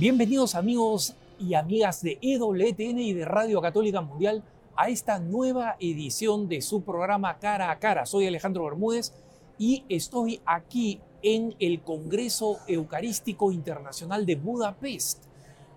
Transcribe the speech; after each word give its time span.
Bienvenidos 0.00 0.54
amigos 0.54 1.14
y 1.38 1.52
amigas 1.52 2.00
de 2.00 2.16
EWTN 2.22 3.00
y 3.00 3.12
de 3.12 3.26
Radio 3.26 3.60
Católica 3.60 4.00
Mundial 4.00 4.42
a 4.74 4.88
esta 4.88 5.18
nueva 5.18 5.76
edición 5.78 6.48
de 6.48 6.62
su 6.62 6.80
programa 6.80 7.38
Cara 7.38 7.70
a 7.70 7.78
Cara. 7.78 8.06
Soy 8.06 8.26
Alejandro 8.26 8.64
Bermúdez 8.64 9.12
y 9.58 9.84
estoy 9.90 10.40
aquí 10.46 11.02
en 11.20 11.54
el 11.58 11.82
Congreso 11.82 12.60
Eucarístico 12.66 13.52
Internacional 13.52 14.24
de 14.24 14.36
Budapest, 14.36 15.24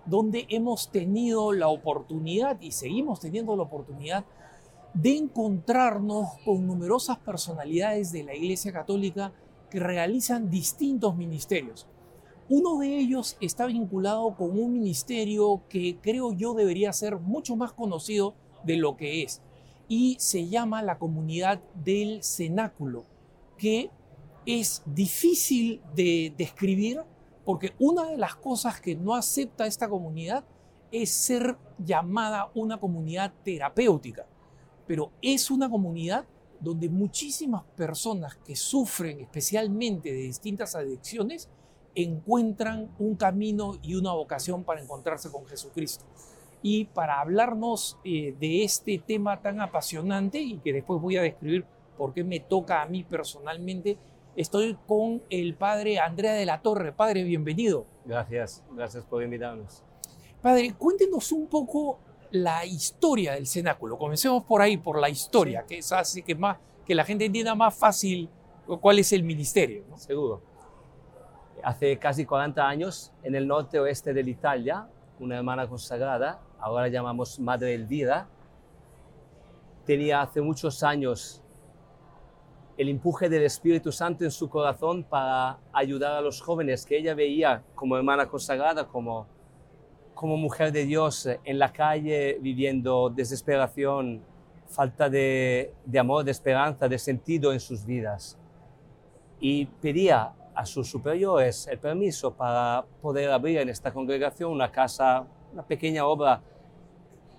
donde 0.06 0.46
hemos 0.48 0.90
tenido 0.90 1.52
la 1.52 1.68
oportunidad 1.68 2.58
y 2.62 2.72
seguimos 2.72 3.20
teniendo 3.20 3.54
la 3.56 3.64
oportunidad 3.64 4.24
de 4.94 5.18
encontrarnos 5.18 6.28
con 6.46 6.66
numerosas 6.66 7.18
personalidades 7.18 8.10
de 8.10 8.24
la 8.24 8.34
Iglesia 8.34 8.72
Católica 8.72 9.32
que 9.68 9.80
realizan 9.80 10.48
distintos 10.48 11.14
ministerios. 11.14 11.86
Uno 12.48 12.78
de 12.78 12.98
ellos 12.98 13.38
está 13.40 13.64
vinculado 13.66 14.36
con 14.36 14.58
un 14.58 14.74
ministerio 14.74 15.62
que 15.70 15.96
creo 16.02 16.34
yo 16.34 16.52
debería 16.52 16.92
ser 16.92 17.18
mucho 17.18 17.56
más 17.56 17.72
conocido 17.72 18.34
de 18.64 18.76
lo 18.76 18.98
que 18.98 19.22
es 19.22 19.40
y 19.88 20.16
se 20.18 20.48
llama 20.48 20.82
la 20.82 20.98
comunidad 20.98 21.60
del 21.74 22.22
cenáculo, 22.22 23.04
que 23.56 23.90
es 24.44 24.82
difícil 24.84 25.80
de 25.94 26.34
describir 26.36 27.00
porque 27.46 27.72
una 27.78 28.10
de 28.10 28.18
las 28.18 28.34
cosas 28.34 28.78
que 28.78 28.94
no 28.94 29.14
acepta 29.14 29.66
esta 29.66 29.88
comunidad 29.88 30.44
es 30.92 31.10
ser 31.10 31.56
llamada 31.78 32.50
una 32.54 32.78
comunidad 32.78 33.32
terapéutica, 33.42 34.26
pero 34.86 35.12
es 35.22 35.50
una 35.50 35.70
comunidad 35.70 36.26
donde 36.60 36.90
muchísimas 36.90 37.64
personas 37.76 38.36
que 38.36 38.54
sufren 38.54 39.20
especialmente 39.20 40.12
de 40.12 40.20
distintas 40.20 40.74
adicciones 40.74 41.48
encuentran 41.94 42.90
un 42.98 43.16
camino 43.16 43.78
y 43.82 43.94
una 43.94 44.12
vocación 44.12 44.64
para 44.64 44.80
encontrarse 44.80 45.30
con 45.30 45.46
Jesucristo. 45.46 46.04
Y 46.62 46.86
para 46.86 47.20
hablarnos 47.20 47.98
eh, 48.04 48.34
de 48.38 48.64
este 48.64 48.98
tema 48.98 49.40
tan 49.42 49.60
apasionante 49.60 50.38
y 50.38 50.58
que 50.58 50.72
después 50.72 51.00
voy 51.00 51.16
a 51.16 51.22
describir 51.22 51.64
por 51.96 52.14
qué 52.14 52.24
me 52.24 52.40
toca 52.40 52.82
a 52.82 52.86
mí 52.86 53.04
personalmente, 53.04 53.98
estoy 54.34 54.76
con 54.86 55.22
el 55.30 55.54
padre 55.54 55.98
Andrea 55.98 56.32
de 56.32 56.46
la 56.46 56.62
Torre. 56.62 56.92
Padre, 56.92 57.22
bienvenido. 57.22 57.86
Gracias, 58.04 58.64
gracias 58.72 59.04
por 59.04 59.22
invitarnos. 59.22 59.82
Padre, 60.40 60.74
cuéntenos 60.76 61.32
un 61.32 61.46
poco 61.46 61.98
la 62.30 62.66
historia 62.66 63.34
del 63.34 63.46
cenáculo. 63.46 63.96
Comencemos 63.96 64.44
por 64.44 64.60
ahí, 64.60 64.76
por 64.76 64.98
la 64.98 65.08
historia, 65.08 65.64
que 65.66 65.78
es 65.78 65.92
así 65.92 66.22
que, 66.22 66.34
más, 66.34 66.58
que 66.84 66.94
la 66.94 67.04
gente 67.04 67.24
entienda 67.26 67.54
más 67.54 67.74
fácil 67.74 68.28
cuál 68.80 68.98
es 68.98 69.12
el 69.12 69.22
ministerio. 69.22 69.84
Seguro. 69.96 70.53
Hace 71.64 71.98
casi 71.98 72.26
40 72.26 72.68
años, 72.68 73.10
en 73.22 73.34
el 73.34 73.48
norte 73.48 73.80
oeste 73.80 74.12
de 74.12 74.20
Italia, 74.20 74.86
una 75.18 75.38
hermana 75.38 75.66
consagrada, 75.66 76.38
ahora 76.60 76.88
llamamos 76.88 77.40
Madre 77.40 77.72
Elvira, 77.72 78.28
tenía 79.86 80.20
hace 80.20 80.42
muchos 80.42 80.82
años 80.82 81.42
el 82.76 82.90
empuje 82.90 83.30
del 83.30 83.44
Espíritu 83.44 83.92
Santo 83.92 84.24
en 84.24 84.30
su 84.30 84.50
corazón 84.50 85.04
para 85.04 85.58
ayudar 85.72 86.12
a 86.12 86.20
los 86.20 86.42
jóvenes 86.42 86.84
que 86.84 86.98
ella 86.98 87.14
veía 87.14 87.62
como 87.74 87.96
hermana 87.96 88.26
consagrada, 88.26 88.86
como, 88.86 89.26
mujer 90.20 90.70
de 90.70 90.84
Dios 90.84 91.26
en 91.44 91.58
la 91.58 91.72
calle 91.72 92.36
viviendo 92.42 93.08
desesperación, 93.08 94.22
falta 94.66 95.08
de 95.08 95.72
amor, 95.98 96.24
de 96.24 96.30
esperanza, 96.30 96.88
de 96.88 96.98
sentido 96.98 97.54
en 97.54 97.60
sus 97.60 97.86
vidas. 97.86 98.38
Y 99.40 99.64
pedía 99.64 100.34
a 100.54 100.64
sus 100.66 100.88
superiores 100.88 101.66
el 101.66 101.78
permiso 101.78 102.32
para 102.32 102.84
poder 103.02 103.30
abrir 103.30 103.58
en 103.58 103.68
esta 103.68 103.92
congregación 103.92 104.50
una 104.50 104.70
casa, 104.70 105.26
una 105.52 105.64
pequeña 105.64 106.06
obra 106.06 106.40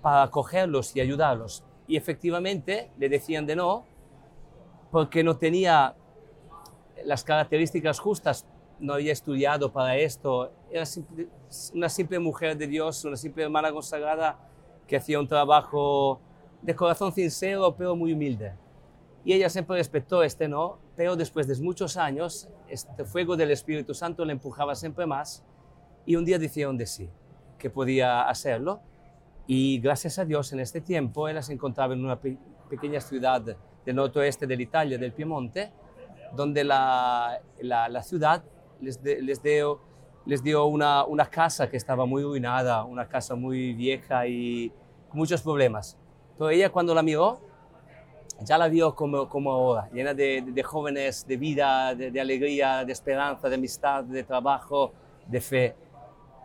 para 0.02 0.24
acogerlos 0.24 0.94
y 0.94 1.00
ayudarlos. 1.00 1.64
Y 1.88 1.96
efectivamente 1.96 2.90
le 2.98 3.08
decían 3.08 3.46
de 3.46 3.56
no, 3.56 3.84
porque 4.90 5.22
no 5.22 5.36
tenía 5.36 5.94
las 7.04 7.24
características 7.24 7.98
justas, 7.98 8.46
no 8.78 8.94
había 8.94 9.12
estudiado 9.12 9.72
para 9.72 9.96
esto, 9.96 10.52
era 10.70 10.84
una 11.74 11.88
simple 11.88 12.18
mujer 12.18 12.56
de 12.56 12.66
Dios, 12.66 13.04
una 13.04 13.16
simple 13.16 13.44
hermana 13.44 13.72
consagrada 13.72 14.38
que 14.86 14.96
hacía 14.96 15.18
un 15.18 15.26
trabajo 15.26 16.20
de 16.62 16.74
corazón 16.74 17.12
sincero, 17.12 17.74
pero 17.76 17.96
muy 17.96 18.12
humilde. 18.12 18.52
Y 19.24 19.32
ella 19.32 19.48
siempre 19.48 19.76
respetó 19.76 20.22
este 20.22 20.48
no, 20.48 20.78
pero 20.96 21.14
después 21.14 21.46
de 21.46 21.56
muchos 21.62 21.96
años, 21.96 22.48
este 22.68 23.04
fuego 23.04 23.36
del 23.36 23.50
Espíritu 23.50 23.92
Santo 23.92 24.24
le 24.24 24.32
empujaba 24.32 24.74
siempre 24.74 25.06
más 25.06 25.44
y 26.06 26.16
un 26.16 26.24
día 26.24 26.38
decidieron 26.38 26.78
de 26.78 26.86
sí, 26.86 27.10
que 27.58 27.68
podía 27.68 28.22
hacerlo. 28.28 28.80
Y 29.46 29.78
gracias 29.80 30.18
a 30.18 30.24
Dios 30.24 30.52
en 30.52 30.60
este 30.60 30.80
tiempo 30.80 31.28
ella 31.28 31.42
se 31.42 31.52
encontraba 31.52 31.92
en 31.92 32.04
una 32.04 32.18
pequeña 32.18 33.00
ciudad 33.00 33.42
del 33.42 33.94
noroeste 33.94 34.46
de 34.46 34.54
Italia, 34.54 34.98
del 34.98 35.12
Piemonte, 35.12 35.70
donde 36.34 36.64
la, 36.64 37.40
la, 37.60 38.02
ciudad 38.02 38.42
les, 38.80 39.00
les 39.02 39.42
dio, 39.42 39.80
les 40.24 40.42
dio 40.42 40.64
una, 40.64 41.04
una, 41.04 41.26
casa 41.26 41.68
que 41.68 41.76
estaba 41.76 42.06
muy 42.06 42.22
ruinada, 42.22 42.84
una 42.84 43.06
casa 43.06 43.34
muy 43.34 43.74
vieja 43.74 44.26
y 44.26 44.72
con 45.08 45.18
muchos 45.18 45.42
problemas. 45.42 45.96
Pero 46.36 46.50
ella 46.50 46.70
cuando 46.70 46.94
la 46.94 47.02
miró, 47.02 47.40
ya 48.40 48.58
la 48.58 48.68
vio 48.68 48.94
como, 48.94 49.28
como 49.28 49.52
ahora, 49.52 49.88
llena 49.92 50.14
de, 50.14 50.42
de, 50.46 50.62
jóvenes, 50.62 51.26
de 51.26 51.36
vida, 51.36 51.94
de, 51.94 52.10
de, 52.10 52.20
alegría, 52.20 52.84
de 52.84 52.92
esperanza, 52.92 53.48
de 53.48 53.54
amistad, 53.54 54.04
de 54.04 54.22
trabajo, 54.24 54.92
de 55.26 55.40
fe. 55.40 55.74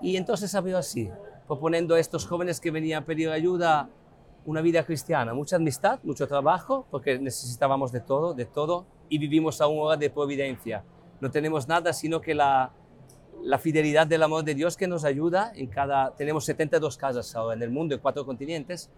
Y 0.02 0.16
entonces 0.16 0.54
abrió 0.56 0.78
así, 0.78 1.10
proponiendo 1.48 1.96
a 1.96 2.00
estos 2.00 2.26
jóvenes 2.26 2.60
que 2.60 2.72
venían 2.72 3.04
a 3.04 3.06
pedir 3.06 3.30
ayuda 3.30 3.90
una 4.46 4.62
vida 4.62 4.84
cristiana, 4.84 5.34
mucha 5.34 5.58
amistad, 5.58 6.00
mucho 6.04 6.28
trabajo, 6.28 6.86
porque 6.90 7.20
necesitábamos 7.20 7.92
de 7.92 8.00
todo, 8.00 8.34
de 8.34 8.46
todo, 8.46 8.86
y 9.10 9.18
vivimos 9.18 9.62
a 9.62 9.68
una 9.68 9.82
hora 9.82 9.98
de 9.98 10.10
providencia. 10.10 10.84
No 11.20 11.30
tenemos 11.30 11.68
nada 11.68 11.94
sino 11.94 12.22
que 12.22 12.34
la, 12.34 12.72
la 13.44 13.58
fidelidad 13.60 14.08
del 14.08 14.24
amor 14.24 14.44
de 14.44 14.56
Dios 14.56 14.78
que 14.78 14.88
nos 14.88 15.04
ayuda 15.04 15.52
en 15.56 15.68
cada... 15.68 16.16
Tenemos 16.16 16.46
72 16.46 16.98
casas 16.98 17.36
ahora 17.36 17.56
en 17.56 17.62
el 17.62 17.70
mundo, 17.70 17.94
en 17.94 18.02
cuatro 18.02 18.26
continentes, 18.26 18.90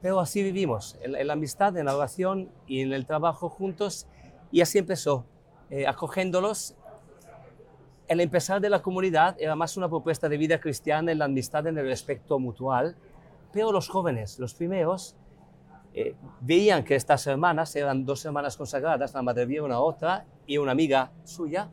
pero 0.00 0.20
así 0.20 0.42
vivimos, 0.42 0.96
en, 1.02 1.26
la 1.26 1.32
amistad, 1.32 1.76
en 1.76 1.86
la 1.86 1.96
oración 1.96 2.50
y 2.66 2.82
en 2.82 2.92
el 2.92 3.06
trabajo 3.06 3.48
juntos, 3.48 4.06
y 4.52 4.60
así 4.60 4.78
empezó, 4.78 5.24
eh, 5.70 5.86
acogiéndolos. 5.86 6.74
El 8.06 8.20
empezar 8.20 8.60
de 8.60 8.70
la 8.70 8.80
comunidad 8.80 9.36
era 9.38 9.54
más 9.54 9.76
una 9.76 9.88
propuesta 9.88 10.28
de 10.28 10.38
vida 10.38 10.60
cristiana 10.60 11.12
en 11.12 11.18
la 11.18 11.26
amistad, 11.26 11.66
en 11.66 11.76
el 11.76 11.86
respeto 11.86 12.38
mutual, 12.38 12.96
pero 13.52 13.72
los 13.72 13.88
jóvenes, 13.88 14.38
los 14.38 14.54
primeros, 14.54 15.16
eh, 15.94 16.14
veían 16.40 16.84
que 16.84 16.94
estas 16.94 17.26
hermanas 17.26 17.74
eran 17.74 18.04
dos 18.04 18.24
hermanas 18.24 18.56
consagradas, 18.56 19.12
la 19.14 19.22
madre 19.22 19.46
vía 19.46 19.62
una 19.62 19.80
otra 19.80 20.26
y 20.46 20.58
una 20.58 20.72
amiga 20.72 21.10
suya, 21.24 21.68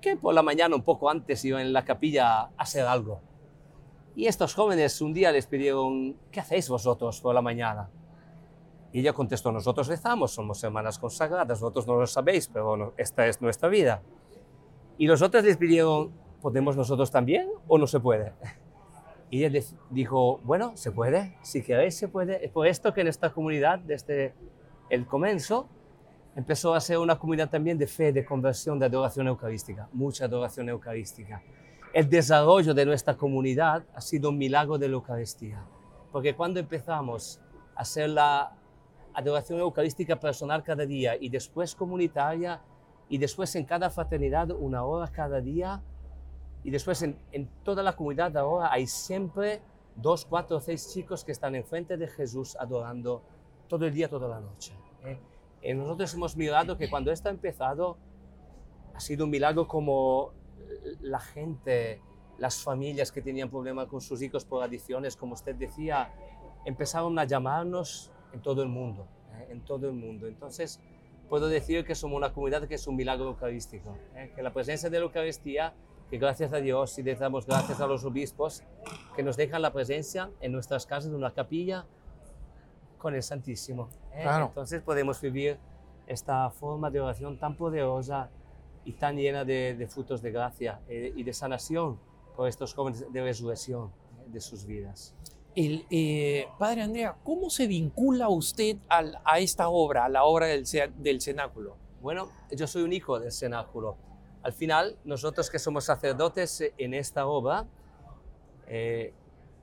que 0.00 0.16
por 0.16 0.34
la 0.34 0.42
mañana 0.42 0.74
un 0.74 0.82
poco 0.82 1.10
antes 1.10 1.44
iban 1.44 1.60
en 1.60 1.72
la 1.72 1.84
capilla 1.84 2.40
a 2.40 2.50
hacer 2.56 2.86
algo. 2.86 3.20
Y 4.14 4.26
estos 4.26 4.54
jóvenes 4.54 5.00
un 5.00 5.12
día 5.12 5.30
les 5.30 5.46
pidieron, 5.46 6.16
¿qué 6.30 6.40
hacéis 6.40 6.68
vosotros 6.68 7.20
por 7.20 7.34
la 7.34 7.42
mañana? 7.42 7.88
Y 8.92 9.00
ella 9.00 9.12
contestó, 9.12 9.52
nosotros 9.52 9.86
rezamos, 9.86 10.32
somos 10.32 10.62
hermanas 10.64 10.98
consagradas, 10.98 11.60
vosotros 11.60 11.86
no 11.86 11.96
lo 11.96 12.06
sabéis, 12.06 12.48
pero 12.48 12.94
esta 12.96 13.26
es 13.26 13.40
nuestra 13.40 13.68
vida. 13.68 14.02
Y 14.96 15.06
los 15.06 15.22
otros 15.22 15.44
les 15.44 15.56
pidieron, 15.56 16.10
¿podemos 16.40 16.76
nosotros 16.76 17.10
también 17.10 17.48
o 17.68 17.78
no 17.78 17.86
se 17.86 18.00
puede? 18.00 18.32
Y 19.30 19.44
ella 19.44 19.60
dijo, 19.90 20.40
bueno, 20.42 20.72
se 20.74 20.90
puede, 20.90 21.36
si 21.42 21.62
queréis 21.62 21.96
se 21.96 22.08
puede. 22.08 22.44
Es 22.44 22.50
por 22.50 22.66
esto 22.66 22.94
que 22.94 23.02
en 23.02 23.08
esta 23.08 23.30
comunidad, 23.30 23.78
desde 23.78 24.32
el 24.88 25.06
comienzo, 25.06 25.68
empezó 26.34 26.74
a 26.74 26.80
ser 26.80 26.98
una 26.98 27.18
comunidad 27.18 27.50
también 27.50 27.76
de 27.76 27.86
fe, 27.86 28.12
de 28.12 28.24
conversión, 28.24 28.78
de 28.78 28.86
adoración 28.86 29.28
eucarística, 29.28 29.88
mucha 29.92 30.24
adoración 30.24 30.68
eucarística. 30.70 31.42
El 31.94 32.10
desarrollo 32.10 32.74
de 32.74 32.84
nuestra 32.84 33.16
comunidad 33.16 33.82
ha 33.94 34.00
sido 34.00 34.28
un 34.28 34.36
milagro 34.36 34.76
de 34.76 34.88
la 34.88 34.94
Eucaristía, 34.94 35.64
porque 36.12 36.34
cuando 36.34 36.60
empezamos 36.60 37.40
a 37.74 37.80
hacer 37.80 38.10
la 38.10 38.52
adoración 39.14 39.58
eucarística 39.60 40.20
personal 40.20 40.62
cada 40.62 40.84
día 40.84 41.16
y 41.18 41.30
después 41.30 41.74
comunitaria 41.74 42.60
y 43.08 43.16
después 43.16 43.54
en 43.56 43.64
cada 43.64 43.88
fraternidad 43.88 44.50
una 44.50 44.84
hora 44.84 45.08
cada 45.08 45.40
día, 45.40 45.82
y 46.62 46.70
después 46.70 47.02
en, 47.02 47.16
toda 47.62 47.82
la 47.82 47.94
comunidad 47.96 48.36
ahora 48.36 48.70
hay 48.70 48.86
siempre 48.86 49.62
dos, 49.96 50.26
cuatro, 50.26 50.60
seis 50.60 50.92
chicos 50.92 51.24
que 51.24 51.32
están 51.32 51.54
enfrente 51.54 51.96
de 51.96 52.06
Jesús 52.06 52.54
adorando 52.56 53.22
todo 53.66 53.86
el 53.86 53.94
día, 53.94 54.08
toda 54.08 54.28
la 54.28 54.40
noche. 54.40 54.74
¿eh? 55.04 55.18
Y 55.62 55.72
nosotros 55.72 56.12
hemos 56.12 56.36
mirado 56.36 56.76
que 56.76 56.90
cuando 56.90 57.10
esto 57.10 57.28
ha 57.28 57.32
empezado, 57.32 57.96
ha 58.94 59.00
sido 59.00 59.24
un 59.24 59.30
milagro 59.30 59.66
como 59.66 60.32
la 61.00 61.20
gente, 61.20 62.00
las 62.38 62.62
familias 62.62 63.12
que 63.12 63.22
tenían 63.22 63.50
problemas 63.50 63.86
con 63.86 64.00
sus 64.00 64.22
hijos 64.22 64.44
por 64.44 64.62
adicciones, 64.62 65.16
como 65.16 65.34
usted 65.34 65.54
decía, 65.54 66.12
empezaron 66.64 67.18
a 67.18 67.24
llamarnos 67.24 68.10
en 68.32 68.40
todo 68.40 68.62
el 68.62 68.68
mundo, 68.68 69.06
¿eh? 69.34 69.48
en 69.50 69.64
todo 69.64 69.88
el 69.88 69.94
mundo. 69.94 70.26
Entonces, 70.26 70.80
puedo 71.28 71.48
decir 71.48 71.84
que 71.84 71.94
somos 71.94 72.16
una 72.16 72.32
comunidad 72.32 72.66
que 72.66 72.74
es 72.74 72.86
un 72.86 72.96
milagro 72.96 73.28
eucarístico, 73.28 73.96
¿eh? 74.14 74.32
que 74.34 74.42
la 74.42 74.52
presencia 74.52 74.90
de 74.90 74.98
la 74.98 75.04
Eucaristía 75.04 75.74
que 76.10 76.18
gracias 76.18 76.52
a 76.52 76.56
Dios 76.56 76.98
y 76.98 77.02
le 77.02 77.14
damos 77.14 77.46
gracias 77.46 77.80
a 77.80 77.86
los 77.86 78.04
obispos 78.04 78.62
que 79.14 79.22
nos 79.22 79.36
dejan 79.36 79.60
la 79.60 79.72
presencia 79.72 80.30
en 80.40 80.52
nuestras 80.52 80.86
casas, 80.86 81.10
en 81.10 81.16
una 81.16 81.32
capilla, 81.32 81.84
con 82.96 83.14
el 83.14 83.22
Santísimo. 83.22 83.88
¿eh? 84.14 84.22
Claro. 84.22 84.46
Entonces 84.46 84.82
podemos 84.82 85.20
vivir 85.20 85.58
esta 86.06 86.48
forma 86.50 86.90
de 86.90 87.00
oración 87.00 87.38
tan 87.38 87.56
poderosa 87.56 88.30
y 88.88 88.92
tan 88.92 89.16
llena 89.16 89.44
de, 89.44 89.74
de 89.76 89.86
frutos 89.86 90.22
de 90.22 90.30
gracia 90.32 90.80
eh, 90.88 91.12
y 91.14 91.22
de 91.22 91.32
sanación 91.32 91.98
por 92.34 92.48
estos 92.48 92.72
jóvenes 92.72 93.04
de 93.12 93.20
resurrección 93.22 93.90
de 94.26 94.40
sus 94.40 94.64
vidas. 94.64 95.14
El, 95.54 95.84
eh, 95.90 96.46
padre 96.58 96.82
Andrea, 96.82 97.16
¿cómo 97.22 97.50
se 97.50 97.66
vincula 97.66 98.28
usted 98.28 98.76
al- 98.88 99.18
a 99.24 99.40
esta 99.40 99.68
obra, 99.68 100.04
a 100.06 100.08
la 100.08 100.24
obra 100.24 100.46
del, 100.46 100.64
del 100.98 101.20
cenáculo? 101.20 101.76
Bueno, 102.00 102.30
yo 102.56 102.66
soy 102.66 102.82
un 102.82 102.92
hijo 102.92 103.18
del 103.20 103.32
cenáculo. 103.32 103.96
Al 104.42 104.52
final, 104.52 104.96
nosotros 105.04 105.50
que 105.50 105.58
somos 105.58 105.84
sacerdotes 105.84 106.60
eh, 106.60 106.72
en 106.78 106.94
esta 106.94 107.26
obra, 107.26 107.66
eh, 108.68 109.12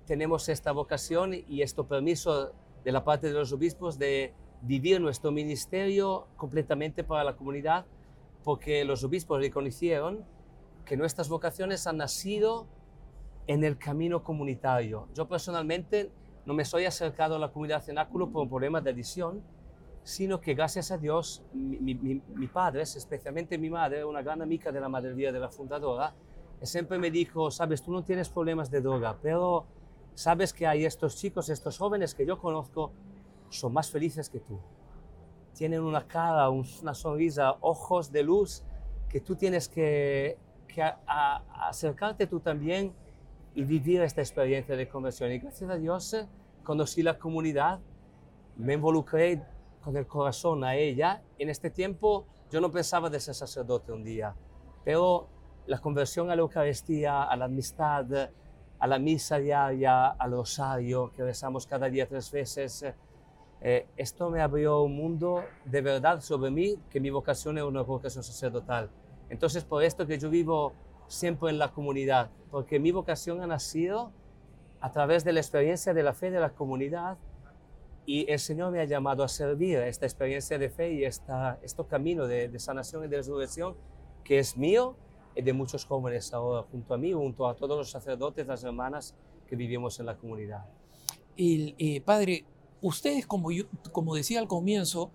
tenemos 0.05 0.49
esta 0.49 0.71
vocación 0.71 1.33
y 1.33 1.61
este 1.63 1.83
permiso 1.83 2.51
de 2.83 2.91
la 2.91 3.03
parte 3.03 3.27
de 3.27 3.33
los 3.33 3.51
obispos 3.53 3.97
de 3.97 4.33
vivir 4.61 4.99
nuestro 5.01 5.31
ministerio 5.31 6.27
completamente 6.37 7.03
para 7.03 7.23
la 7.23 7.35
comunidad, 7.35 7.85
porque 8.45 8.85
los 8.85 9.03
obispos 9.03 9.39
reconocieron 9.39 10.23
que 10.85 10.95
nuestras 10.95 11.27
vocaciones 11.27 11.87
han 11.87 11.97
nacido 11.97 12.67
en 13.47 13.63
el 13.63 13.77
camino 13.77 14.23
comunitario. 14.23 15.07
Yo 15.15 15.27
personalmente 15.27 16.11
no 16.45 16.53
me 16.53 16.63
soy 16.63 16.85
acercado 16.85 17.35
a 17.35 17.39
la 17.39 17.51
comunidad 17.51 17.81
cenáculo 17.81 18.29
por 18.29 18.43
un 18.43 18.49
problema 18.49 18.79
de 18.81 18.91
adicción, 18.91 19.41
sino 20.03 20.39
que 20.39 20.53
gracias 20.53 20.91
a 20.91 20.97
Dios, 20.99 21.41
mi, 21.53 21.77
mi, 21.95 22.21
mi- 22.35 22.47
padre, 22.47 22.83
especialmente 22.83 23.57
mi 23.57 23.71
madre, 23.71 24.05
una 24.05 24.21
gran 24.21 24.43
amiga 24.43 24.71
de 24.71 24.79
la 24.79 24.87
Madre 24.87 25.15
de 25.15 25.39
la 25.39 25.49
fundadora, 25.49 26.13
siempre 26.61 26.99
me 26.99 27.09
dijo, 27.09 27.49
sabes, 27.49 27.81
tú 27.81 27.91
no 27.91 28.03
tienes 28.03 28.29
problemas 28.29 28.69
de 28.69 28.81
droga, 28.81 29.17
pero 29.23 29.65
sabes 30.13 30.53
que 30.53 30.67
hay 30.67 30.85
estos 30.85 31.17
chicos, 31.17 31.49
estos 31.49 31.79
jóvenes 31.79 32.13
que 32.13 32.27
yo 32.27 32.37
conozco, 32.39 32.91
son 33.49 33.73
más 33.73 33.89
felices 33.89 34.29
que 34.29 34.39
tú. 34.39 34.59
Tienen 35.55 35.81
una 35.81 36.05
cara, 36.05 36.49
un- 36.49 36.67
una 36.81 36.93
sonrisa, 36.93 37.55
ojos 37.61 38.11
de 38.11 38.23
luz, 38.23 38.63
que 39.09 39.21
tú 39.21 39.35
tienes 39.35 39.67
que, 39.69 40.37
que 40.67 40.83
a- 40.83 40.99
a- 41.07 41.69
acercarte 41.69 42.27
tú 42.27 42.39
también 42.39 42.93
y 43.53 43.63
vivir 43.63 44.01
esta 44.01 44.21
experiencia 44.21 44.75
de 44.75 44.87
conversión. 44.87 45.31
Y 45.31 45.39
gracias 45.39 45.69
a 45.69 45.75
Dios 45.77 46.13
eh, 46.13 46.27
conocí 46.63 47.01
la 47.03 47.17
comunidad, 47.17 47.79
me 48.57 48.73
involucré 48.73 49.41
con 49.81 49.95
el 49.95 50.05
corazón 50.05 50.63
a 50.63 50.75
ella. 50.75 51.21
En 51.39 51.49
este 51.49 51.69
tiempo 51.69 52.25
yo 52.51 52.59
no 52.59 52.69
pensaba 52.71 53.09
de 53.09 53.19
ser 53.19 53.33
sacerdote 53.35 53.91
un 53.91 54.03
día, 54.03 54.35
pero 54.83 55.27
la 55.67 55.79
conversión 55.79 56.29
a 56.29 56.35
la 56.35 56.41
Eucaristía, 56.41 57.23
a 57.23 57.35
la 57.37 57.45
amistad, 57.45 58.05
a 58.77 58.87
la 58.87 58.99
misa 58.99 59.37
diaria, 59.37 60.07
al 60.09 60.31
rosario 60.31 61.11
que 61.13 61.23
rezamos 61.23 61.65
cada 61.65 61.89
día 61.89 62.07
tres 62.07 62.29
veces, 62.31 62.85
eh, 63.61 63.87
esto 63.97 64.29
me 64.29 64.41
abrió 64.41 64.81
un 64.81 64.95
mundo 64.95 65.43
de 65.65 65.81
verdad 65.81 66.21
sobre 66.21 66.51
mí, 66.51 66.77
que 66.89 66.99
mi 66.99 67.09
vocación 67.09 67.57
es 67.57 67.63
una 67.63 67.81
vocación 67.81 68.23
sacerdotal. 68.23 68.89
Entonces, 69.29 69.63
por 69.63 69.83
esto 69.83 70.05
que 70.05 70.19
yo 70.19 70.29
vivo 70.29 70.73
siempre 71.07 71.49
en 71.49 71.57
la 71.57 71.71
comunidad, 71.71 72.29
porque 72.51 72.79
mi 72.79 72.91
vocación 72.91 73.41
ha 73.41 73.47
nacido 73.47 74.11
a 74.81 74.91
través 74.91 75.23
de 75.23 75.33
la 75.33 75.39
experiencia 75.39 75.93
de 75.93 76.03
la 76.03 76.13
fe 76.13 76.31
de 76.31 76.39
la 76.39 76.51
comunidad 76.51 77.17
y 78.05 78.29
el 78.31 78.39
Señor 78.39 78.71
me 78.71 78.79
ha 78.79 78.85
llamado 78.85 79.23
a 79.23 79.27
servir 79.27 79.79
esta 79.79 80.05
experiencia 80.05 80.59
de 80.59 80.69
fe 80.69 80.93
y 80.93 81.05
esta, 81.05 81.59
este 81.63 81.83
camino 81.85 82.27
de, 82.27 82.49
de 82.49 82.59
sanación 82.59 83.03
y 83.03 83.07
de 83.07 83.17
resurrección 83.17 83.75
que 84.23 84.39
es 84.39 84.57
mío 84.57 84.95
y 85.35 85.41
de 85.41 85.53
muchos 85.53 85.85
jóvenes 85.85 86.33
ahora 86.33 86.63
junto 86.71 86.93
a 86.93 86.97
mí, 86.97 87.13
junto 87.13 87.47
a 87.47 87.55
todos 87.55 87.77
los 87.77 87.89
sacerdotes, 87.89 88.45
las 88.47 88.63
hermanas 88.63 89.15
que 89.47 89.55
vivimos 89.55 89.99
en 89.99 90.07
la 90.07 90.17
comunidad. 90.17 90.65
El, 91.37 91.75
eh, 91.77 92.01
padre, 92.01 92.45
ustedes, 92.87 93.25
como, 93.25 93.51
yo, 93.51 93.65
como 93.91 94.15
decía 94.15 94.39
al 94.39 94.47
comienzo, 94.47 95.11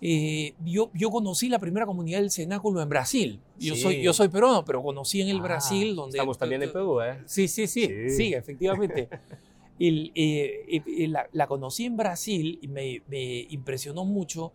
eh, 0.00 0.54
yo, 0.64 0.90
yo 0.94 1.10
conocí 1.10 1.48
la 1.48 1.58
primera 1.60 1.86
comunidad 1.86 2.18
del 2.20 2.30
cenáculo 2.30 2.82
en 2.82 2.88
Brasil. 2.88 3.40
Yo, 3.58 3.74
Sí. 3.76 3.82
soy, 3.82 4.02
yo 4.02 4.12
soy 4.12 4.28
peruano, 4.28 4.64
pero 4.64 4.82
conocí 4.82 5.20
en 5.20 5.28
el 5.28 5.38
Ah, 5.38 5.42
Brasil, 5.42 5.94
donde... 5.94 6.18
Estamos 6.18 6.38
también 6.38 6.62
en 6.62 6.72
Perú, 6.72 7.00
¿eh? 7.00 7.22
Sí, 7.26 7.46
sí, 7.46 7.66
sí, 7.66 7.86
sí, 7.86 8.10
Sí. 8.16 8.34
efectivamente. 8.34 9.08
El, 9.78 10.12
eh, 10.14 10.82
eh, 10.86 11.08
la, 11.08 11.28
la 11.32 11.46
conocí 11.48 11.84
en 11.86 11.96
Brasil 11.96 12.58
y 12.62 12.68
me, 12.68 13.02
me 13.08 13.46
impresionó 13.50 14.04
mucho. 14.04 14.52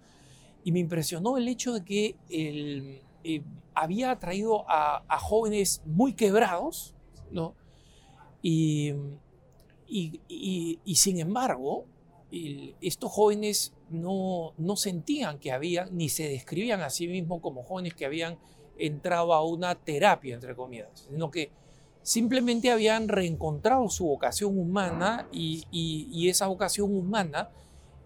Y 0.64 0.72
me 0.72 0.80
impresionó 0.80 1.38
el 1.38 1.48
hecho 1.50 1.74
de 1.74 1.84
que 1.84 2.16
el, 2.30 3.02
eh, 3.24 3.42
había 3.74 4.12
atraído 4.12 4.70
a, 4.70 5.04
a 5.08 5.20
jóvenes 5.20 5.82
muy 5.86 6.14
quebrados, 6.14 6.94
¿no? 7.32 7.56
Y, 8.42 8.92
y, 9.88 10.22
y- 10.30 10.80
y 10.86 10.96
sin 10.96 11.20
embargo, 11.20 11.86
estos 12.82 13.12
jóvenes 13.12 13.74
no, 13.90 14.54
no 14.58 14.76
sentían 14.76 15.40
que 15.40 15.52
habían, 15.52 15.96
ni 15.96 16.10
se 16.10 16.28
describían 16.30 16.82
a 16.82 16.90
sí 16.90 17.08
mismos 17.08 17.42
como 17.42 17.64
jóvenes 17.64 17.94
que 17.94 18.06
habían 18.06 18.38
entrado 18.78 19.34
a 19.34 19.44
una 19.44 19.76
terapia, 19.76 20.36
entre 20.36 20.56
comillas, 20.56 20.90
sino 21.10 21.32
que 21.32 21.52
simplemente 22.04 22.70
habían 22.72 23.08
reencontrado 23.08 23.90
su 23.90 24.06
vocación 24.06 24.58
humana 24.58 25.28
y, 25.32 25.64
y- 25.72 26.30
esa 26.30 26.48
vocación 26.48 26.96
humana 26.96 27.50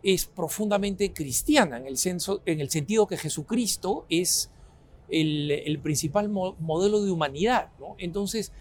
es 0.04 0.26
profundamente 0.26 1.14
cristiana 1.14 1.78
en 1.78 1.86
el, 1.86 1.98
senso- 1.98 2.42
en 2.46 2.60
el 2.62 2.70
sentido 2.70 3.06
que 3.06 3.18
Jesucristo 3.18 4.06
es 4.10 4.50
el, 5.10 5.52
el 5.52 5.80
principal 5.80 6.30
mo- 6.30 6.56
modelo 6.60 7.04
de 7.04 7.12
humanidad. 7.12 7.70
¿no? 7.80 7.96
Entonces, 8.00 8.52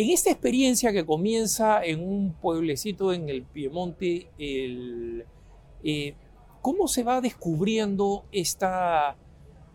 en 0.00 0.10
esta 0.10 0.30
experiencia 0.30 0.92
que 0.92 1.04
comienza 1.04 1.84
en 1.84 2.00
un 2.00 2.32
pueblecito 2.32 3.12
en 3.12 3.28
el 3.28 3.42
Piemonte, 3.42 4.30
eh, 4.38 6.14
¿cómo 6.62 6.88
se 6.88 7.02
va 7.02 7.20
descubriendo 7.20 8.24
esta, 8.32 9.16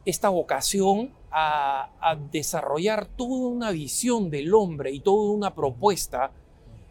esta 0.05 0.29
vocación 0.29 1.13
a, 1.32 1.91
desarrollar 2.32 3.05
toda 3.05 3.50
una 3.50 3.72
visión 3.72 4.29
del 4.29 4.53
hombre 4.53 4.91
y 4.91 5.00
toda 5.01 5.32
una 5.32 5.53
propuesta 5.53 6.32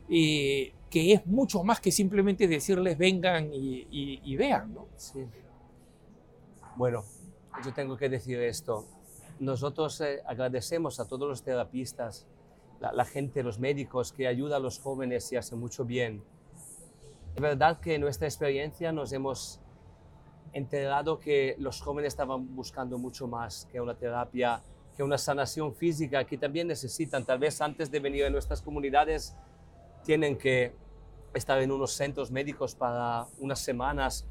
eh, 0.09 0.73
que 0.91 1.13
es 1.15 1.27
mucho 1.27 1.65
más 1.65 1.81
que 1.81 1.91
simplemente 1.91 2.47
decirles 2.47 2.99
vengan 2.99 3.51
y 3.53 4.37
vean? 4.37 4.75
¿no? 4.75 4.87
Sí. 4.97 5.25
Bueno, 6.77 7.05
yo 7.65 7.73
tengo 7.73 7.97
que 7.97 8.09
decir 8.09 8.41
esto. 8.41 8.85
Nosotros 9.39 10.01
eh, 10.01 10.23
agradecemos 10.27 11.01
a 11.01 11.07
todos 11.07 11.29
los 11.29 11.43
terapistas, 11.43 12.27
la, 12.85 12.93
la 12.93 13.05
gente, 13.05 13.43
los 13.43 13.59
médicos 13.59 14.13
que 14.13 14.27
ayudan 14.27 14.57
a 14.57 14.59
los 14.59 14.79
jóvenes 14.79 15.33
y 15.33 15.37
hace 15.37 15.57
mucho 15.57 15.85
bien. 15.85 16.23
Es 17.35 17.41
verdad 17.41 17.81
que 17.81 17.95
en 17.95 18.03
nuestra 18.03 18.27
experiencia 18.27 18.93
nos 18.93 19.13
hemos 19.13 19.61
enterado 20.53 21.19
que 21.19 21.57
los 21.59 21.81
jóvenes 21.81 22.09
estaban 22.09 22.55
buscando 22.55 22.99
mucho 22.99 23.27
más 23.27 23.67
que 23.73 23.81
una 23.81 23.95
terapia, 23.95 24.63
que 24.97 25.03
una 25.03 25.19
sanación 25.19 25.75
física, 25.75 26.25
que 26.25 26.39
también 26.39 26.69
necesitan. 26.69 27.25
Tal 27.25 27.39
vez 27.39 27.61
antes 27.61 27.91
de 27.91 27.99
venir 27.99 28.25
a 28.27 28.31
nuestras 28.31 28.63
comunidades 28.63 29.35
tienen 30.05 30.37
que 30.37 30.73
estar 31.33 31.61
en 31.61 31.73
unos 31.73 31.93
centros 31.93 32.31
médicos 32.31 32.75
para 32.75 33.27
unas 33.41 33.59
semanas, 33.59 34.27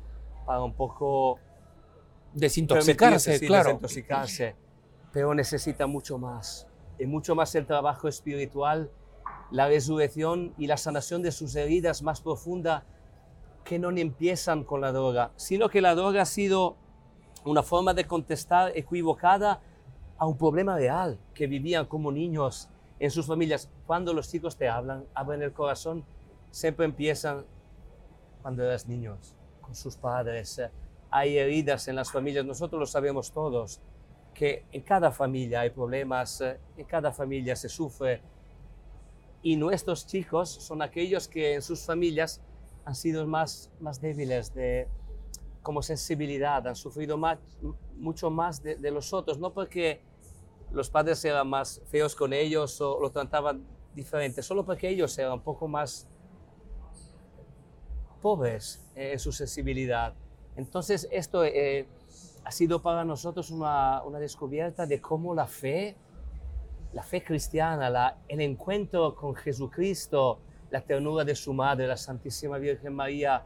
para 0.46 0.64
un 0.64 0.74
poco 0.74 1.40
Desintoxicarse, 2.34 3.40
claro. 3.42 3.70
desintoxicarse. 3.70 4.56
Pero 5.12 5.34
necesita 5.34 5.86
mucho 5.88 6.18
más. 6.18 6.68
Y 7.00 7.06
mucho 7.06 7.36
más 7.36 7.54
el 7.56 7.66
trabajo 7.66 8.08
espiritual, 8.08 8.92
la 9.52 9.68
resurrección 9.68 10.54
y 10.58 10.68
la 10.68 10.78
sanación 10.78 11.22
de 11.22 11.32
sus 11.32 11.56
heridas 11.56 12.02
más 12.02 12.22
profunda 12.22 12.86
que 13.64 13.80
no 13.80 13.90
empiezan 13.92 14.64
con 14.64 14.82
la 14.82 14.92
droga, 14.92 15.32
sino 15.36 15.70
que 15.70 15.82
la 15.82 15.96
droga 15.96 16.24
ha 16.24 16.26
sido 16.26 16.76
una 17.46 17.64
forma 17.64 17.94
de 17.94 18.06
contestar 18.06 18.72
equivocada 18.76 19.62
a 20.18 20.26
un 20.26 20.38
problema 20.38 20.78
real 20.78 21.20
que 21.34 21.48
vivían 21.48 21.86
como 21.86 22.12
niños 22.12 22.70
en 23.00 23.12
sus 23.12 23.26
familias. 23.26 23.70
Cuando 23.86 24.14
los 24.14 24.30
chicos 24.30 24.56
te 24.56 24.70
hablan, 24.70 25.06
abren 25.14 25.42
el 25.42 25.54
corazón, 25.54 26.06
siempre 26.52 26.86
empiezan 26.86 27.46
cuando 28.42 28.64
eras 28.64 28.88
niños, 28.88 29.36
con 29.62 29.76
sus 29.76 29.98
padres. 29.98 30.62
Hay 31.10 31.38
heridas 31.38 31.88
en 31.88 31.96
las 31.96 32.12
familias, 32.12 32.46
nosotros 32.46 32.80
lo 32.80 32.86
sabemos 32.86 33.32
todos, 33.32 33.82
que 34.34 34.66
en 34.72 34.82
cada 34.82 35.12
familia 35.12 35.62
hay 35.62 35.70
problemas, 35.70 36.42
eh, 36.42 36.60
en 36.78 36.86
cada 36.86 37.12
familia 37.12 37.56
se 37.56 37.70
sufre. 37.70 38.22
Y 39.42 39.56
nuestros 39.56 40.06
chicos 40.08 40.50
son 40.50 40.82
aquellos 40.82 41.28
que 41.28 41.56
en 41.56 41.62
sus 41.62 41.86
familias 41.86 42.42
han 42.86 42.96
sido 42.96 43.26
más, 43.28 43.72
más 43.80 44.02
débiles 44.02 44.54
de, 44.54 44.88
como 45.62 45.82
sensibilidad, 45.82 46.68
han 46.68 46.76
sufrido 46.76 47.18
más, 47.18 47.40
mucho 47.98 48.30
más 48.30 48.62
de, 48.64 48.76
de 48.76 48.92
los 48.92 49.14
otros, 49.14 49.38
no 49.38 49.54
porque 49.54 50.02
los 50.72 50.90
padres 50.90 51.24
eran 51.24 51.48
más 51.48 51.82
feos 51.86 52.16
con 52.16 52.34
ellos 52.34 52.82
o 52.82 53.00
lo 53.00 53.12
trataban 53.12 53.66
diferente, 53.94 54.42
solo 54.42 54.66
porque 54.66 54.90
ellos 54.90 55.18
eran 55.18 55.34
un 55.34 55.42
poco 55.42 55.68
más 55.68 56.08
pobres 58.24 58.82
eh, 58.96 59.12
en 59.12 59.20
su 59.20 59.32
sensibilidad. 59.32 60.16
Entonces 60.56 61.08
esto 61.12 61.44
eh, 61.44 61.88
ha 62.44 62.52
sido 62.52 62.82
para 62.82 63.06
nosotros 63.06 63.52
una, 63.52 64.02
descubierta 64.20 64.86
de 64.86 65.00
cómo 65.02 65.34
la 65.34 65.48
fe 65.48 65.96
la 66.94 67.02
fe 67.02 67.24
cristiana, 67.24 68.18
el 68.28 68.42
encuentro 68.42 69.16
con 69.16 69.34
Jesucristo, 69.34 70.40
la 70.70 70.80
ternura 70.82 71.24
de 71.24 71.34
su 71.34 71.52
madre, 71.52 71.88
la 71.88 71.98
Santísima 71.98 72.60
Virgen 72.60 72.94
María, 72.94 73.44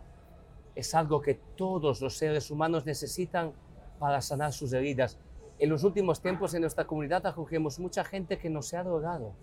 es 0.76 0.94
algo 0.94 1.22
que 1.22 1.36
todos 1.56 2.02
los 2.02 2.18
seres 2.18 2.52
humanos 2.52 2.86
necesitan 2.86 3.54
para 4.00 4.22
sanar 4.22 4.52
sus 4.52 4.74
heridas. 4.74 5.18
En 5.60 5.70
los 5.70 5.84
últimos 5.84 6.22
tiempos 6.22 6.54
en 6.54 6.62
nuestra 6.62 6.86
comunidad 6.86 7.26
acogemos 7.26 7.80
mucha 7.80 8.04
gente 8.04 8.38
que 8.38 8.50
no 8.50 8.62
se 8.62 8.76
ha 8.76 8.84
drogado, 8.84 9.34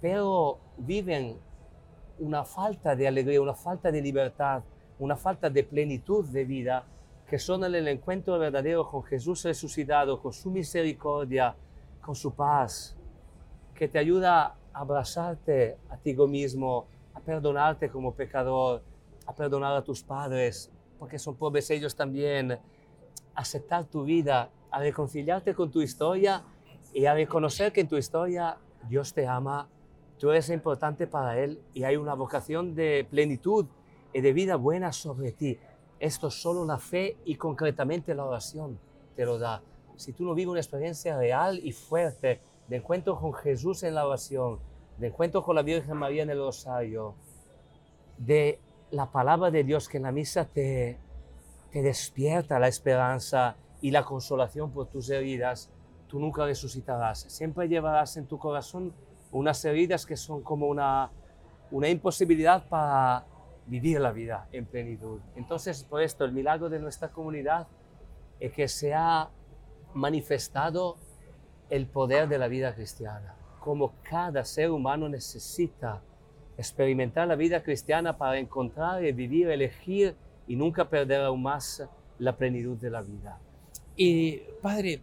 pero 0.00 0.58
viven 0.76 1.38
una 2.18 2.44
falta 2.44 2.94
de 2.94 3.08
alegría, 3.08 3.40
una 3.40 3.54
falta 3.54 3.90
de 3.90 4.02
libertad, 4.02 4.62
una 4.98 5.16
falta 5.16 5.48
de 5.48 5.64
plenitud 5.64 6.26
de 6.26 6.44
vida, 6.44 6.84
que 7.30 7.38
son 7.38 7.62
el 7.62 7.86
encuentro 7.86 8.36
verdadero 8.40 8.90
con 8.90 9.04
Jesús 9.04 9.44
resucitado, 9.44 10.20
con 10.20 10.32
su 10.32 10.50
misericordia, 10.50 11.54
con 12.04 12.16
su 12.16 12.34
paz, 12.34 12.96
que 13.72 13.86
te 13.86 14.00
ayuda 14.00 14.56
a 14.72 14.80
abrazarte 14.80 15.76
a 15.90 15.96
ti 15.96 16.12
mismo, 16.12 16.88
a 17.14 17.20
perdonarte 17.20 17.88
como 17.88 18.16
pecador, 18.16 18.82
a 19.26 19.32
perdonar 19.32 19.76
a 19.76 19.84
tus 19.84 20.02
padres, 20.02 20.72
porque 20.98 21.20
son 21.20 21.36
pobres 21.36 21.70
ellos 21.70 21.94
también, 21.94 22.58
aceptar 23.36 23.84
tu 23.84 24.02
vida, 24.02 24.50
a 24.68 24.80
reconciliarte 24.80 25.54
con 25.54 25.70
tu 25.70 25.82
historia 25.82 26.42
y 26.92 27.06
a 27.06 27.14
reconocer 27.14 27.72
que 27.72 27.82
en 27.82 27.88
tu 27.88 27.96
historia 27.96 28.56
Dios 28.88 29.14
te 29.14 29.28
ama, 29.28 29.68
tú 30.18 30.30
eres 30.30 30.50
importante 30.50 31.06
para 31.06 31.38
Él 31.38 31.60
y 31.74 31.84
hay 31.84 31.94
una 31.94 32.14
vocación 32.14 32.74
de 32.74 33.06
plenitud 33.08 33.66
y 34.12 34.20
de 34.20 34.32
vida 34.32 34.56
buena 34.56 34.92
sobre 34.92 35.30
ti. 35.30 35.60
Esto 36.00 36.30
solo 36.30 36.64
la 36.64 36.78
fe 36.78 37.18
y 37.26 37.36
concretamente 37.36 38.14
la 38.14 38.24
oración 38.24 38.78
te 39.14 39.26
lo 39.26 39.38
da. 39.38 39.62
Si 39.96 40.14
tú 40.14 40.24
no 40.24 40.34
vives 40.34 40.50
una 40.50 40.60
experiencia 40.60 41.16
real 41.18 41.60
y 41.62 41.72
fuerte 41.72 42.40
de 42.68 42.76
encuentro 42.76 43.20
con 43.20 43.34
Jesús 43.34 43.82
en 43.82 43.94
la 43.94 44.06
oración, 44.06 44.58
de 44.96 45.08
encuentro 45.08 45.42
con 45.44 45.56
la 45.56 45.62
Virgen 45.62 45.98
María 45.98 46.22
en 46.22 46.30
el 46.30 46.38
rosario, 46.38 47.14
de 48.16 48.58
la 48.90 49.12
palabra 49.12 49.50
de 49.50 49.62
Dios 49.62 49.90
que 49.90 49.98
en 49.98 50.04
la 50.04 50.12
misa 50.12 50.46
te, 50.46 50.98
despierta 51.72 52.58
la 52.58 52.68
esperanza 52.68 53.56
y 53.82 53.90
la 53.90 54.02
consolación 54.02 54.70
por 54.70 54.86
tus 54.86 55.10
heridas, 55.10 55.68
tú 56.08 56.18
nunca 56.18 56.46
resucitarás. 56.46 57.26
Siempre 57.28 57.68
llevarás 57.68 58.16
en 58.16 58.26
tu 58.26 58.38
corazón 58.38 58.94
unas 59.32 59.62
heridas 59.66 60.06
que 60.06 60.16
son 60.16 60.42
como 60.42 60.66
una, 60.66 61.10
una 61.70 61.88
imposibilidad 61.88 62.66
para 62.68 63.26
vivir 63.70 64.00
la 64.00 64.10
vida 64.10 64.48
en 64.50 64.66
plenitud. 64.66 65.20
Entonces, 65.36 65.84
por 65.84 66.02
esto, 66.02 66.24
el 66.24 66.32
milagro 66.32 66.68
de 66.68 66.80
nuestra 66.80 67.08
comunidad 67.08 67.68
es 68.40 68.52
que 68.52 68.66
se 68.66 68.92
ha 68.92 69.30
manifestado 69.94 70.96
el 71.70 71.86
poder 71.86 72.28
de 72.28 72.38
la 72.38 72.48
vida 72.48 72.74
cristiana, 72.74 73.36
como 73.60 73.94
cada 74.02 74.44
ser 74.44 74.72
humano 74.72 75.08
necesita 75.08 76.02
experimentar 76.58 77.28
la 77.28 77.36
vida 77.36 77.62
cristiana 77.62 78.18
para 78.18 78.38
encontrar 78.38 79.04
y 79.04 79.12
vivir, 79.12 79.48
elegir 79.48 80.16
y 80.48 80.56
nunca 80.56 80.90
perder 80.90 81.20
aún 81.20 81.42
más 81.42 81.84
la 82.18 82.36
plenitud 82.36 82.76
de 82.76 82.90
la 82.90 83.02
vida. 83.02 83.38
Eh, 83.96 84.52
padre, 84.60 85.00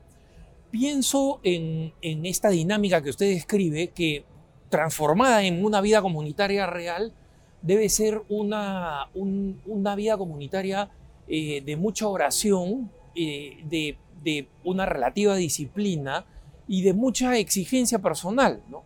pienso 0.69 1.39
en, 1.41 1.93
en, 2.01 2.25
esta 2.25 2.49
dinámica 2.49 3.01
que 3.01 3.11
usted 3.11 3.27
describe, 3.27 3.87
que 3.89 4.25
transformada 4.69 5.43
en 5.43 5.63
una 5.63 5.79
vida 5.79 6.01
comunitaria 6.01 6.67
real, 6.67 7.13
debe 7.61 7.89
ser 7.89 8.21
una, 8.29 9.09
una 9.13 9.95
vida 9.95 10.17
comunitaria 10.17 10.89
eh, 11.27 11.61
de 11.61 11.75
mucha 11.75 12.07
oración, 12.07 12.89
eh, 13.15 13.57
de, 13.65 13.97
de, 14.23 14.47
una 14.63 14.85
relativa 14.85 15.35
disciplina 15.35 16.25
y 16.67 16.83
de 16.83 16.93
mucha 16.93 17.37
exigencia 17.37 17.99
personal. 17.99 18.61
¿no? 18.69 18.83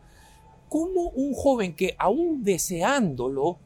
¿Cómo 0.70 1.10
un 1.10 1.34
joven 1.34 1.76
que 1.76 1.96
aún 1.98 2.44
deseándolo 2.44 3.58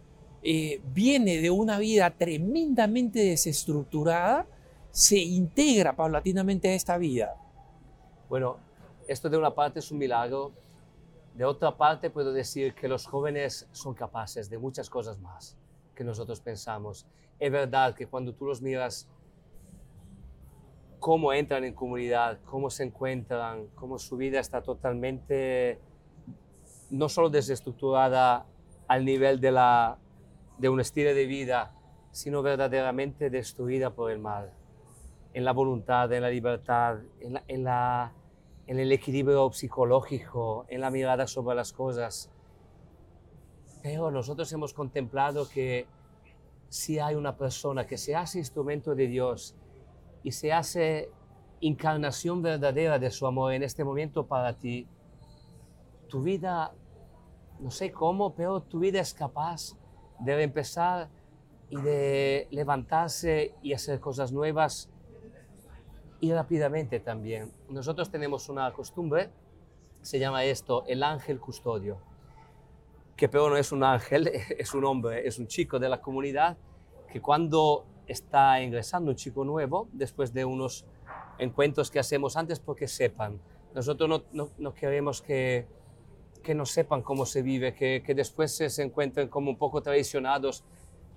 eh, 0.41 0.81
viene 0.93 1.37
de 1.37 1.49
una 1.49 1.79
vida 1.79 2.09
tremendamente 2.11 3.19
desestructurada, 3.19 4.47
se 4.91 5.17
integra 5.17 5.95
paulatinamente 5.95 6.69
a 6.69 6.73
esta 6.73 6.97
vida? 6.97 7.35
Bueno, 8.29 8.57
esto 9.07 9.29
de 9.29 9.37
una 9.37 9.53
parte 9.53 9.79
es 9.79 9.91
un 9.91 9.99
milagro, 9.99 10.51
de 11.35 11.43
otra 11.43 11.75
parte, 11.75 12.09
puedo 12.09 12.31
decir 12.31 12.73
que 12.73 12.87
los 12.87 13.05
jóvenes 13.05 13.67
son 13.73 13.93
capaces 13.93 14.49
de 14.49 14.57
muchas 14.57 14.89
cosas 14.89 15.19
más 15.19 15.57
que 15.93 16.05
nosotros 16.05 16.39
pensamos. 16.39 17.05
Es 17.39 17.51
verdad 17.51 17.93
que 17.93 18.07
cuando 18.07 18.33
tú 18.33 18.45
los 18.45 18.61
miras, 18.61 19.09
cómo 20.99 21.33
entran 21.33 21.65
en 21.65 21.73
comunidad, 21.73 22.39
cómo 22.45 22.69
se 22.69 22.83
encuentran, 22.83 23.67
cómo 23.75 23.99
su 23.99 24.15
vida 24.15 24.39
está 24.39 24.63
totalmente, 24.63 25.81
no 26.89 27.09
solo 27.09 27.29
desestructurada 27.29 28.45
al 28.87 29.03
nivel 29.03 29.41
de, 29.41 29.51
la, 29.51 29.97
de 30.57 30.69
un 30.69 30.79
estilo 30.79 31.13
de 31.13 31.25
vida, 31.25 31.75
sino 32.11 32.43
verdaderamente 32.43 33.29
destruida 33.29 33.93
por 33.93 34.09
el 34.09 34.19
mal, 34.19 34.53
en 35.33 35.43
la 35.43 35.51
voluntad, 35.51 36.11
en 36.13 36.21
la 36.21 36.29
libertad, 36.29 36.99
en 37.19 37.33
la, 37.33 37.43
en 37.49 37.63
la 37.65 38.13
en 38.67 38.79
el 38.79 38.91
equilibrio 38.91 39.51
psicológico, 39.51 40.65
en 40.69 40.81
la 40.81 40.89
mirada 40.89 41.27
sobre 41.27 41.55
las 41.55 41.71
cosas. 41.71 42.31
Pero 43.83 44.09
nosotros 44.09 44.51
hemos 44.53 44.73
contemplado 44.73 45.47
que 45.47 45.87
si 46.69 46.99
hay 46.99 47.15
una 47.15 47.37
persona 47.37 47.85
que 47.85 47.97
se 47.97 48.15
hace 48.15 48.39
instrumento 48.39 48.95
de 48.95 49.07
Dios 49.07 49.55
y 50.23 50.31
se 50.31 50.51
hace 50.51 51.11
encarnación 51.61 52.41
verdadera 52.41 52.97
de 52.97 53.11
su 53.11 53.27
amor 53.27 53.53
en 53.53 53.63
este 53.63 53.83
momento 53.83 54.25
para 54.25 54.53
ti, 54.53 54.87
tu 56.07 56.23
vida, 56.23 56.73
no 57.59 57.69
sé 57.69 57.91
cómo, 57.91 58.33
pero 58.33 58.61
tu 58.61 58.79
vida 58.79 58.99
es 58.99 59.13
capaz 59.13 59.77
de 60.19 60.41
empezar 60.41 61.09
y 61.69 61.77
de 61.77 62.47
levantarse 62.51 63.55
y 63.61 63.73
hacer 63.73 63.99
cosas 63.99 64.31
nuevas 64.31 64.89
y 66.19 66.31
rápidamente 66.33 66.99
también. 66.99 67.51
Nosotros 67.69 68.09
tenemos 68.09 68.49
una 68.49 68.71
costumbre, 68.73 69.29
se 70.01 70.19
llama 70.19 70.43
esto 70.43 70.83
el 70.87 71.03
ángel 71.03 71.39
custodio, 71.39 71.97
que 73.15 73.29
pero 73.29 73.49
no 73.49 73.57
es 73.57 73.71
un 73.71 73.83
ángel, 73.83 74.27
es 74.57 74.73
un 74.73 74.85
hombre, 74.85 75.27
es 75.27 75.39
un 75.39 75.47
chico 75.47 75.79
de 75.79 75.89
la 75.89 76.01
comunidad 76.01 76.57
que 77.11 77.21
cuando 77.21 77.85
está 78.07 78.61
ingresando 78.61 79.11
un 79.11 79.17
chico 79.17 79.43
nuevo, 79.43 79.87
después 79.91 80.33
de 80.33 80.45
unos 80.45 80.85
encuentros 81.37 81.89
que 81.89 81.99
hacemos 81.99 82.37
antes, 82.37 82.59
porque 82.59 82.87
sepan, 82.87 83.39
nosotros 83.73 84.23
no, 84.31 84.49
no, 84.57 84.73
queremos 84.73 85.21
que, 85.21 85.65
que 86.43 86.55
no 86.55 86.65
sepan 86.65 87.01
cómo 87.01 87.25
se 87.25 87.41
vive, 87.41 87.73
que, 87.73 88.03
que 88.05 88.15
después 88.15 88.55
se, 88.55 88.81
encuentren 88.81 89.27
como 89.27 89.49
un 89.49 89.57
poco 89.57 89.81
traicionados, 89.81 90.63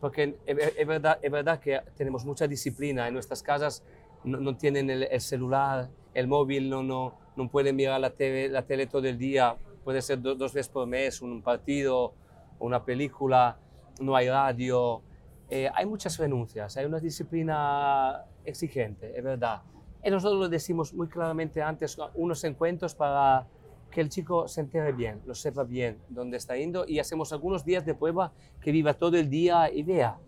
porque 0.00 0.38
es, 0.46 0.86
verdad, 0.86 1.18
es 1.22 1.30
verdad 1.30 1.60
que 1.60 1.80
tenemos 1.96 2.24
mucha 2.24 2.46
disciplina 2.46 3.08
en 3.08 3.14
nuestras 3.14 3.42
casas, 3.42 3.82
no, 4.24 4.38
no 4.38 4.56
tienen 4.56 4.90
el, 4.90 5.04
el, 5.04 5.20
celular, 5.20 5.88
el 6.14 6.26
móvil, 6.26 6.68
no, 6.68 6.82
no, 6.82 7.14
no 7.36 7.48
pueden 7.48 7.76
mirar 7.76 8.00
la 8.00 8.10
tele, 8.10 8.48
la 8.48 8.62
tele 8.62 8.86
todo 8.86 9.06
el 9.06 9.18
día, 9.18 9.56
puede 9.84 10.02
ser 10.02 10.20
do, 10.20 10.34
dos 10.34 10.52
veces 10.52 10.68
por 10.70 10.86
mes, 10.86 11.22
un 11.22 11.42
partido, 11.42 12.14
una 12.58 12.84
película, 12.84 13.58
no 14.00 14.16
hay 14.16 14.28
radio. 14.28 15.02
Eh, 15.50 15.70
hay 15.74 15.86
muchas 15.86 16.18
renuncias, 16.18 16.76
hay 16.76 16.84
una 16.84 17.00
disciplina 17.00 18.24
exigente, 18.44 19.16
es 19.16 19.24
verdad. 19.24 19.62
Y 20.04 20.10
nosotros 20.10 20.38
lo 20.38 20.48
decimos 20.48 20.92
muy 20.92 21.08
claramente 21.08 21.62
antes, 21.62 21.96
unos 22.14 22.44
encuentros 22.44 22.94
para 22.94 23.46
que 23.90 24.00
el 24.00 24.10
chico 24.10 24.46
se 24.46 24.60
entere 24.60 24.92
bien, 24.92 25.22
lo 25.24 25.34
sepa 25.34 25.64
bien 25.64 25.98
dónde 26.08 26.36
está 26.36 26.56
yendo 26.56 26.86
y 26.86 26.98
hacemos 26.98 27.32
algunos 27.32 27.64
días 27.64 27.84
de 27.86 27.94
prueba 27.94 28.32
que 28.60 28.70
viva 28.70 28.94
todo 28.94 29.16
el 29.16 29.30
día 29.30 29.72
y 29.72 29.82
vea, 29.82 30.18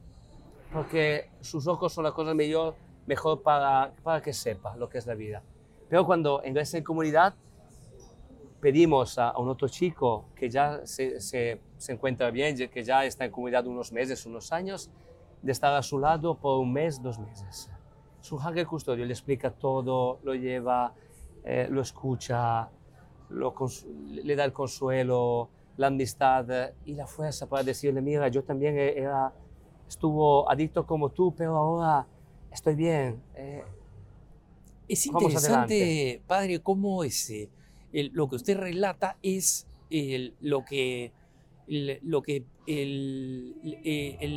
porque 0.72 1.28
sus 1.40 1.66
ojos 1.66 1.92
son 1.92 2.04
la 2.04 2.12
cosa 2.12 2.32
mejor 2.32 2.74
mejor 3.06 3.42
para, 3.42 3.92
para 4.02 4.20
que 4.20 4.32
sepa 4.32 4.76
lo 4.76 4.88
que 4.88 4.98
es 4.98 5.06
la 5.06 5.14
vida. 5.14 5.42
Pero 5.88 6.06
cuando 6.06 6.42
en 6.44 6.84
comunidad, 6.84 7.34
pedimos 8.60 9.18
a, 9.18 9.30
a 9.30 9.38
un 9.38 9.48
otro 9.48 9.68
chico 9.68 10.26
que 10.36 10.48
ya 10.48 10.80
se, 10.84 11.20
se, 11.20 11.60
se, 11.76 11.92
encuentra 11.92 12.30
bien, 12.30 12.56
que 12.68 12.84
ya 12.84 13.04
está 13.04 13.24
en 13.24 13.30
comunidad 13.30 13.66
unos 13.66 13.92
meses, 13.92 14.26
unos 14.26 14.52
años, 14.52 14.90
de 15.42 15.52
estar 15.52 15.74
a 15.74 15.82
su 15.82 15.98
lado 15.98 16.36
por 16.36 16.60
un 16.60 16.72
mes, 16.72 17.02
dos 17.02 17.18
meses. 17.18 17.70
Su 18.20 18.38
ángel 18.38 18.66
custodio 18.66 19.04
le 19.06 19.12
explica 19.12 19.50
todo, 19.50 20.20
lo 20.22 20.34
lleva, 20.34 20.92
eh, 21.42 21.66
lo 21.70 21.80
escucha, 21.80 22.68
le 23.30 24.36
da 24.36 24.44
el 24.44 24.52
consuelo, 24.52 25.48
la 25.76 25.86
amistad 25.86 26.72
y 26.84 26.94
la 26.94 27.06
fuerza 27.06 27.48
para 27.48 27.62
decirle, 27.62 28.02
mira, 28.02 28.28
yo 28.28 28.44
también 28.44 28.76
era, 28.78 29.32
estuvo 29.88 30.50
adicto 30.50 30.86
como 30.86 31.08
tú, 31.08 31.34
pero 31.34 31.56
ahora 31.56 32.06
estoy 32.50 32.74
bien. 32.74 33.22
Eh, 33.34 33.62
es 34.88 35.06
interesante, 35.06 36.20
padre, 36.26 36.60
cómo 36.60 37.04
ese, 37.04 37.48
el, 37.92 38.10
lo 38.12 38.28
que 38.28 38.36
usted 38.36 38.56
relata 38.56 39.16
es 39.22 39.66
el, 39.90 40.34
lo 40.40 40.64
que, 40.64 41.12
el, 41.68 42.00
lo 42.02 42.22
que 42.22 42.44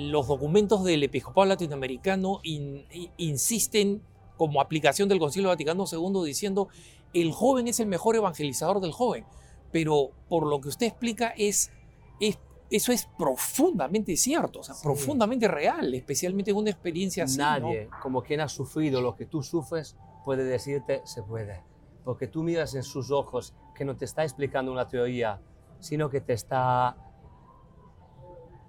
los 0.10 0.27
documentos 0.27 0.84
del 0.84 1.03
episcopado 1.03 1.48
latinoamericano 1.48 2.39
in, 2.43 2.86
insisten 3.17 4.01
como 4.38 4.62
aplicación 4.62 5.10
del 5.10 5.20
Concilio 5.20 5.50
Vaticano 5.50 5.86
II 5.91 6.25
diciendo 6.25 6.67
el 7.13 7.32
joven 7.32 7.67
es 7.67 7.79
el 7.79 7.88
mejor 7.88 8.15
evangelizador 8.15 8.79
del 8.79 8.91
joven. 8.91 9.25
pero 9.72 10.12
por 10.29 10.46
lo 10.46 10.62
que 10.62 10.70
usted 10.70 10.86
explica 10.88 11.34
es, 11.36 11.72
es 12.20 12.38
eso 12.75 12.92
es 12.92 13.06
profundamente 13.18 14.15
cierto, 14.15 14.62
o 14.62 14.63
sea, 14.63 14.75
profundamente 14.82 15.48
real, 15.48 15.94
especialmente 15.94 16.51
en 16.51 16.58
una 16.58 16.72
experiencia 16.72 17.25
así. 17.25 17.38
Nadie, 17.38 17.88
como 18.01 18.24
quien 18.24 18.42
ha 18.42 18.50
sufrido 18.50 19.00
lo 19.00 19.15
que 19.15 19.25
tú 19.25 19.44
sufres, 19.44 19.96
puede 20.25 20.44
decirte 20.44 21.01
se 21.06 21.22
puede. 21.22 21.62
Porque 22.03 22.27
tú 22.27 22.42
miras 22.42 22.74
en 22.74 22.84
sus 22.84 23.12
ojos 23.12 23.53
que 23.75 23.86
no 23.86 23.96
te 23.96 24.06
está 24.06 24.24
explicando 24.24 24.72
una 24.72 24.88
teoría, 24.88 25.39
sino 25.80 26.10
que 26.10 26.20
te 26.20 26.34
está 26.34 26.98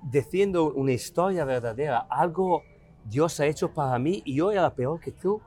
diciendo 0.03 0.73
una 0.75 0.93
historia 0.93 1.45
verdadera, 1.45 2.07
algo 2.11 2.63
Dios 3.05 3.41
ha 3.41 3.47
hecho 3.47 3.73
para 3.73 3.99
mí 3.99 4.23
y 4.27 4.37
yo 4.37 4.53
era 4.53 4.75
peor 4.75 5.01
que 5.01 5.13
tú. 5.13 5.41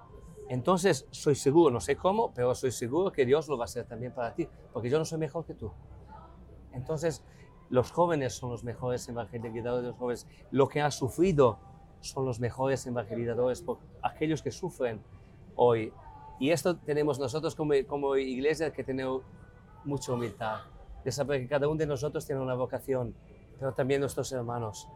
Entonces 0.49 1.05
soy 1.11 1.35
seguro, 1.35 1.71
no 1.71 1.79
sé 1.79 1.95
cómo, 1.95 2.33
pero 2.33 2.55
soy 2.55 2.71
seguro 2.71 3.11
que 3.11 3.25
Dios 3.25 3.47
lo 3.47 3.57
va 3.57 3.65
a 3.65 3.65
hacer 3.65 3.85
también 3.85 4.13
para 4.13 4.33
ti, 4.33 4.47
porque 4.73 4.89
yo 4.89 4.97
no 4.97 5.05
soy 5.05 5.19
mejor 5.19 5.45
que 5.45 5.53
tú. 5.53 5.71
Entonces 6.71 7.23
los 7.69 7.91
jóvenes 7.91 8.33
son 8.33 8.51
los 8.51 8.63
mejores 8.63 9.07
evangelizadores 9.09 9.83
de 9.83 9.89
los 9.89 9.97
jóvenes. 9.97 10.27
Lo 10.51 10.67
que 10.67 10.81
han 10.81 10.91
sufrido 10.91 11.59
son 11.99 12.25
los 12.25 12.39
mejores 12.39 12.85
evangelizadores 12.87 13.61
por 13.61 13.79
aquellos 14.01 14.41
que 14.41 14.51
sufren 14.51 15.01
hoy. 15.55 15.91
Y 16.39 16.51
esto 16.51 16.77
tenemos 16.77 17.19
nosotros 17.19 17.55
como, 17.55 18.15
iglesia 18.15 18.71
que 18.71 18.83
tenemos 18.83 19.23
mucha 19.83 20.13
humildad, 20.13 20.61
de 21.03 21.11
saber 21.11 21.41
que 21.41 21.47
cada 21.47 21.67
uno 21.67 21.77
de 21.77 21.87
nosotros 21.87 22.25
tiene 22.25 22.41
una 22.41 22.53
vocación, 22.53 23.15
pero 23.59 23.73
también 23.73 24.01
nuestros 24.01 24.31
hermanos. 24.31 24.87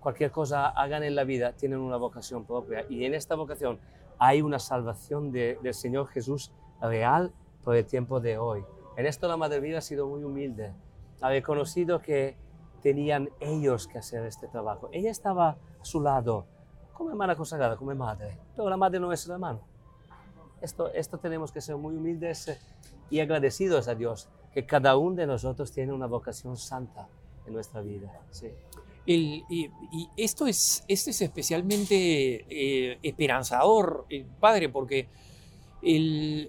Cualquier 0.00 0.30
cosa 0.30 0.68
hagan 0.68 1.02
en 1.02 1.14
la 1.14 1.24
vida, 1.24 1.52
tienen 1.52 1.78
una 1.78 1.96
vocación 1.96 2.44
propia. 2.44 2.86
Y 2.88 3.04
en 3.04 3.14
esta 3.14 3.34
vocación 3.34 3.78
hay 4.18 4.40
una 4.40 4.58
salvación 4.58 5.30
del 5.30 5.74
Señor 5.74 6.06
Jesús 6.08 6.52
real 6.80 7.32
por 7.62 7.76
el 7.76 7.84
tiempo 7.84 8.20
de 8.20 8.38
hoy. 8.38 8.64
En 8.96 9.04
esto 9.06 9.28
la 9.28 9.36
Madre 9.36 9.60
Vida 9.60 9.78
ha 9.78 9.82
sido 9.82 10.06
muy 10.06 10.24
humilde 10.24 10.72
había 11.20 11.42
conocido 11.42 12.00
que 12.00 12.36
tenían 12.82 13.30
ellos 13.40 13.88
que 13.88 13.98
hacer 13.98 14.24
este 14.26 14.48
trabajo. 14.48 14.88
Ella 14.92 15.10
estaba 15.10 15.50
a 15.50 15.84
su 15.84 16.00
lado, 16.00 16.46
como 16.92 17.10
hermana 17.10 17.34
consagrada, 17.34 17.76
como 17.76 17.94
madre, 17.94 18.38
pero 18.54 18.68
la 18.68 18.76
madre 18.76 19.00
no 19.00 19.12
es 19.12 19.26
la 19.26 19.34
hermano. 19.34 19.60
Esto, 20.60 20.92
esto 20.92 21.18
tenemos 21.18 21.52
que 21.52 21.60
ser 21.60 21.76
muy 21.76 21.94
humildes 21.94 22.48
eh, 22.48 22.58
y 23.10 23.20
agradecidos 23.20 23.88
a 23.88 23.94
Dios, 23.94 24.28
que 24.52 24.66
cada 24.66 24.96
uno 24.96 25.16
de 25.16 25.26
nosotros 25.26 25.70
tiene 25.72 25.92
una 25.92 26.06
vocación 26.06 26.56
santa 26.56 27.08
en 27.46 27.52
nuestra 27.52 27.82
vida. 27.82 28.20
Sí. 28.30 28.48
y, 29.04 29.70
esto 30.16 30.46
es, 30.46 30.84
esto 30.88 31.10
es 31.10 31.20
especialmente 31.20 32.46
eh, 32.48 32.98
esperanzador, 33.02 34.06
eh, 34.08 34.24
padre, 34.40 34.68
porque 34.68 35.08
el, 35.82 36.48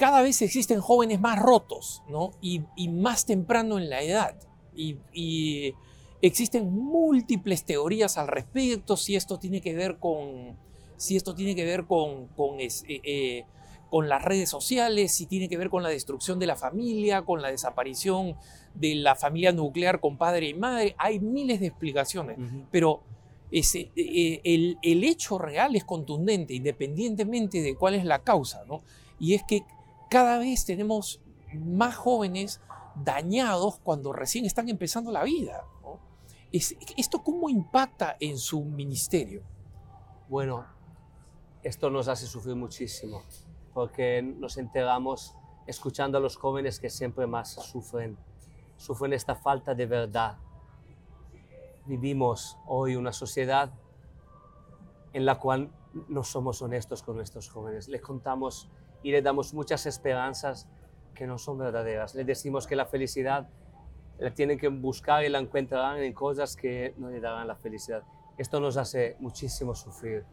cada 0.00 0.22
vez 0.22 0.40
existen 0.40 0.80
jóvenes 0.80 1.20
más 1.20 1.38
rotos, 1.38 2.02
¿no? 2.08 2.30
Y, 2.40 2.62
más 2.88 3.26
temprano 3.26 3.76
en 3.76 3.90
la 3.90 4.00
edad. 4.00 4.34
Y, 4.74 5.74
existen 6.22 6.72
múltiples 6.72 7.64
teorías 7.64 8.16
al 8.16 8.28
respecto, 8.28 8.96
si 8.96 9.14
esto 9.14 9.38
tiene 9.38 9.60
que 9.60 9.74
ver 9.74 9.98
con, 9.98 10.56
si 10.96 11.16
esto 11.16 11.34
tiene 11.34 11.54
que 11.54 11.66
ver 11.66 11.84
con, 11.84 12.28
con, 12.28 12.60
eh, 12.60 12.68
eh, 12.88 13.44
con 13.90 14.08
las 14.08 14.22
redes 14.22 14.48
sociales, 14.48 15.12
si 15.12 15.26
tiene 15.26 15.50
que 15.50 15.58
ver 15.58 15.68
con 15.68 15.82
la 15.82 15.90
destrucción 15.90 16.38
de 16.38 16.46
la 16.46 16.56
familia, 16.56 17.20
con 17.20 17.42
la 17.42 17.50
desaparición 17.50 18.36
de 18.74 18.94
la 18.94 19.16
familia 19.16 19.52
nuclear 19.52 20.00
con 20.00 20.16
padre 20.16 20.48
y 20.48 20.54
madre. 20.54 20.94
Hay 20.96 21.20
miles 21.20 21.60
de 21.60 21.66
explicaciones, 21.66 22.38
pero 22.70 23.02
ese, 23.50 23.90
eh, 23.96 24.40
el, 24.44 24.78
el, 24.80 25.04
hecho 25.04 25.36
real 25.36 25.76
es 25.76 25.84
contundente, 25.84 26.54
independientemente 26.54 27.60
de 27.60 27.74
cuál 27.74 27.96
es 27.96 28.06
la 28.06 28.20
causa, 28.20 28.64
¿no? 28.66 28.82
Y 29.18 29.34
es 29.34 29.42
que 29.42 29.64
cada 30.10 30.38
vez 30.38 30.66
tenemos 30.66 31.22
más 31.54 31.96
jóvenes 31.96 32.60
dañados 32.96 33.78
cuando 33.78 34.12
recién 34.12 34.44
están 34.44 34.68
empezando 34.68 35.10
la 35.10 35.22
vida. 35.22 35.64
¿Esto 36.52 37.22
cómo 37.22 37.48
impacta 37.48 38.16
en 38.18 38.36
su 38.36 38.64
ministerio? 38.64 39.42
Bueno, 40.28 40.66
esto 41.62 41.90
nos 41.90 42.08
hace 42.08 42.26
sufrir 42.26 42.56
muchísimo, 42.56 43.22
porque 43.72 44.20
nos 44.20 44.56
enteramos 44.56 45.36
escuchando 45.68 46.18
a 46.18 46.20
los 46.20 46.36
jóvenes 46.36 46.80
que 46.80 46.90
siempre 46.90 47.28
más 47.28 47.50
sufren, 47.50 48.18
sufren 48.76 49.12
esta 49.12 49.36
falta 49.36 49.76
de 49.76 49.86
verdad. 49.86 50.38
Vivimos 51.86 52.58
hoy 52.66 52.96
una 52.96 53.12
sociedad 53.12 53.72
en 55.12 55.24
la 55.24 55.38
cual 55.38 55.70
no 56.08 56.24
somos 56.24 56.62
honestos 56.62 57.02
con 57.02 57.14
nuestros 57.14 57.48
jóvenes. 57.48 57.88
Les 57.88 58.00
contamos 58.00 58.68
y 59.02 59.12
le 59.12 59.22
damos 59.22 59.54
muchas 59.54 59.86
esperanzas 59.86 60.68
que 61.14 61.26
no 61.26 61.38
son 61.38 61.58
verdaderas. 61.58 62.14
Le 62.14 62.24
decimos 62.24 62.66
que 62.66 62.76
la 62.76 62.86
felicidad 62.86 63.48
la 64.18 64.32
tienen 64.32 64.58
que 64.58 64.68
buscar 64.68 65.24
y 65.24 65.28
la 65.28 65.38
encontrarán 65.38 65.98
en 65.98 66.12
cosas 66.12 66.56
que 66.56 66.94
no 66.98 67.08
le 67.08 67.20
darán 67.20 67.48
la 67.48 67.56
felicidad. 67.56 68.02
Esto 68.36 68.60
nos 68.60 68.76
hace 68.76 69.16
muchísimo 69.18 69.74
sufrir, 69.74 70.24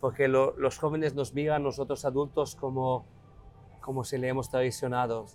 porque 0.00 0.28
los 0.28 0.78
jóvenes 0.78 1.14
nos 1.14 1.34
miran 1.34 1.62
nosotros 1.62 2.04
adultos 2.04 2.56
como, 2.56 3.06
como 3.80 4.04
si 4.04 4.18
le 4.18 4.28
hemos 4.28 4.50
traicionado. 4.50 5.26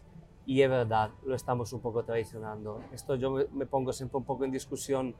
Y 0.45 0.61
es 0.61 0.69
verdad, 0.69 1.11
lo 1.25 1.35
estamos 1.35 1.71
un 1.71 1.81
poco 1.81 2.03
traicionando. 2.03 2.81
Esto 2.91 3.15
yo 3.15 3.31
me, 3.51 3.65
pongo 3.65 3.93
siempre 3.93 4.17
un 4.17 4.25
poco 4.25 4.43
en 4.43 4.51
discusión 4.51 5.15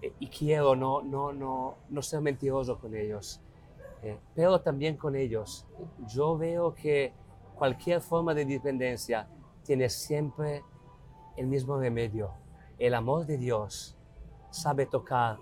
eh, 0.00 0.12
y 0.20 0.28
quiero 0.28 0.76
no, 0.76 1.02
no, 1.02 1.32
no, 1.32 1.76
no 1.88 2.02
ser 2.02 2.20
mentiroso 2.20 2.78
con 2.78 2.94
ellos. 2.94 3.40
Eh, 4.02 4.18
pero 4.34 4.60
también 4.60 4.96
con 4.96 5.16
ellos. 5.16 5.66
Yo 6.06 6.36
veo 6.36 6.74
que 6.74 7.12
cualquier 7.56 8.00
forma 8.00 8.34
de 8.34 8.44
dependencia 8.44 9.28
tiene 9.64 9.88
siempre 9.88 10.62
el 11.36 11.46
mismo 11.46 11.78
remedio. 11.78 12.30
El 12.78 12.94
amor 12.94 13.26
de 13.26 13.38
Dios 13.38 13.96
sabe 14.50 14.86
tocar 14.86 15.38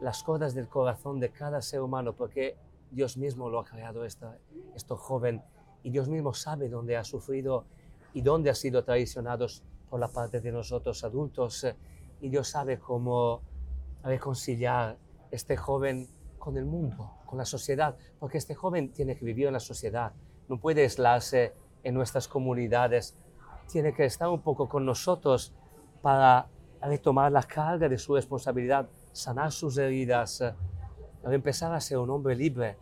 las 0.00 0.22
cosas 0.22 0.54
del 0.54 0.68
corazón 0.68 1.20
de 1.20 1.30
cada 1.30 1.62
ser 1.62 1.80
humano 1.80 2.14
porque 2.14 2.56
Dios 2.90 3.16
mismo 3.16 3.48
lo 3.48 3.60
ha 3.60 3.64
creado 3.64 4.04
esta, 4.04 4.36
esto 4.74 4.96
joven 4.96 5.42
y 5.82 5.90
Dios 5.90 6.08
mismo 6.08 6.34
sabe 6.34 6.68
dónde 6.68 6.96
ha 6.96 7.04
sufrido 7.04 7.66
y 8.12 8.22
dónde 8.22 8.50
ha 8.50 8.54
sido 8.54 8.84
traicionado 8.84 9.46
por 9.88 10.00
la 10.00 10.08
parte 10.08 10.40
de 10.40 10.52
nosotros 10.52 11.04
adultos 11.04 11.66
y 12.20 12.28
Dios 12.28 12.48
sabe 12.48 12.78
cómo 12.78 13.42
reconciliar 14.02 14.98
este 15.30 15.56
joven 15.56 16.08
con 16.42 16.56
el 16.56 16.64
mundo, 16.64 17.08
con 17.24 17.38
la 17.38 17.44
sociedad, 17.44 17.96
porque 18.18 18.36
este 18.36 18.56
joven 18.56 18.92
tiene 18.92 19.16
que 19.16 19.24
vivir 19.24 19.46
en 19.46 19.52
la 19.52 19.60
sociedad, 19.60 20.12
no 20.48 20.58
puede 20.58 20.82
aislarse 20.82 21.54
en 21.84 21.94
nuestras 21.94 22.26
comunidades, 22.26 23.16
tiene 23.70 23.94
que 23.94 24.04
estar 24.04 24.28
un 24.28 24.40
poco 24.40 24.68
con 24.68 24.84
nosotros 24.84 25.54
para 26.02 26.48
retomar 26.80 27.30
la 27.30 27.44
carga 27.44 27.88
de 27.88 27.96
su 27.96 28.16
responsabilidad, 28.16 28.88
sanar 29.12 29.52
sus 29.52 29.78
heridas, 29.78 30.40
eh, 30.40 30.52
empezar 31.26 31.72
a 31.72 31.80
ser 31.80 31.98
un 31.98 32.10
hombre 32.10 32.34
libre. 32.34 32.76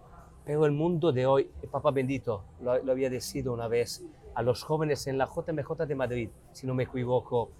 Pero 0.46 0.64
el 0.64 0.72
mundo 0.72 1.12
de 1.12 1.26
hoy, 1.26 1.50
el 1.60 1.68
Papa 1.68 1.90
Bendito 1.90 2.44
lo, 2.62 2.82
lo 2.82 2.92
había 2.92 3.10
decidido 3.10 3.52
una 3.52 3.68
vez 3.68 4.02
a 4.34 4.40
los 4.40 4.62
jóvenes 4.62 5.06
en 5.06 5.18
la 5.18 5.26
JMJ 5.26 5.86
de 5.86 5.94
Madrid, 5.94 6.30
si 6.52 6.66
no 6.66 6.72
me 6.72 6.84
equivoco, 6.84 7.50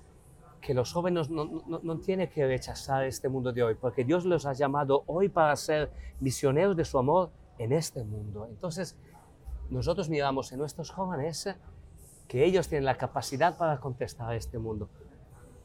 que 0.61 0.75
los 0.75 0.93
jóvenes 0.93 1.31
no, 1.31 1.45
no, 1.45 1.81
no, 1.83 1.99
tienen 1.99 2.29
que 2.29 2.47
rechazar 2.47 3.05
este 3.05 3.29
mundo 3.29 3.53
de 3.53 3.63
hoy, 3.63 3.75
porque 3.75 4.05
Dios 4.05 4.25
los 4.25 4.47
ha 4.47 4.53
llamado 4.53 5.05
hoy 5.07 5.29
para 5.29 5.57
ser 5.57 5.91
misioneros 6.21 6.77
de 6.77 6.85
su 6.85 6.99
amor 6.99 7.31
en 7.59 7.73
este 7.73 8.05
mundo. 8.05 8.47
Entonces, 8.49 8.97
nosotros 9.71 10.09
miramos 10.09 10.53
en 10.53 10.59
nuestros 10.59 10.91
jóvenes 10.91 11.55
que 12.29 12.45
ellos 12.45 12.69
tienen 12.69 12.85
la 12.85 12.97
capacidad 12.97 13.57
para 13.57 13.81
contestar 13.81 14.31
a 14.31 14.37
este 14.37 14.59
mundo. 14.59 14.89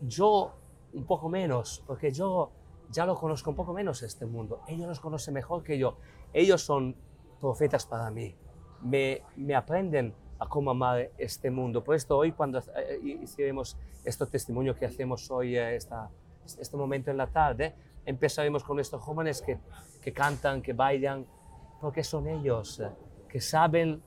Yo 0.02 0.54
un 0.94 1.06
poco 1.06 1.30
menos, 1.30 1.84
porque 1.86 2.12
yo 2.12 2.52
ya 2.90 3.06
lo 3.06 3.16
conozco 3.16 3.50
un 3.50 3.56
poco 3.56 3.74
menos 3.74 4.02
este 4.02 4.26
mundo. 4.26 4.62
Ellos 4.68 4.88
los 4.88 5.00
conocen 5.00 5.34
mejor 5.34 5.64
que 5.64 5.78
yo. 5.78 5.98
Ellos 6.34 6.62
son 6.62 6.96
profetas 7.42 7.86
para 7.86 8.10
mí. 8.10 8.36
Me, 8.82 9.22
me 9.36 9.56
aprenden 9.56 10.14
a 10.40 10.48
cómo 10.48 10.72
amar 10.72 11.12
este 11.18 11.50
mundo. 11.50 11.84
Por 11.84 11.96
esto 11.96 12.18
hoy 12.18 12.32
cuando 12.32 12.60
eh, 12.60 13.20
hicimos 13.22 13.78
este 14.04 14.26
testimonio 14.26 14.76
que 14.76 14.86
hacemos 14.86 15.30
hoy, 15.32 15.56
eh, 15.56 15.76
esta, 15.76 16.10
este 16.60 16.78
momento 16.78 17.12
en 17.12 17.18
la 17.18 17.28
tarde, 17.28 17.74
empezaremos 18.06 18.64
con 18.64 18.80
estos 18.80 19.02
jóvenes 19.02 19.42
que, 19.42 19.58
que 20.02 20.14
cantan, 20.14 20.62
que 20.62 20.74
bailan, 20.74 21.26
porque 21.82 22.04
son 22.04 22.28
ellos 22.28 22.80
eh, 22.80 22.90
que 23.30 23.42
saben 23.42 24.02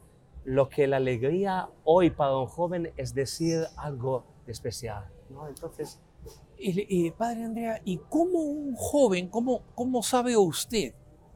lo 0.44 0.68
que 0.68 0.86
la 0.86 0.96
alegría 0.96 1.68
hoy 1.84 2.10
para 2.10 2.36
un 2.36 2.46
joven 2.46 2.92
es 2.96 3.14
decir 3.14 3.64
algo 3.76 4.24
especial. 4.46 5.06
¿no? 5.30 5.46
Entonces, 5.48 6.00
padre 7.16 7.44
Andrea, 7.44 7.80
¿y 7.84 7.98
cómo 7.98 8.38
un 8.40 8.74
joven, 8.74 9.28
cómo, 9.28 9.62
cómo 9.74 10.02
sabe 10.02 10.36
usted 10.36 10.94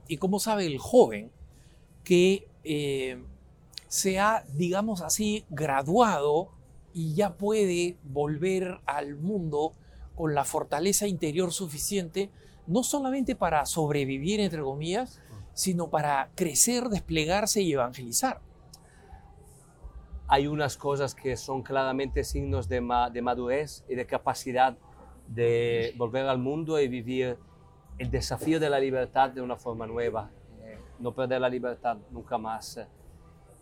y 0.08 0.16
cómo 0.16 0.38
sabe 0.38 0.66
el 0.66 0.78
joven 0.78 1.30
que 2.04 2.48
se 3.92 4.18
ha, 4.18 4.42
digamos 4.54 5.02
así, 5.02 5.44
graduado 5.50 6.48
y 6.94 7.12
ya 7.14 7.34
puede 7.34 7.98
volver 8.02 8.80
al 8.86 9.16
mundo 9.16 9.74
con 10.14 10.34
la 10.34 10.44
fortaleza 10.44 11.06
interior 11.06 11.52
suficiente, 11.52 12.30
no 12.66 12.84
solamente 12.84 13.36
para 13.36 13.66
sobrevivir, 13.66 14.40
entre 14.40 14.62
comillas, 14.62 15.20
sino 15.52 15.90
para 15.90 16.30
crecer, 16.34 16.84
desplegarse 16.84 17.60
y 17.60 17.74
evangelizar. 17.74 18.40
hay 20.26 20.46
unas 20.46 20.78
cosas 20.78 21.14
que 21.14 21.36
son 21.36 21.62
claramente 21.62 22.24
signos 22.24 22.70
de, 22.70 22.80
de 23.12 23.20
madurez 23.20 23.84
y 23.90 23.94
de 23.94 24.06
capacidad 24.06 24.74
de 25.28 25.92
volver 25.98 26.26
al 26.28 26.38
mundo 26.38 26.80
y 26.80 26.88
vivir 26.88 27.36
el 27.98 28.10
desafío 28.10 28.58
de 28.58 28.70
la 28.70 28.80
libertad 28.80 29.28
de 29.28 29.42
una 29.42 29.56
forma 29.56 29.86
nueva, 29.86 30.30
eh, 30.62 30.78
no 30.98 31.14
perder 31.14 31.42
la 31.42 31.50
libertad 31.50 31.98
nunca 32.10 32.38
más. 32.38 32.80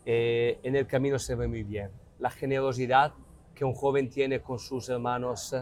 Eh, 0.05 0.59
en 0.63 0.77
el 0.77 0.87
camino 0.87 1.19
se 1.19 1.35
ve 1.35 1.47
muy 1.47 1.63
bien. 1.63 1.91
La 2.19 2.31
generosidad 2.31 3.13
que 3.55 3.65
un 3.65 3.75
joven 3.75 4.09
tiene 4.09 4.41
con 4.41 4.59
sus 4.59 4.89
hermanos, 4.89 5.55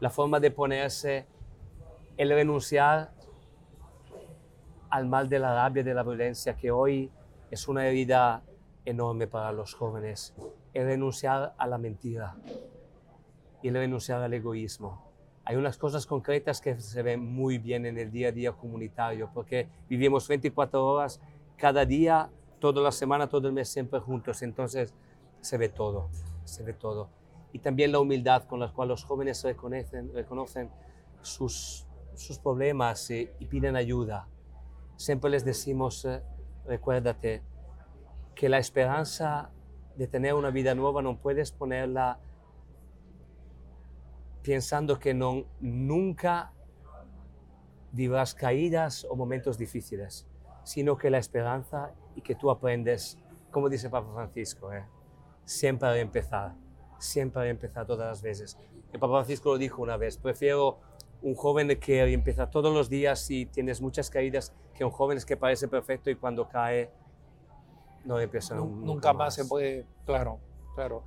la 0.00 0.10
forma 0.10 0.38
de 0.40 0.50
ponerse, 0.50 1.26
el 2.16 2.30
renunciar 2.30 3.12
al 4.90 5.06
mal 5.06 5.28
de 5.28 5.38
la 5.38 5.54
rabia, 5.54 5.82
de 5.82 5.94
la 5.94 6.02
violencia, 6.02 6.56
que 6.56 6.70
hoy 6.70 7.10
es 7.50 7.68
una 7.68 7.86
herida 7.86 8.42
enorme 8.84 9.26
para 9.26 9.52
los 9.52 9.74
jóvenes, 9.74 10.34
el 10.72 10.86
renunciar 10.86 11.54
a 11.58 11.66
la 11.66 11.78
mentira 11.78 12.36
y 13.62 13.68
el 13.68 13.74
renunciar 13.74 14.22
al 14.22 14.32
egoísmo. 14.32 15.06
Hay 15.44 15.56
unas 15.56 15.78
cosas 15.78 16.06
concretas 16.06 16.60
que 16.60 16.78
se 16.78 17.02
ven 17.02 17.24
muy 17.24 17.58
bien 17.58 17.86
en 17.86 17.98
el 17.98 18.10
día 18.10 18.28
a 18.28 18.32
día 18.32 18.52
comunitario, 18.52 19.30
porque 19.32 19.68
vivimos 19.88 20.28
24 20.28 20.86
horas 20.86 21.20
cada 21.56 21.84
día, 21.84 22.30
toda 22.58 22.82
la 22.82 22.92
semana, 22.92 23.28
todo 23.28 23.48
el 23.48 23.54
mes, 23.54 23.68
siempre 23.68 24.00
juntos. 24.00 24.42
Entonces 24.42 24.94
se 25.40 25.58
ve 25.58 25.68
todo, 25.68 26.08
se 26.44 26.62
ve 26.62 26.72
todo. 26.72 27.10
Y 27.52 27.60
también 27.60 27.92
la 27.92 28.00
humildad 28.00 28.44
con 28.44 28.60
la 28.60 28.72
cual 28.72 28.88
los 28.88 29.04
jóvenes 29.04 29.42
reconocen, 29.42 30.12
reconocen 30.12 30.70
sus, 31.22 31.86
sus 32.14 32.38
problemas 32.38 33.10
y, 33.10 33.28
y 33.38 33.46
piden 33.46 33.76
ayuda. 33.76 34.28
Siempre 34.96 35.30
les 35.30 35.44
decimos, 35.44 36.04
eh, 36.04 36.22
recuérdate, 36.66 37.42
que 38.34 38.48
la 38.48 38.58
esperanza 38.58 39.50
de 39.96 40.06
tener 40.06 40.34
una 40.34 40.50
vida 40.50 40.74
nueva 40.74 41.02
no 41.02 41.18
puedes 41.18 41.50
ponerla 41.50 42.20
pensando 44.42 44.98
que 44.98 45.12
no, 45.12 45.44
nunca 45.60 46.52
vivirás 47.92 48.34
caídas 48.34 49.04
o 49.10 49.16
momentos 49.16 49.58
difíciles, 49.58 50.26
sino 50.62 50.96
que 50.96 51.10
la 51.10 51.18
esperanza 51.18 51.92
y 52.18 52.20
que 52.20 52.34
tú 52.34 52.50
aprendes, 52.50 53.16
como 53.52 53.68
dice 53.68 53.88
Papa 53.88 54.10
Francisco, 54.12 54.72
eh, 54.72 54.84
siempre 55.44 55.88
a 55.88 55.96
empezar, 55.96 56.52
siempre 56.98 57.42
a 57.42 57.46
empezar 57.46 57.86
todas 57.86 58.08
las 58.08 58.22
veces. 58.22 58.58
El 58.92 58.98
Papa 58.98 59.14
Francisco 59.14 59.50
lo 59.50 59.58
dijo 59.58 59.80
una 59.80 59.96
vez, 59.96 60.18
prefiero 60.18 60.80
un 61.22 61.36
joven 61.36 61.68
que 61.78 62.12
empieza 62.12 62.50
todos 62.50 62.74
los 62.74 62.88
días 62.88 63.30
y 63.30 63.46
tienes 63.46 63.80
muchas 63.80 64.10
caídas 64.10 64.52
que 64.74 64.84
un 64.84 64.90
joven 64.90 65.18
que 65.24 65.36
parece 65.36 65.68
perfecto 65.68 66.10
y 66.10 66.16
cuando 66.16 66.48
cae 66.48 66.90
no 68.04 68.18
empieza 68.18 68.56
nunca, 68.56 68.86
nunca 68.86 69.12
más. 69.12 69.34
se 69.34 69.44
puede, 69.44 69.86
claro, 70.04 70.40
claro. 70.74 71.04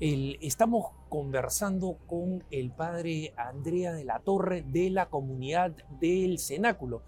estamos 0.00 0.86
conversando 1.10 1.98
con 2.06 2.44
el 2.50 2.70
padre 2.70 3.34
Andrea 3.36 3.92
de 3.92 4.04
la 4.04 4.20
Torre 4.20 4.62
de 4.66 4.88
la 4.88 5.10
comunidad 5.10 5.72
del 6.00 6.38
Cenáculo. 6.38 7.02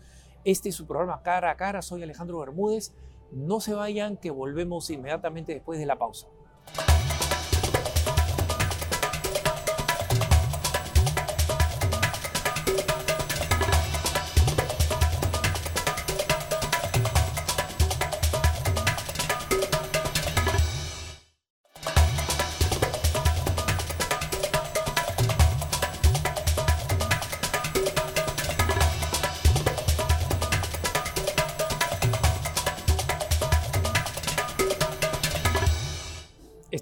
Este 0.45 0.69
es 0.69 0.75
su 0.75 0.87
programa 0.87 1.23
Cara 1.23 1.51
a 1.51 1.57
Cara. 1.57 1.81
Soy 1.81 2.03
Alejandro 2.03 2.41
Bermúdez. 2.41 2.93
No 3.31 3.61
se 3.61 3.75
vayan, 3.75 4.17
que 4.17 4.31
volvemos 4.31 4.91
inmediatamente 4.91 5.53
después 5.53 5.79
de 5.79 5.87
la 5.87 5.97
pausa. 5.97 6.29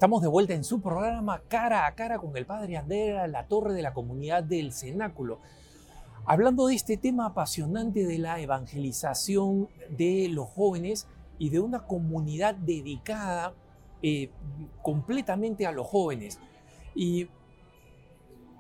Estamos 0.06 0.22
de 0.22 0.28
vuelta 0.28 0.54
en 0.54 0.62
su 0.62 0.80
programa 0.80 1.42
Cara 1.48 1.84
a 1.84 1.96
Cara 1.96 2.20
con 2.20 2.36
el 2.36 2.46
Padre 2.46 2.76
Andrea, 2.76 3.26
la 3.26 3.48
torre 3.48 3.74
de 3.74 3.82
la 3.82 3.92
comunidad 3.92 4.44
del 4.44 4.72
Cenáculo, 4.72 5.40
hablando 6.24 6.68
de 6.68 6.76
este 6.76 6.96
tema 6.96 7.26
apasionante 7.26 8.06
de 8.06 8.18
la 8.18 8.38
evangelización 8.38 9.68
de 9.90 10.28
los 10.30 10.48
jóvenes 10.48 11.08
y 11.40 11.50
de 11.50 11.58
una 11.58 11.88
comunidad 11.88 12.54
dedicada 12.54 13.52
eh, 14.00 14.30
completamente 14.80 15.66
a 15.66 15.72
los 15.72 15.88
jóvenes. 15.88 16.38
Y 16.94 17.26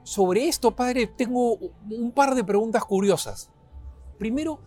sobre 0.02 0.48
esto, 0.48 0.74
Padre, 0.74 1.06
tengo 1.06 1.58
un 1.88 2.10
par 2.10 2.34
de 2.34 2.42
preguntas 2.42 2.84
curiosas. 2.84 3.50
Primero, 4.18 4.58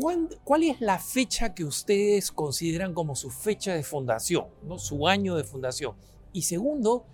¿cuál, 0.00 0.62
es 0.62 0.80
la 0.80 0.98
fecha 0.98 1.54
que 1.54 1.64
ustedes 1.64 2.30
consideran 2.30 2.92
como 2.94 3.14
su 3.14 3.30
fecha 3.30 3.74
de 3.74 3.82
fundación, 3.82 4.46
¿no? 4.62 4.78
su 4.78 5.08
año 5.08 5.36
de 5.36 5.44
fundación? 5.44 5.94
Y 6.32 6.42
segundo, 6.42 7.06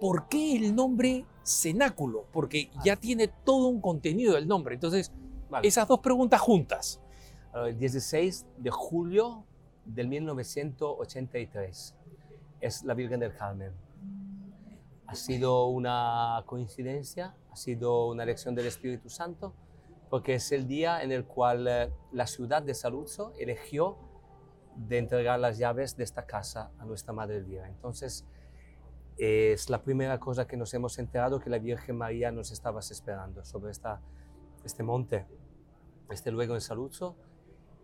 ¿por 0.00 0.28
qué 0.28 0.56
el 0.56 0.74
nombre 0.74 1.26
cenáculo? 1.44 2.26
Porque 2.32 2.70
ya 2.84 2.96
tiene 2.96 3.28
todo 3.28 3.66
un 3.66 3.80
contenido 3.80 4.34
del 4.34 4.48
nombre. 4.48 4.74
Entonces, 4.74 5.12
esas 5.62 5.86
dos 5.88 6.00
preguntas 6.00 6.40
juntas. 6.40 7.00
El 7.54 7.78
16 7.78 8.46
de 8.58 8.70
julio 8.70 9.44
del 9.84 10.08
1983 10.08 11.94
es 12.60 12.84
la 12.84 12.94
Virgen 12.94 13.20
del 13.20 13.34
Carmen. 13.34 13.72
Ha 15.06 15.14
sido 15.14 15.66
una 15.66 16.42
coincidencia, 16.46 17.34
ha 17.50 17.56
sido 17.56 18.08
una 18.08 18.22
elección 18.22 18.54
del 18.54 18.66
Espíritu 18.66 19.10
Santo 19.10 19.52
porque 20.10 20.34
es 20.34 20.50
el 20.50 20.66
día 20.66 21.02
en 21.02 21.12
el 21.12 21.24
cual 21.24 21.66
eh, 21.68 21.92
la 22.10 22.26
ciudad 22.26 22.62
de 22.62 22.74
Saluzzo 22.74 23.32
eligió 23.38 23.96
de 24.74 24.98
entregar 24.98 25.38
las 25.38 25.56
llaves 25.56 25.96
de 25.96 26.02
esta 26.04 26.26
casa 26.26 26.72
a 26.78 26.84
nuestra 26.84 27.12
Madre 27.12 27.36
Elvira. 27.36 27.68
Entonces, 27.68 28.26
es 29.16 29.70
la 29.70 29.82
primera 29.82 30.18
cosa 30.18 30.46
que 30.46 30.56
nos 30.56 30.74
hemos 30.74 30.98
enterado 30.98 31.38
que 31.38 31.48
la 31.48 31.58
Virgen 31.58 31.96
María 31.96 32.32
nos 32.32 32.50
estaba 32.50 32.80
esperando 32.80 33.44
sobre 33.44 33.70
esta, 33.70 34.00
este 34.64 34.82
monte, 34.82 35.26
este 36.10 36.32
luego 36.32 36.54
en 36.54 36.60
Saluzzo. 36.60 37.16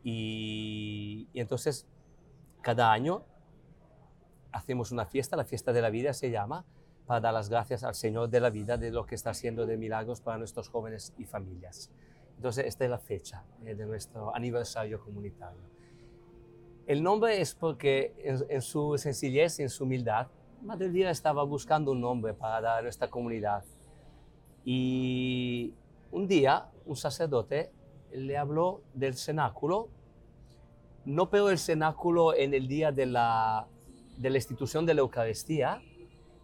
Y, 0.02 1.28
y 1.32 1.40
entonces, 1.40 1.86
cada 2.60 2.90
año 2.92 3.24
hacemos 4.50 4.90
una 4.90 5.06
fiesta, 5.06 5.36
la 5.36 5.44
fiesta 5.44 5.72
de 5.72 5.82
la 5.82 5.90
vida 5.90 6.12
se 6.12 6.30
llama, 6.30 6.64
para 7.06 7.20
dar 7.20 7.34
las 7.34 7.48
gracias 7.50 7.84
al 7.84 7.94
Señor 7.94 8.30
de 8.30 8.40
la 8.40 8.50
vida 8.50 8.78
de 8.78 8.90
lo 8.90 9.06
que 9.06 9.14
está 9.14 9.30
haciendo 9.30 9.66
de 9.66 9.76
milagros 9.76 10.20
para 10.20 10.38
nuestros 10.38 10.68
jóvenes 10.68 11.14
y 11.18 11.24
familias. 11.24 11.90
Entonces, 12.36 12.66
esta 12.66 12.84
es 12.84 12.90
la 12.90 12.98
fecha 12.98 13.44
eh, 13.64 13.74
de 13.74 13.86
nuestro 13.86 14.34
aniversario 14.34 15.00
comunitario. 15.00 15.76
El 16.86 17.02
nombre 17.02 17.40
es 17.40 17.54
porque 17.54 18.14
en, 18.48 18.62
su 18.62 18.96
sencillez, 18.96 19.58
en 19.58 19.68
su 19.68 19.84
humildad, 19.84 20.28
Madre 20.62 20.86
Elvira 20.86 21.10
estaba 21.10 21.42
buscando 21.42 21.90
un 21.92 22.00
nombre 22.00 22.32
para 22.32 22.60
dar 22.60 22.78
a 22.78 22.82
nuestra 22.82 23.08
comunidad. 23.08 23.64
Y 24.64 25.74
un 26.12 26.28
día 26.28 26.68
un 26.84 26.96
sacerdote 26.96 27.72
le 28.12 28.36
habló 28.36 28.82
del 28.94 29.14
cenáculo, 29.14 29.88
no 31.04 31.28
pero 31.28 31.50
el 31.50 31.58
cenáculo 31.58 32.34
en 32.34 32.54
el 32.54 32.68
día 32.68 32.92
de 32.92 33.06
la, 33.06 33.66
de 34.16 34.30
la 34.30 34.36
institución 34.36 34.86
de 34.86 34.94
la 34.94 35.00
Eucaristía, 35.00 35.82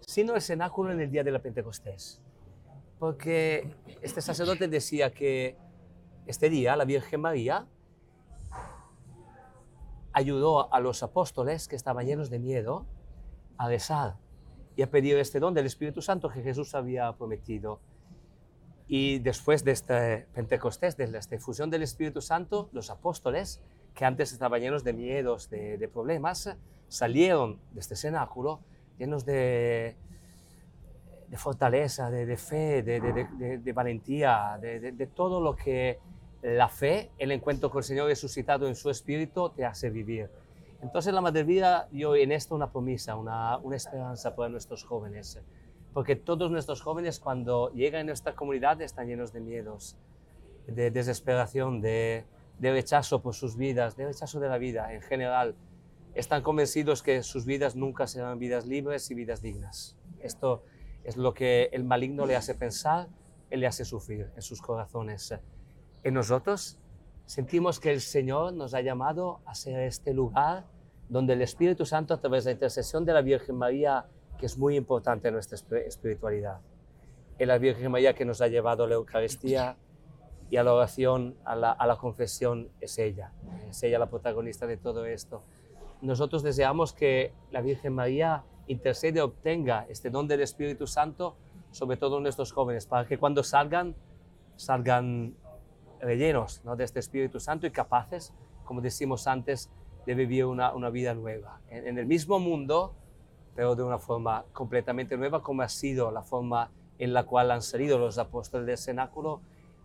sino 0.00 0.34
el 0.34 0.42
cenáculo 0.42 0.92
en 0.92 1.00
el 1.00 1.10
día 1.10 1.22
de 1.22 1.30
la 1.30 1.38
Pentecostés. 1.40 2.20
Porque 2.98 3.72
este 4.00 4.20
sacerdote 4.20 4.66
decía 4.66 5.12
que 5.12 5.56
este 6.26 6.50
día 6.50 6.76
la 6.76 6.84
Virgen 6.84 7.20
María 7.20 7.66
ayudó 10.12 10.72
a 10.72 10.80
los 10.80 11.02
apóstoles 11.02 11.68
que 11.68 11.76
estaban 11.76 12.06
llenos 12.06 12.30
de 12.30 12.38
miedo 12.38 12.86
a 13.56 13.68
rezar 13.68 14.16
y 14.76 14.82
a 14.82 14.90
pedir 14.90 15.16
este 15.18 15.40
don 15.40 15.54
del 15.54 15.66
Espíritu 15.66 16.02
Santo 16.02 16.28
que 16.28 16.42
Jesús 16.42 16.74
había 16.74 17.12
prometido. 17.14 17.80
Y 18.88 19.20
después 19.20 19.64
de 19.64 19.72
este 19.72 20.26
Pentecostés, 20.34 20.96
de 20.96 21.04
esta 21.04 21.38
fusión 21.38 21.70
del 21.70 21.82
Espíritu 21.82 22.20
Santo, 22.20 22.68
los 22.72 22.90
apóstoles, 22.90 23.62
que 23.94 24.04
antes 24.04 24.32
estaban 24.32 24.60
llenos 24.60 24.84
de 24.84 24.92
miedos, 24.92 25.50
de, 25.50 25.88
problemas, 25.92 26.56
salieron 26.88 27.60
de 27.72 27.80
este 27.80 27.96
cenáculo 27.96 28.60
llenos 28.98 29.24
de, 29.24 29.96
de 31.32 31.38
fortaleza, 31.38 32.10
de, 32.10 32.36
fe, 32.36 32.82
de, 32.82 33.72
valentía, 33.72 34.58
de, 34.60 35.08
todo 35.14 35.40
lo 35.40 35.56
que 35.56 35.98
la 36.42 36.68
fe, 36.68 37.10
el 37.16 37.32
encuentro 37.32 37.70
con 37.70 37.78
el 37.78 37.84
Señor 37.84 38.08
resucitado 38.08 38.68
en 38.68 38.74
su 38.74 38.90
espíritu 38.90 39.48
te 39.48 39.64
hace 39.64 39.88
vivir. 39.88 40.28
Entonces 40.82 41.14
la 41.14 41.22
Madre 41.22 41.44
Vida 41.44 41.88
dio 41.90 42.14
en 42.16 42.32
esto 42.32 42.54
una 42.54 42.70
promesa, 42.70 43.16
una, 43.16 43.56
una 43.56 43.76
esperanza 43.76 44.36
para 44.36 44.50
nuestros 44.50 44.84
jóvenes, 44.84 45.40
porque 45.94 46.16
todos 46.16 46.50
nuestros 46.50 46.82
jóvenes 46.82 47.18
cuando 47.18 47.72
llegan 47.72 48.02
a 48.02 48.04
nuestra 48.04 48.34
comunidad 48.34 48.82
están 48.82 49.06
llenos 49.06 49.32
de 49.32 49.40
miedos, 49.40 49.96
de 50.66 50.90
desesperación, 50.90 51.80
de, 51.80 52.26
de 52.58 52.72
rechazo 52.72 53.22
por 53.22 53.32
sus 53.32 53.56
vidas, 53.56 53.96
de 53.96 54.04
rechazo 54.04 54.38
de 54.38 54.50
la 54.50 54.58
vida 54.58 54.92
en 54.92 55.00
general. 55.00 55.54
están 56.14 56.42
convencidos 56.42 57.02
que 57.02 57.22
sus 57.22 57.46
vidas 57.46 57.74
nunca 57.74 58.06
serán 58.06 58.38
vidas 58.38 58.66
libres 58.66 59.10
y 59.10 59.14
vidas 59.14 59.40
dignas. 59.40 59.96
Esto 60.20 60.62
es 61.04 61.16
lo 61.16 61.34
que 61.34 61.70
el 61.72 61.84
maligno 61.84 62.26
le 62.26 62.36
hace 62.36 62.54
pensar 62.54 63.08
y 63.50 63.56
le 63.56 63.66
hace 63.66 63.84
sufrir 63.84 64.30
en 64.34 64.42
sus 64.42 64.62
corazones. 64.62 65.34
En 66.02 66.14
nosotros 66.14 66.78
sentimos 67.26 67.80
que 67.80 67.92
el 67.92 68.00
Señor 68.00 68.52
nos 68.52 68.74
ha 68.74 68.80
llamado 68.80 69.40
a 69.44 69.54
ser 69.54 69.80
este 69.80 70.14
lugar 70.14 70.66
donde 71.08 71.34
el 71.34 71.42
Espíritu 71.42 71.84
Santo, 71.84 72.14
a 72.14 72.20
través 72.20 72.44
de 72.44 72.50
la 72.50 72.54
intercesión 72.54 73.04
de 73.04 73.12
la 73.12 73.20
Virgen 73.20 73.56
María, 73.56 74.06
que 74.38 74.46
es 74.46 74.56
muy 74.56 74.76
importante 74.76 75.28
en 75.28 75.34
nuestra 75.34 75.58
espiritualidad, 75.78 76.60
es 77.38 77.46
la 77.46 77.58
Virgen 77.58 77.90
María 77.90 78.14
que 78.14 78.24
nos 78.24 78.40
ha 78.40 78.48
llevado 78.48 78.84
a 78.84 78.88
la 78.88 78.94
Eucaristía 78.94 79.76
y 80.50 80.56
a 80.56 80.64
la 80.64 80.72
oración, 80.74 81.36
a 81.44 81.56
la 81.56 81.96
confesión, 81.96 82.70
es 82.80 82.98
ella, 82.98 83.32
es 83.68 83.82
ella 83.82 83.98
la 83.98 84.08
protagonista 84.08 84.66
de 84.66 84.76
todo 84.76 85.04
esto. 85.04 85.42
Nosotros 86.00 86.42
deseamos 86.42 86.92
que 86.92 87.32
la 87.50 87.60
Virgen 87.60 87.94
María 87.94 88.44
intercede, 88.66 89.20
obtenga 89.20 89.86
este 89.88 90.10
don 90.10 90.28
del 90.28 90.40
Espíritu 90.40 90.86
Santo, 90.86 91.36
sobre 91.70 91.96
todo 91.96 92.18
en 92.18 92.24
nuestros 92.24 92.52
jóvenes, 92.52 92.86
para 92.86 93.06
que 93.06 93.18
cuando 93.18 93.42
salgan, 93.42 93.94
salgan 94.56 95.34
rellenos 96.00 96.62
¿no? 96.64 96.76
de 96.76 96.84
este 96.84 97.00
Espíritu 97.00 97.40
Santo 97.40 97.66
y 97.66 97.70
capaces, 97.70 98.32
como 98.64 98.80
decimos 98.80 99.26
antes, 99.26 99.70
de 100.06 100.14
vivir 100.14 100.44
una, 100.44 100.74
una 100.74 100.90
vida 100.90 101.14
nueva. 101.14 101.60
En, 101.70 101.86
en, 101.86 101.98
el 101.98 102.06
mismo 102.06 102.38
mundo, 102.38 102.94
pero 103.54 103.76
de 103.76 103.82
una 103.82 103.98
forma 103.98 104.44
completamente 104.52 105.16
nueva, 105.16 105.42
como 105.42 105.62
ha 105.62 105.68
sido 105.68 106.10
la 106.10 106.22
forma 106.22 106.70
en 106.98 107.12
la 107.12 107.24
cual 107.24 107.50
han 107.50 107.62
salido 107.62 107.98
los 107.98 108.18
apóstoles 108.18 108.66
del 108.66 108.78
cenáculo 108.78 109.40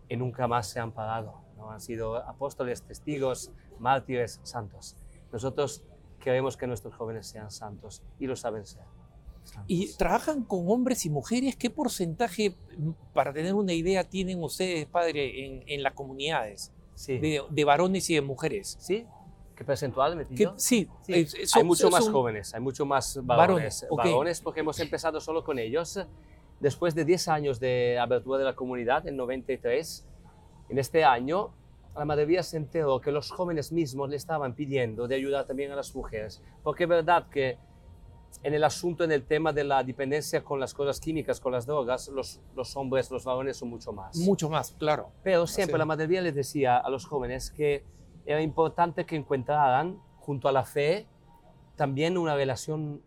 y 0.08 0.16
nunca 0.16 0.48
más 0.48 0.68
se 0.68 0.80
han 0.80 0.92
parado. 0.92 1.34
¿no? 1.56 1.70
Han 1.70 1.80
sido 1.80 2.16
apóstoles, 2.16 2.82
testigos, 2.82 3.52
mártires, 3.78 4.40
santos. 4.42 4.96
Nosotros 5.32 5.84
queremos 6.18 6.56
que 6.56 6.66
nuestros 6.66 6.94
jóvenes 6.94 7.26
sean 7.26 7.50
santos 7.50 8.02
y 8.18 8.26
lo 8.26 8.36
saben 8.36 8.66
ser. 8.66 8.82
Santos. 9.44 9.64
¿Y 9.66 9.96
trabajan 9.96 10.44
con 10.44 10.68
hombres 10.68 11.06
y 11.06 11.10
mujeres? 11.10 11.56
¿Qué 11.56 11.70
porcentaje, 11.70 12.54
para 13.14 13.32
tener 13.32 13.54
una 13.54 13.72
idea, 13.72 14.04
tienen 14.04 14.42
ustedes, 14.42 14.86
padre, 14.86 15.46
en, 15.46 15.64
en 15.66 15.82
las 15.82 15.94
comunidades? 15.94 16.72
Sí. 16.94 17.18
De, 17.18 17.42
de, 17.48 17.64
varones 17.64 18.10
y 18.10 18.14
de 18.14 18.20
mujeres. 18.20 18.76
¿Sí? 18.80 19.06
¿Qué 19.58 19.64
percentual 19.64 20.14
me 20.16 20.26
¿Qué, 20.26 20.48
Sí, 20.56 20.88
sí. 21.02 21.12
Es, 21.14 21.50
son, 21.50 21.62
hay 21.62 21.66
mucho 21.66 21.90
más 21.90 22.08
jóvenes, 22.08 22.54
hay 22.54 22.60
mucho 22.60 22.86
más 22.86 23.18
varones. 23.24 23.82
Varones, 23.82 23.86
okay. 23.88 24.10
varones, 24.12 24.40
porque 24.40 24.60
hemos 24.60 24.78
empezado 24.80 25.20
solo 25.20 25.42
con 25.42 25.58
ellos. 25.58 25.98
Después 26.60 26.94
de 26.94 27.04
10 27.04 27.28
años 27.28 27.60
de 27.60 27.98
abertura 27.98 28.38
de 28.38 28.44
la 28.44 28.54
comunidad, 28.54 29.06
en 29.06 29.16
93, 29.16 30.06
en 30.68 30.78
este 30.78 31.04
año 31.04 31.52
la 31.98 32.04
Madre 32.04 32.26
Vía 32.26 32.42
se 32.42 32.56
enteró 32.56 33.00
que 33.00 33.10
los 33.10 33.30
jóvenes 33.30 33.72
mismos 33.72 34.08
le 34.08 34.16
estaban 34.16 34.54
pidiendo 34.54 35.08
de 35.08 35.16
ayudar 35.16 35.46
también 35.46 35.72
a 35.72 35.76
las 35.76 35.94
mujeres, 35.94 36.40
porque 36.62 36.84
es 36.84 36.88
verdad 36.88 37.28
que 37.28 37.58
en 38.42 38.54
el 38.54 38.62
asunto, 38.62 39.02
en 39.02 39.10
el 39.10 39.24
tema 39.24 39.52
de 39.52 39.64
la 39.64 39.82
dependencia 39.82 40.44
con 40.44 40.60
las 40.60 40.74
cosas 40.74 41.00
químicas, 41.00 41.40
con 41.40 41.52
las 41.52 41.66
drogas, 41.66 42.08
los, 42.08 42.40
los 42.54 42.76
hombres, 42.76 43.10
los 43.10 43.24
varones 43.24 43.56
son 43.56 43.70
mucho 43.70 43.92
más. 43.92 44.16
Mucho 44.16 44.48
más, 44.48 44.72
claro. 44.78 45.10
Pero 45.24 45.46
siempre 45.46 45.74
Así. 45.74 45.78
la 45.78 45.84
Madre 45.86 46.06
Vía 46.06 46.20
les 46.20 46.34
decía 46.34 46.76
a 46.76 46.88
los 46.88 47.04
jóvenes 47.04 47.50
que 47.50 47.84
era 48.26 48.40
importante 48.42 49.04
que 49.04 49.16
encontraran, 49.16 50.00
junto 50.18 50.46
a 50.48 50.52
la 50.52 50.64
fe, 50.64 51.06
también 51.74 52.16
una 52.16 52.36
relación 52.36 53.02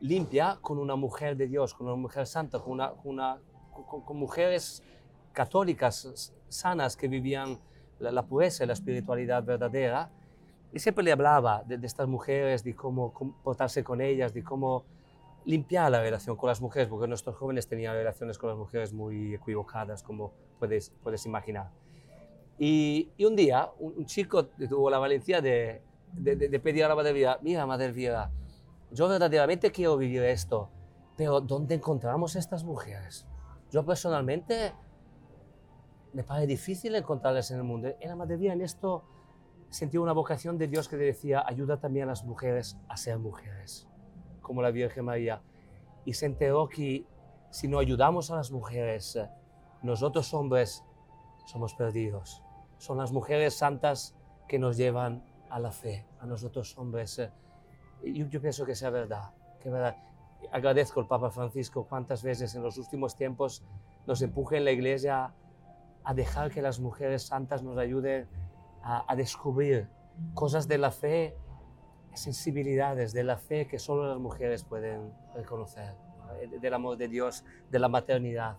limpia 0.00 0.58
con 0.60 0.78
una 0.78 0.96
mujer 0.96 1.36
de 1.36 1.46
Dios, 1.46 1.72
con 1.72 1.86
una 1.86 1.96
mujer 1.96 2.26
santa, 2.26 2.58
con, 2.58 2.72
una, 2.72 2.92
una, 3.04 3.40
con, 3.88 4.02
con 4.02 4.16
mujeres 4.18 4.82
católicas 5.32 6.34
sanas 6.48 6.96
que 6.96 7.08
vivían 7.08 7.58
la, 7.98 8.22
pureza 8.22 8.64
y 8.64 8.66
la 8.66 8.72
espiritualidad 8.72 9.42
verdadera. 9.44 10.10
Y 10.72 10.78
siempre 10.78 11.04
le 11.04 11.12
hablaba 11.12 11.62
de, 11.66 11.78
estas 11.86 12.08
mujeres, 12.08 12.64
de 12.64 12.74
cómo 12.74 13.12
comportarse 13.12 13.82
con 13.82 14.00
ellas, 14.00 14.34
de 14.34 14.42
cómo 14.42 14.84
limpiar 15.44 15.90
la 15.90 16.00
relación 16.00 16.36
con 16.36 16.48
las 16.48 16.60
mujeres, 16.60 16.88
porque 16.88 17.06
nuestros 17.06 17.36
jóvenes 17.36 17.68
tenían 17.68 17.94
relaciones 17.94 18.36
con 18.36 18.50
las 18.50 18.58
mujeres 18.58 18.92
muy 18.92 19.34
equivocadas, 19.34 20.02
como 20.02 20.32
puedes, 20.58 20.92
puedes 21.02 21.24
imaginar. 21.24 21.70
Y, 22.58 23.10
un 23.24 23.36
día, 23.36 23.70
un, 23.78 23.94
un, 23.96 24.06
chico 24.06 24.46
tuvo 24.46 24.90
la 24.90 24.98
valentía 24.98 25.40
de, 25.40 25.82
de, 26.12 26.36
de 26.36 26.60
pedir 26.60 26.84
a 26.84 26.88
la 26.88 26.94
Madre 26.94 27.12
Vía, 27.12 27.38
mira, 27.42 27.64
Madre 27.66 27.92
Vía, 27.92 28.30
yo 28.90 29.08
verdaderamente 29.08 29.70
quiero 29.70 29.96
vivir 29.96 30.22
esto, 30.22 30.70
pero 31.16 31.40
¿dónde 31.40 31.74
encontramos 31.74 32.36
estas 32.36 32.64
mujeres? 32.64 33.26
Yo 33.70 33.84
personalmente 33.84 34.72
me 36.16 36.24
parece 36.24 36.46
difícil 36.46 36.94
encontrarlas 36.94 37.50
en 37.50 37.58
el 37.58 37.62
mundo. 37.62 37.94
En 38.00 38.08
la 38.08 38.16
Madre 38.16 38.38
Vía 38.38 38.54
en 38.54 38.62
esto 38.62 39.04
sentí 39.68 39.98
una 39.98 40.12
vocación 40.12 40.56
de 40.56 40.66
Dios 40.66 40.88
que 40.88 40.96
decía, 40.96 41.44
ayuda 41.46 41.76
también 41.76 42.04
a 42.04 42.12
las 42.12 42.24
mujeres 42.24 42.78
a 42.88 42.96
ser 42.96 43.18
mujeres, 43.18 43.86
como 44.40 44.62
la 44.62 44.70
Virgen 44.70 45.04
María. 45.04 45.42
Y 46.06 46.14
se 46.14 46.24
enteró 46.24 46.70
que 46.70 47.04
si 47.50 47.68
no 47.68 47.78
ayudamos 47.78 48.30
a 48.30 48.36
las 48.36 48.50
mujeres, 48.50 49.18
nosotros 49.82 50.32
hombres 50.32 50.82
somos 51.44 51.74
perdidos. 51.74 52.42
Son 52.78 52.96
las 52.96 53.12
mujeres 53.12 53.52
santas 53.52 54.16
que 54.48 54.58
nos 54.58 54.78
llevan 54.78 55.22
a 55.50 55.58
la 55.58 55.70
fe, 55.70 56.06
a 56.18 56.24
nosotros 56.24 56.78
hombres. 56.78 57.20
Yo, 58.02 58.24
yo 58.26 58.40
pienso 58.40 58.64
que 58.64 58.74
sea 58.74 58.88
verdad, 58.88 59.34
que 59.60 59.68
verdad. 59.68 59.98
Agradezco 60.50 61.00
al 61.00 61.08
Papa 61.08 61.28
Francisco 61.28 61.86
cuántas 61.86 62.22
veces 62.22 62.54
en 62.54 62.62
los 62.62 62.78
últimos 62.78 63.16
tiempos 63.16 63.62
nos 64.06 64.22
empuje 64.22 64.56
en 64.56 64.64
la 64.64 64.70
iglesia 64.70 65.34
a 66.06 66.14
dejar 66.14 66.52
que 66.52 66.62
las 66.62 66.78
mujeres 66.78 67.24
santas 67.24 67.64
nos 67.64 67.76
ayuden 67.76 68.28
a, 68.80 69.16
descubrir 69.16 69.88
cosas 70.34 70.68
de 70.68 70.78
la 70.78 70.92
fe, 70.92 71.36
sensibilidades 72.14 73.12
de 73.12 73.24
la 73.24 73.36
fe 73.36 73.66
que 73.66 73.80
solo 73.80 74.06
las 74.08 74.18
mujeres 74.18 74.62
pueden 74.62 75.12
reconocer, 75.34 75.96
del 76.60 76.74
amor 76.74 76.96
de 76.96 77.08
Dios, 77.08 77.44
de 77.72 77.80
la 77.80 77.88
maternidad, 77.88 78.56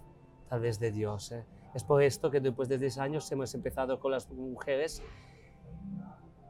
tal 0.49 0.59
vez 0.59 0.77
de 0.77 0.91
Dios. 0.91 1.31
¿eh? 1.31 1.45
Es 1.73 1.85
por 1.85 2.03
esto 2.03 2.29
que 2.29 2.41
después 2.41 2.67
de 2.67 2.77
10 2.77 2.97
años 2.97 3.31
hemos 3.31 3.55
empezado 3.55 3.97
con 3.97 4.11
las 4.11 4.29
mujeres. 4.29 5.01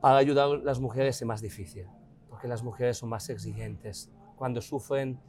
Para 0.02 0.18
ayudar 0.18 0.50
a 0.50 0.58
las 0.58 0.80
mujeres 0.80 1.22
es 1.22 1.28
más 1.28 1.42
difícil, 1.42 1.88
porque 2.28 2.48
las 2.48 2.64
mujeres 2.64 2.98
son 2.98 3.10
más 3.10 3.30
exigentes. 3.30 4.10
Cuando 4.36 4.62
sufren, 4.62 5.20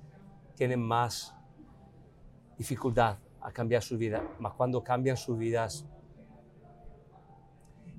tienen 0.54 0.80
más 0.80 1.34
dificultad 2.56 3.18
a 3.48 3.52
cambiar 3.52 3.82
su 3.82 3.96
vida, 3.96 4.22
mas 4.38 4.52
cuando 4.52 4.84
cambian 4.84 5.16
sus 5.16 5.38
vidas, 5.38 5.86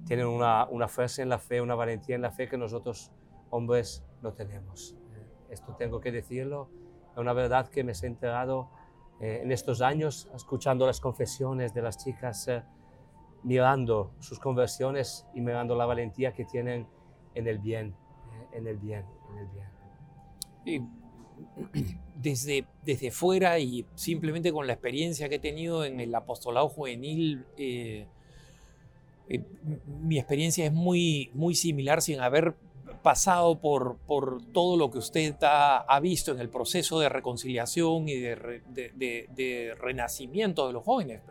tienen 0.05 0.27
una, 0.27 0.67
una, 0.69 0.87
fuerza 0.87 1.23
en 1.23 1.29
la 1.29 1.39
fe, 1.39 1.59
una 1.59 1.73
valentía 1.73 2.15
en 2.15 2.21
la 2.21 2.29
fe 2.29 2.47
que 2.47 2.55
nosotros 2.55 3.11
hombres 3.49 4.03
no 4.21 4.33
tenemos. 4.33 4.95
Esto 5.49 5.75
tengo 5.75 5.99
que 5.99 6.11
decirlo, 6.11 6.69
es 7.11 7.17
una 7.17 7.33
verdad 7.33 7.67
que 7.69 7.83
me 7.83 7.93
he 7.93 8.05
enterado 8.05 8.69
eh, 9.19 9.39
en 9.41 9.51
estos 9.51 9.81
años, 9.81 10.29
escuchando 10.35 10.85
las 10.85 11.01
confesiones 11.01 11.73
de 11.73 11.81
las 11.81 11.97
chicas, 11.97 12.47
eh, 12.47 12.63
mirando 13.41 14.11
sus 14.19 14.39
conversiones 14.39 15.25
y 15.33 15.41
mirando 15.41 15.75
la 15.75 15.87
valentía 15.87 16.31
que 16.31 16.45
tienen 16.45 16.87
en 17.33 17.47
el 17.47 17.57
bien, 17.57 17.95
eh, 18.33 18.57
en 18.57 18.67
el 18.67 18.77
bien, 18.77 19.03
en 19.31 19.37
el 19.39 19.47
bien. 19.47 19.67
Y 20.63 21.08
desde, 22.15 22.65
desde 22.83 23.11
fuera 23.11 23.59
y 23.59 23.85
simplemente 23.95 24.51
con 24.51 24.67
la 24.67 24.73
experiencia 24.73 25.29
que 25.29 25.35
he 25.35 25.39
tenido 25.39 25.85
en 25.85 25.99
el 25.99 26.13
apostolado 26.13 26.69
juvenil, 26.69 27.45
eh, 27.57 28.07
eh, 29.29 29.43
mi 30.01 30.17
experiencia 30.17 30.65
es 30.65 30.73
muy, 30.73 31.29
muy 31.33 31.55
similar 31.55 32.01
sin 32.01 32.19
haber 32.19 32.55
pasado 33.03 33.59
por, 33.59 33.97
por 34.07 34.43
todo 34.51 34.75
lo 34.75 34.91
que 34.91 34.97
usted 34.97 35.35
ha, 35.43 35.77
ha, 35.77 35.99
visto 35.99 36.31
en 36.31 36.39
el 36.39 36.49
proceso 36.49 36.99
de 36.99 37.09
reconciliación 37.09 38.09
y 38.09 38.15
de, 38.15 38.61
de, 38.67 38.91
de, 38.95 39.29
de, 39.35 39.75
renacimiento 39.79 40.67
de 40.67 40.73
los 40.73 40.83
jóvenes. 40.83 41.21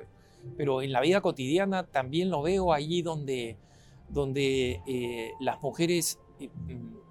Pero 0.56 0.80
en 0.80 0.92
la 0.92 1.00
vida 1.00 1.20
cotidiana 1.20 1.84
también 1.84 2.30
lo 2.30 2.42
veo 2.42 2.72
allí 2.72 3.02
donde, 3.02 3.56
donde 4.08 4.80
eh, 4.86 5.32
las 5.40 5.60
mujeres 5.60 6.18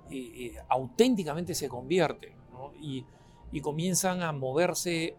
eh, 0.10 0.56
auténticamente 0.70 1.54
se 1.54 1.68
convierten 1.68 2.37
¿no? 2.72 2.74
y, 2.82 3.06
y, 3.52 3.62
comienzan 3.62 4.22
a 4.22 4.32
moverse 4.32 5.16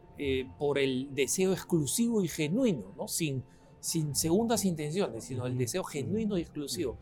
por 0.59 0.79
el 0.79 1.15
deseo 1.15 1.53
exclusivo 1.53 2.23
y 2.23 2.29
genuino, 2.29 2.93
¿no? 2.97 3.07
sin, 3.07 3.45
sin 3.79 4.17
segundas 4.17 4.65
intenciones, 4.65 5.25
sino 5.25 5.47
el 5.47 5.57
deseo 5.57 5.85
genuino 5.85 6.37
y 6.37 6.41
exclusivo 6.41 6.99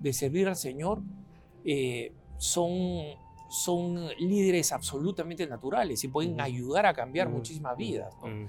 de 0.00 0.12
servir 0.12 0.48
al 0.48 0.56
Señor, 0.56 1.02
eh, 1.64 2.12
son, 2.38 2.80
son 3.50 4.08
líderes 4.18 4.72
absolutamente 4.72 5.46
naturales 5.46 6.02
y 6.02 6.08
pueden 6.08 6.40
ayudar 6.40 6.86
a 6.86 6.94
cambiar 6.94 7.28
muchísimas 7.28 7.76
vidas. 7.76 8.12
¿no? 8.22 8.48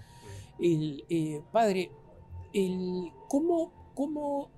El, 0.60 1.04
eh, 1.10 1.42
padre, 1.52 1.92
el, 2.54 3.12
¿cómo, 3.28 3.92
cómo 3.94 4.50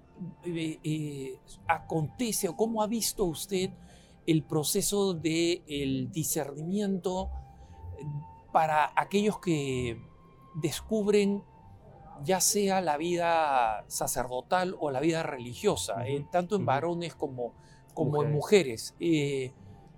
eh, 0.46 0.80
eh, 0.84 1.40
acontece 1.68 2.48
o 2.48 2.56
cómo 2.56 2.84
ha 2.84 2.88
visto 2.88 3.26
usted 3.26 3.72
el 4.28 4.44
proceso 4.44 5.14
del 5.14 5.22
de 5.24 6.10
discernimiento 6.12 7.30
para 8.52 8.92
aquellos 8.96 9.40
que 9.40 9.98
descubren 10.56 11.44
ya 12.24 12.40
sea 12.40 12.80
la 12.82 12.96
vida 12.98 13.84
sacerdotal 13.88 14.76
o 14.80 14.92
la 14.92 15.00
vida 15.00 15.24
religiosa, 15.24 15.96
uh 15.96 16.00
-huh. 16.00 16.08
eh, 16.22 16.26
tanto 16.32 16.56
en 16.56 16.66
varones 16.66 17.16
como, 17.16 17.54
como 17.94 18.12
mujeres. 18.24 18.28
en 18.30 18.34
mujeres. 18.34 18.96
Eh, 19.00 19.52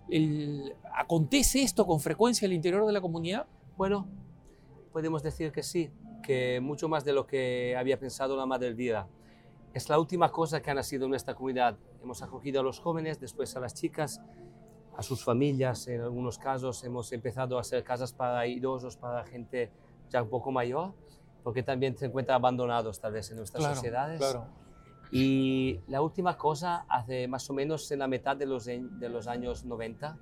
el- 0.10 0.76
¿Acontece 0.98 1.62
esto 1.62 1.86
con 1.86 2.00
frecuencia 2.00 2.46
al 2.48 2.54
interior 2.54 2.86
de 2.88 2.94
la 2.94 3.02
comunidad? 3.02 3.46
Bueno, 3.78 4.08
podemos 4.94 5.22
decir 5.22 5.52
que 5.52 5.62
sí, 5.62 5.90
que 6.24 6.62
mucho 6.62 6.88
más 6.88 7.04
de 7.04 7.12
lo 7.14 7.28
que 7.28 7.76
había 7.78 8.00
pensado 8.00 8.36
la 8.38 8.46
Madre 8.46 8.70
Elvira. 8.70 9.08
Es 9.76 9.90
la 9.90 10.00
última 10.00 10.32
cosa 10.32 10.62
que 10.62 10.72
ha 10.72 10.74
nacido 10.74 11.04
en 11.04 11.10
nuestra 11.12 11.36
comunidad. 11.36 11.76
Hemos 12.02 12.22
acogido 12.24 12.62
a 12.62 12.64
los 12.64 12.80
jóvenes, 12.80 13.20
después 13.20 13.56
a 13.58 13.60
las 13.60 13.74
chicas, 13.74 14.22
a 14.96 15.04
sus 15.04 15.22
familias. 15.24 15.88
En 15.90 16.00
algunos 16.02 16.38
casos 16.38 16.82
hemos 16.86 17.12
empezado 17.12 17.58
a 17.58 17.62
hacer 17.62 17.84
casas 17.84 18.14
para 18.14 18.48
idosos, 18.48 18.96
para 18.96 19.26
gente 19.26 19.70
ya 20.10 20.24
un 20.24 20.30
poco 20.30 20.50
mayor, 20.52 20.94
porque 21.44 21.62
también 21.62 21.98
se 21.98 22.06
encuentran 22.06 22.36
abandonados 22.38 23.02
tal 23.02 23.12
vez 23.14 23.30
en 23.32 23.38
nuestras 23.38 23.62
sociedades. 23.76 24.20
claro. 24.20 24.46
Y 25.12 25.82
la 25.88 26.02
última 26.02 26.38
cosa, 26.38 26.86
hace 26.90 27.28
más 27.28 27.48
o 27.50 27.54
menos 27.54 27.92
en 27.92 28.00
la 28.00 28.08
mitad 28.08 28.36
de 28.36 28.46
los, 28.46 28.68
en- 28.68 28.98
de 29.00 29.10
los 29.10 29.28
años 29.28 29.64
90, 29.66 30.18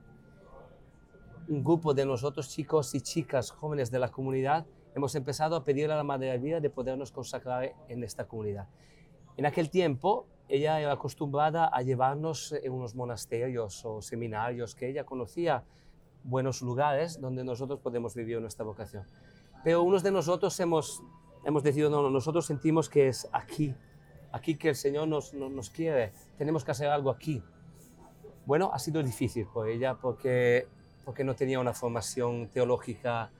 un 1.48 1.64
grupo 1.64 1.94
de 1.94 2.06
nosotros, 2.06 2.50
chicos 2.50 2.94
y 2.96 3.02
chicas 3.02 3.52
jóvenes 3.52 3.92
de 3.92 4.00
la 4.00 4.10
comunidad, 4.10 4.66
hemos 4.96 5.14
empezado 5.16 5.56
a 5.56 5.64
pedir 5.64 5.92
a 5.92 5.96
la 5.96 6.04
Madre 6.04 6.32
de 6.32 6.38
Vida 6.40 6.60
de 6.60 6.70
podernos 6.70 7.12
consagrar 7.12 7.74
en 7.88 8.04
esta 8.04 8.26
comunidad. 8.28 8.68
En 9.38 9.46
aquel 9.46 9.70
tiempo, 9.70 10.26
ella 10.48 10.80
era 10.80 10.92
acostumbrada 10.92 11.66
a 11.68 11.82
llevarnos 11.82 12.52
en 12.52 12.72
unos 12.72 12.96
monasterios 12.96 13.84
o 13.86 14.02
seminarios 14.02 14.76
que 14.76 14.88
ella 14.90 15.04
conocía 15.06 15.64
buenos 16.24 16.62
lugares 16.62 17.20
donde 17.20 17.44
nosotros 17.44 17.80
podemos 17.80 18.14
vivir 18.16 18.40
nuestra 18.40 18.64
vocación. 18.66 19.06
Pero 19.64 19.82
unos 19.84 20.04
de 20.04 20.12
nosotros 20.12 20.58
hemos, 20.60 21.02
hemos 21.46 21.64
decidido, 21.64 21.90
no, 21.90 22.02
no, 22.02 22.10
nosotros 22.10 22.46
sentimos 22.46 22.90
que 22.90 23.08
es 23.08 23.28
aquí, 23.32 23.74
aquí 24.32 24.56
que 24.56 24.70
el 24.70 24.76
Señor 24.76 25.08
nos, 25.08 25.34
nos, 25.34 25.70
quiere, 25.70 26.12
tenemos 26.38 26.64
que 26.64 26.72
hacer 26.72 26.90
algo 26.90 27.10
aquí. 27.10 27.42
Bueno, 28.46 28.70
ha 28.74 28.80
sido 28.80 29.02
difícil 29.02 29.48
por 29.48 29.68
ella 29.70 29.96
porque, 29.96 30.68
porque 31.06 31.24
no 31.24 31.34
tenía 31.36 31.60
una 31.60 31.74
formación 31.74 32.50
teológica 32.50 33.32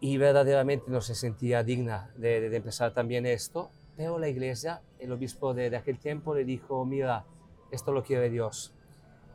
y 0.00 0.16
verdaderamente 0.18 0.84
no 0.90 1.00
se 1.00 1.14
sentía 1.14 1.64
digna 1.64 2.10
de- 2.16 2.48
de 2.50 2.56
empezar 2.56 2.92
también 2.92 3.26
esto, 3.26 3.70
pero 3.98 4.16
la 4.16 4.28
iglesia, 4.28 4.80
el 5.00 5.10
obispo 5.10 5.52
de, 5.54 5.70
de 5.70 5.76
aquel 5.76 5.98
tiempo 5.98 6.32
le 6.32 6.44
dijo, 6.44 6.84
mira, 6.84 7.24
esto 7.72 7.90
lo 7.92 8.04
quiere 8.04 8.30
Dios. 8.30 8.72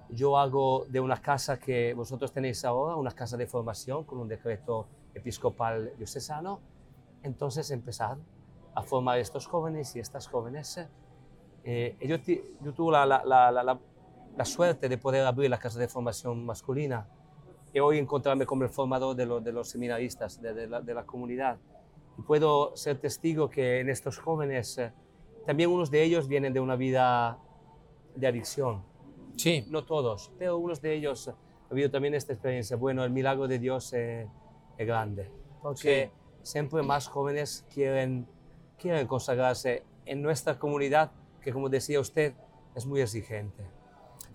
Yo 0.10 0.38
hago 0.38 0.86
de 0.88 1.02
una 1.02 1.22
casa 1.22 1.60
que 1.60 1.94
vosotros 1.94 2.32
tenéis 2.32 2.64
ahora, 2.64 2.96
una 2.96 3.12
casa 3.12 3.36
de 3.36 3.46
formación 3.46 4.06
con 4.06 4.20
un 4.20 4.30
decreto 4.30 4.88
episcopal 5.14 5.92
diocesano, 5.98 6.62
entonces 7.24 7.72
empezad 7.72 8.18
a 8.74 8.82
formar 8.84 9.20
estos 9.20 9.48
jóvenes 9.48 9.96
y 9.98 10.00
estas 10.00 10.28
jóvenes. 10.28 10.80
Eh, 11.66 11.98
yo, 12.02 12.16
yo 12.62 12.74
tuve 12.74 12.94
la, 12.94 13.06
la- 13.06 13.52
la- 13.52 13.80
la- 14.38 14.46
suerte 14.46 14.88
de 14.88 14.98
poder 14.98 15.26
abrir 15.26 15.50
la 15.50 15.58
casa 15.60 15.78
de 15.78 15.90
formación 15.90 16.46
masculina 16.46 17.06
y 17.74 17.80
hoy 17.80 17.98
encontrarme 18.00 18.46
como 18.46 18.64
el 18.64 18.70
formador 18.70 19.14
de, 19.16 19.26
los- 19.26 19.44
de 19.44 19.52
los 19.52 19.70
seminaristas 19.70 20.42
de, 20.42 20.54
de 20.54 20.68
de 20.68 20.94
la 20.94 21.04
comunidad. 21.06 21.58
Y 22.18 22.22
puedo 22.22 22.76
ser 22.76 23.00
testigo 23.00 23.50
que 23.50 23.80
en 23.80 23.90
estos 23.90 24.18
jóvenes, 24.20 24.78
eh, 24.78 24.92
también 25.46 25.70
unos 25.70 25.90
de 25.92 26.04
ellos 26.04 26.28
vienen 26.28 26.54
de 26.54 26.60
una 26.60 26.76
vida 26.76 27.38
de 28.16 28.28
adicción, 28.28 28.84
Sí, 29.36 29.66
no 29.72 29.84
todos, 29.84 30.32
pero 30.38 30.58
unos 30.58 30.80
de 30.80 30.94
ellos 30.94 31.28
ha 31.28 31.36
habido 31.72 31.90
también 31.90 32.14
esta 32.14 32.34
experiencia. 32.34 32.78
Bueno, 32.78 33.04
el 33.04 33.10
milagro 33.10 33.48
de 33.48 33.58
Dios 33.58 33.92
eh, 33.94 34.28
es 34.78 34.88
grande, 34.88 35.32
porque 35.64 36.12
siempre 36.44 36.84
más 36.84 37.08
jóvenes 37.08 37.66
quieren, 37.74 38.28
quieren 38.78 39.08
consagrarse 39.08 39.84
en 40.06 40.22
nuestra 40.22 40.60
comunidad, 40.60 41.12
que 41.42 41.52
como 41.52 41.68
decía 41.68 42.00
usted, 42.00 42.34
es 42.76 42.86
muy 42.86 43.02
exigente. 43.02 43.64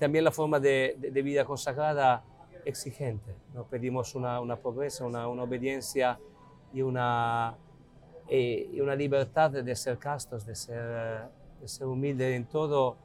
También 0.01 0.25
la 0.25 0.33
forma 0.33 0.59
de, 0.59 0.97
de- 0.99 1.13
de 1.13 1.23
vida 1.23 1.45
consagrada 1.45 2.25
exigente. 2.65 3.37
¿no? 3.55 3.65
Pedimos 3.65 4.17
una, 4.17 4.41
una 4.41 4.57
pobreza, 4.57 5.05
una, 5.07 5.29
una 5.29 5.45
obediencia 5.45 6.19
y 6.73 6.83
una, 6.83 7.57
eh, 8.29 8.71
y 8.73 8.81
una 8.81 8.95
libertad 8.95 9.51
de, 9.51 9.75
ser 9.77 9.99
castos, 9.99 10.45
de 10.47 10.55
ser, 10.55 10.81
eh, 10.81 11.21
de 11.61 11.69
ser 11.69 11.87
humildes 11.87 12.35
en 12.37 12.45
todo 12.47 12.97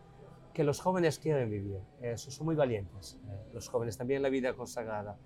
que 0.54 0.64
los 0.64 0.80
jóvenes 0.80 1.18
quieren 1.20 1.50
vivir. 1.50 1.80
Eh, 2.02 2.18
son 2.18 2.46
muy 2.46 2.56
valientes, 2.56 3.18
eh, 3.28 3.50
los 3.54 3.68
jóvenes, 3.70 3.98
también 3.98 4.22
la 4.22 4.30
vida 4.30 4.54
consagrada. 4.54 5.18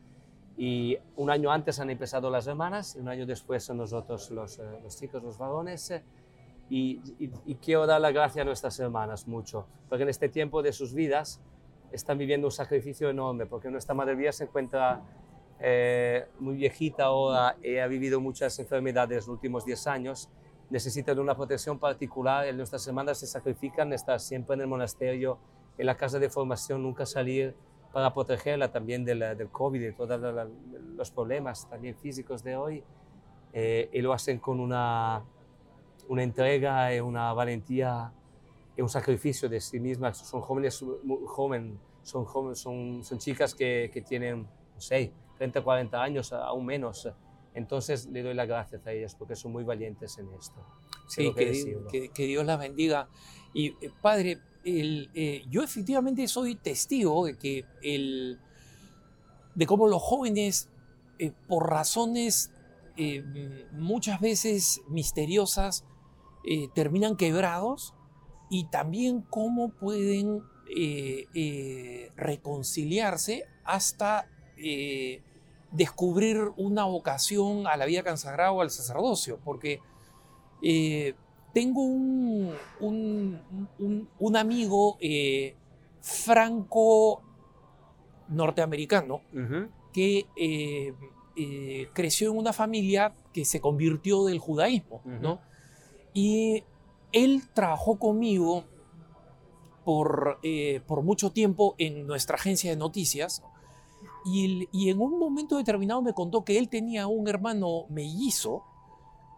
Y 0.58 0.98
un 1.18 1.30
año 1.30 1.52
antes 1.52 1.80
han 1.80 1.90
empezado 1.90 2.30
las 2.32 2.48
hermanas, 2.48 2.96
y 2.96 3.00
un 3.00 3.10
año 3.10 3.26
después 3.26 3.64
son 3.64 3.78
nosotros 3.78 4.32
los, 4.32 4.58
eh, 4.60 4.64
los 4.84 4.98
chicos, 4.98 5.22
los 5.24 5.38
varones. 5.38 5.92
eh, 5.92 6.04
y, 6.70 7.00
y- 7.18 7.32
y 7.46 7.56
quiero 7.56 7.86
dar 7.88 8.02
la 8.02 8.12
gracia 8.12 8.42
a 8.42 8.46
nuestras 8.46 8.78
hermanas 8.80 9.26
mucho, 9.28 9.68
porque 9.88 10.04
en 10.04 10.10
este 10.10 10.28
tiempo 10.28 10.62
de 10.62 10.74
sus 10.74 10.94
vidas 10.94 11.40
están 11.94 12.18
viviendo 12.18 12.48
un 12.48 12.52
sacrificio 12.52 13.10
enorme, 13.10 13.46
porque 13.46 13.70
nuestra 13.72 13.96
Madre 13.96 14.16
Vía 14.16 14.34
se 14.34 14.44
encuentra 14.46 15.02
eh, 15.60 16.28
muy 16.40 16.56
viejita 16.56 17.06
ahora 17.06 17.58
y 17.64 17.78
ha 17.78 17.88
vivido 17.88 18.22
muchas 18.22 18.58
enfermedades 18.60 19.26
los 19.26 19.28
últimos 19.30 19.66
10 19.66 19.88
años, 19.88 20.30
necesita 20.70 21.16
de 21.16 21.22
una 21.22 21.36
protección 21.36 21.80
particular. 21.80 22.48
y 22.48 22.54
Nuestras 22.54 22.88
hermanas 22.88 23.20
se 23.20 23.28
sacrifican, 23.28 23.94
estar 23.94 24.20
siempre 24.20 24.56
en 24.56 24.62
el 24.62 24.68
monasterio, 24.68 25.40
en 25.78 25.86
la 25.86 25.96
casa 25.96 26.20
de 26.20 26.30
formación, 26.30 26.84
nunca 26.84 27.06
salir 27.06 27.56
para 27.92 28.14
protegerla 28.14 28.72
también 28.72 29.06
del, 29.06 29.20
del 29.20 29.50
COVID 29.50 29.82
y 29.82 29.94
todos 29.94 30.20
los 30.96 31.12
problemas 31.12 31.68
también 31.70 31.96
físicos 31.96 32.44
de 32.44 32.56
hoy. 32.56 32.84
Eh, 33.54 33.90
y 33.94 34.02
lo 34.02 34.14
hacen 34.14 34.40
con 34.40 34.60
una, 34.60 35.24
una 36.08 36.22
entrega 36.22 36.94
y 36.94 37.00
una 37.00 37.34
valentía 37.34 38.12
y 38.76 38.82
un 38.82 38.90
sacrificio 38.90 39.50
de 39.50 39.60
sí 39.60 39.80
mismas. 39.80 40.18
Son 40.18 40.42
jóvenes 40.42 40.84
joven, 41.26 41.80
son, 42.04 42.26
jóvenes, 42.26 42.60
son, 42.60 43.04
son 43.04 43.18
chicas 43.18 43.56
que, 43.56 43.90
que 43.92 44.02
tienen, 44.02 44.44
no 44.44 44.82
sé, 44.82 45.12
30, 45.38 45.62
40 45.64 46.02
años, 46.02 46.34
aún 46.34 46.66
menos. 46.66 47.08
Entonces 47.54 48.06
le 48.08 48.22
doy 48.22 48.34
las 48.36 48.48
gracias 48.48 48.86
a 48.86 48.92
ellas 48.92 49.16
porque 49.16 49.36
son 49.36 49.52
muy 49.52 49.64
valientes 49.64 50.18
en 50.18 50.32
esto. 50.34 50.64
sí, 51.08 51.24
que, 51.36 51.52
que- 51.92 52.10
que 52.10 52.26
Dios 52.26 52.46
las 52.46 52.60
bendiga. 52.60 53.08
Y 53.54 53.68
eh, 53.82 53.92
padre, 54.02 54.40
el, 54.64 55.10
eh, 55.14 55.44
yo 55.50 55.64
efectivamente 55.64 56.28
soy 56.28 56.56
testigo 56.56 57.26
de 57.26 57.38
que 57.38 57.66
el, 57.82 58.40
de 59.56 59.66
cómo 59.66 59.88
los 59.88 60.02
jóvenes, 60.02 60.70
eh, 61.20 61.32
por 61.48 61.70
razones 61.70 62.52
eh, 62.98 63.24
muchas 63.72 64.20
veces 64.20 64.82
misteriosas, 64.90 65.84
eh, 66.46 66.68
terminan 66.76 67.16
quebrados 67.16 67.94
y 68.50 68.70
también 68.70 69.22
cómo 69.22 69.70
pueden 69.70 70.42
eh, 70.76 72.12
reconciliarse 72.16 73.46
hasta 73.64 74.28
eh, 74.58 75.22
descubrir 75.72 76.40
una 76.58 76.86
vocación 76.86 77.68
a 77.68 77.76
la 77.78 77.86
vida 77.86 78.04
consagrada 78.04 78.52
o 78.52 78.62
al 78.62 78.70
sacerdocio, 78.72 79.40
porque 79.44 79.80
eh, 80.62 81.14
tengo 81.54 81.82
un, 81.84 82.54
un- 82.80 83.40
un- 83.80 84.10
un 84.20 84.38
amigo 84.38 84.98
eh, 85.02 85.56
franco 86.02 87.22
norteamericano 88.30 89.22
que 89.94 90.26
creció 91.94 92.32
en 92.32 92.38
una 92.38 92.54
familia 92.54 93.14
que 93.34 93.46
se 93.46 93.60
convirtió 93.62 94.26
del 94.26 94.40
judaísmo, 94.40 95.02
¿no? 95.22 95.40
Y 96.14 96.64
él 97.12 97.44
trabajó 97.54 97.98
conmigo 98.00 98.64
por, 99.86 100.40
por 100.88 101.02
mucho 101.04 101.32
tiempo 101.32 101.76
en 101.78 102.06
nuestra 102.08 102.36
agencia 102.36 102.72
de 102.72 102.76
noticias 102.78 103.42
y, 104.28 104.68
y 104.72 104.90
en 104.90 105.00
un 105.02 105.18
momento 105.20 105.58
determinado 105.58 106.02
me 106.02 106.14
contó 106.14 106.44
que 106.44 106.58
él 106.58 106.70
tenía 106.70 107.08
un 107.08 107.28
hermano 107.28 107.86
mellizo 107.90 108.64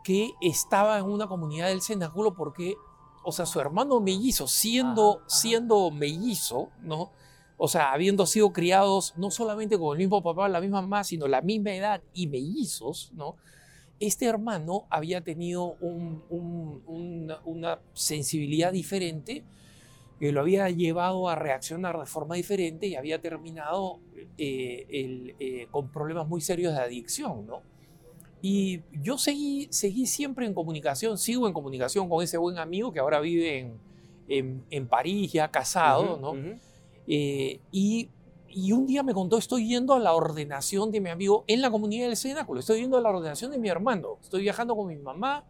que 0.04 0.32
estaba 0.42 0.98
en 0.98 1.06
una 1.06 1.28
comunidad 1.28 1.68
del 1.68 1.82
cenáculo 1.82 2.34
porque, 2.34 2.76
o 3.24 3.32
sea, 3.32 3.46
su 3.46 3.60
hermano 3.60 4.00
mellizo, 4.00 4.48
siendo, 4.48 5.18
Ajá, 5.18 5.20
ajá. 5.28 5.30
siendo 5.30 5.92
mellizo, 5.92 6.70
¿no? 6.82 7.12
O 7.58 7.68
sea, 7.68 7.92
habiendo 7.92 8.26
sido 8.26 8.54
criados 8.54 9.14
no 9.18 9.30
solamente 9.32 9.78
con 9.78 9.92
el 9.92 9.98
mismo 10.00 10.24
papá, 10.24 10.48
la 10.48 10.62
misma 10.62 10.82
mamá, 10.82 11.04
sino 11.04 11.28
la 11.28 11.42
misma 11.42 11.72
edad 11.74 12.02
y 12.14 12.28
mellizos, 12.28 13.12
¿no? 13.14 13.36
Este 14.00 14.26
hermano 14.26 14.86
había 14.90 15.22
tenido 15.22 15.74
un- 15.82 16.24
un- 16.30 16.82
una, 16.88 17.42
una 17.44 17.80
sensibilidad 17.94 18.72
diferente 18.72 19.44
que 20.20 20.32
lo 20.32 20.41
había 20.41 20.70
llevado 20.70 21.30
a 21.30 21.36
reaccionar 21.36 21.97
de 21.97 22.05
forma 22.05 22.36
diferente 22.36 22.88
y 22.88 22.95
había 22.95 23.22
terminado 23.22 23.99
eh, 24.38 24.86
el, 24.89 25.36
eh, 25.39 25.67
con 25.72 25.89
problemas 25.89 26.28
muy 26.28 26.41
serios 26.41 26.74
de 26.74 26.82
adicción, 26.82 27.47
¿no? 27.47 27.61
Y 28.41 28.82
yo 29.01 29.17
seguí, 29.17 29.67
seguí 29.72 30.05
siempre 30.05 30.45
en 30.45 30.53
comunicación, 30.53 31.17
sigo 31.17 31.47
en 31.47 31.53
comunicación 31.53 32.07
con 32.09 32.24
ese 32.24 32.38
buen 32.38 32.57
amigo 32.57 32.91
que 32.91 32.99
ahora 32.99 33.20
vive 33.20 33.59
en, 33.59 33.74
en, 34.28 34.63
en 34.70 34.88
París, 34.88 35.32
ya 35.34 35.49
casado, 35.51 36.13
Ujú, 36.13 36.22
¿no? 36.22 36.32
ujú. 36.32 36.59
Eh, 37.07 37.59
y, 37.72 38.09
y 38.49 38.72
un 38.72 38.88
día 38.88 39.03
me 39.03 39.13
contó, 39.13 39.38
estoy 39.38 39.67
yendo 39.67 39.93
a 39.93 39.99
la 39.99 40.13
ordenación 40.13 40.91
de 40.91 41.01
mi 41.01 41.09
amigo 41.09 41.43
en 41.47 41.61
la 41.61 41.70
comunidad 41.70 42.07
del 42.07 42.17
cenáculo, 42.17 42.59
estoy 42.59 42.82
yendo 42.82 42.97
a 42.97 43.01
la 43.01 43.09
ordenación 43.09 43.51
de 43.51 43.57
mi 43.57 43.70
hermano, 43.70 44.17
estoy 44.22 44.41
viajando 44.41 44.76
con 44.76 44.88
mi 44.88 44.95
mamá 44.97 45.43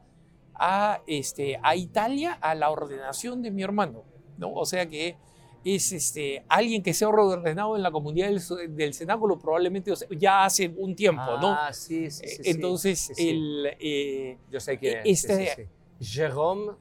a, 0.55 1.01
este, 1.07 1.59
a 1.61 1.75
Italia 1.75 2.33
a 2.41 2.55
la 2.55 2.69
ordenación 2.71 3.41
de 3.41 3.51
mi 3.51 3.61
hermano, 3.61 4.03
¿no? 4.39 4.51
O 4.53 4.65
sea 4.65 4.87
que 4.87 5.15
es 5.63 5.91
este, 5.91 6.43
alguien 6.47 6.81
que 6.81 6.93
se 6.93 7.03
ha 7.05 7.09
ordenado 7.09 7.75
en 7.75 7.83
la 7.83 7.91
comunidad 7.91 8.29
del, 8.29 8.75
del 8.75 8.93
cenáculo 8.93 9.37
probablemente 9.37 9.93
ya 10.17 10.45
hace 10.45 10.73
un 10.77 10.95
tiempo, 10.95 11.37
¿no? 11.41 11.49
Ah, 11.49 11.73
sí, 11.73 12.09
sí, 12.09 12.25
sí. 12.27 12.41
Entonces, 12.45 12.97
sí, 12.99 13.13
sí. 13.15 13.29
el... 13.29 13.67
eh, 13.79 14.37
Yo 14.49 14.59
sé 14.61 14.77
quién 14.79 14.99
es. 15.05 15.23
este- 15.25 15.67
sí. 15.99 16.19
Jérôme 16.21 16.75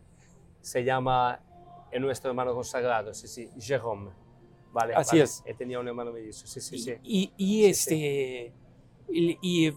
se 0.61 0.85
llama 0.85 1.41
en 1.91 2.03
nuestro 2.03 2.31
hermano 2.31 2.55
consagrado, 2.55 3.13
sí, 3.13 3.27
sí, 3.27 3.51
Jérôme. 3.59 4.11
Vale, 4.73 4.95
Así 4.95 5.17
vale. 5.17 5.25
es. 5.25 5.43
Tenía 5.57 5.81
un 5.81 5.89
hermano 5.89 6.13
mellizo, 6.13 6.47
sí, 6.47 6.61
sí, 6.61 6.79
sí. 6.79 6.95
Y, 7.03 7.33
y 7.37 7.65
este. 7.65 8.53
Y, 9.11 9.39
y, 9.41 9.67
eh, 9.69 9.75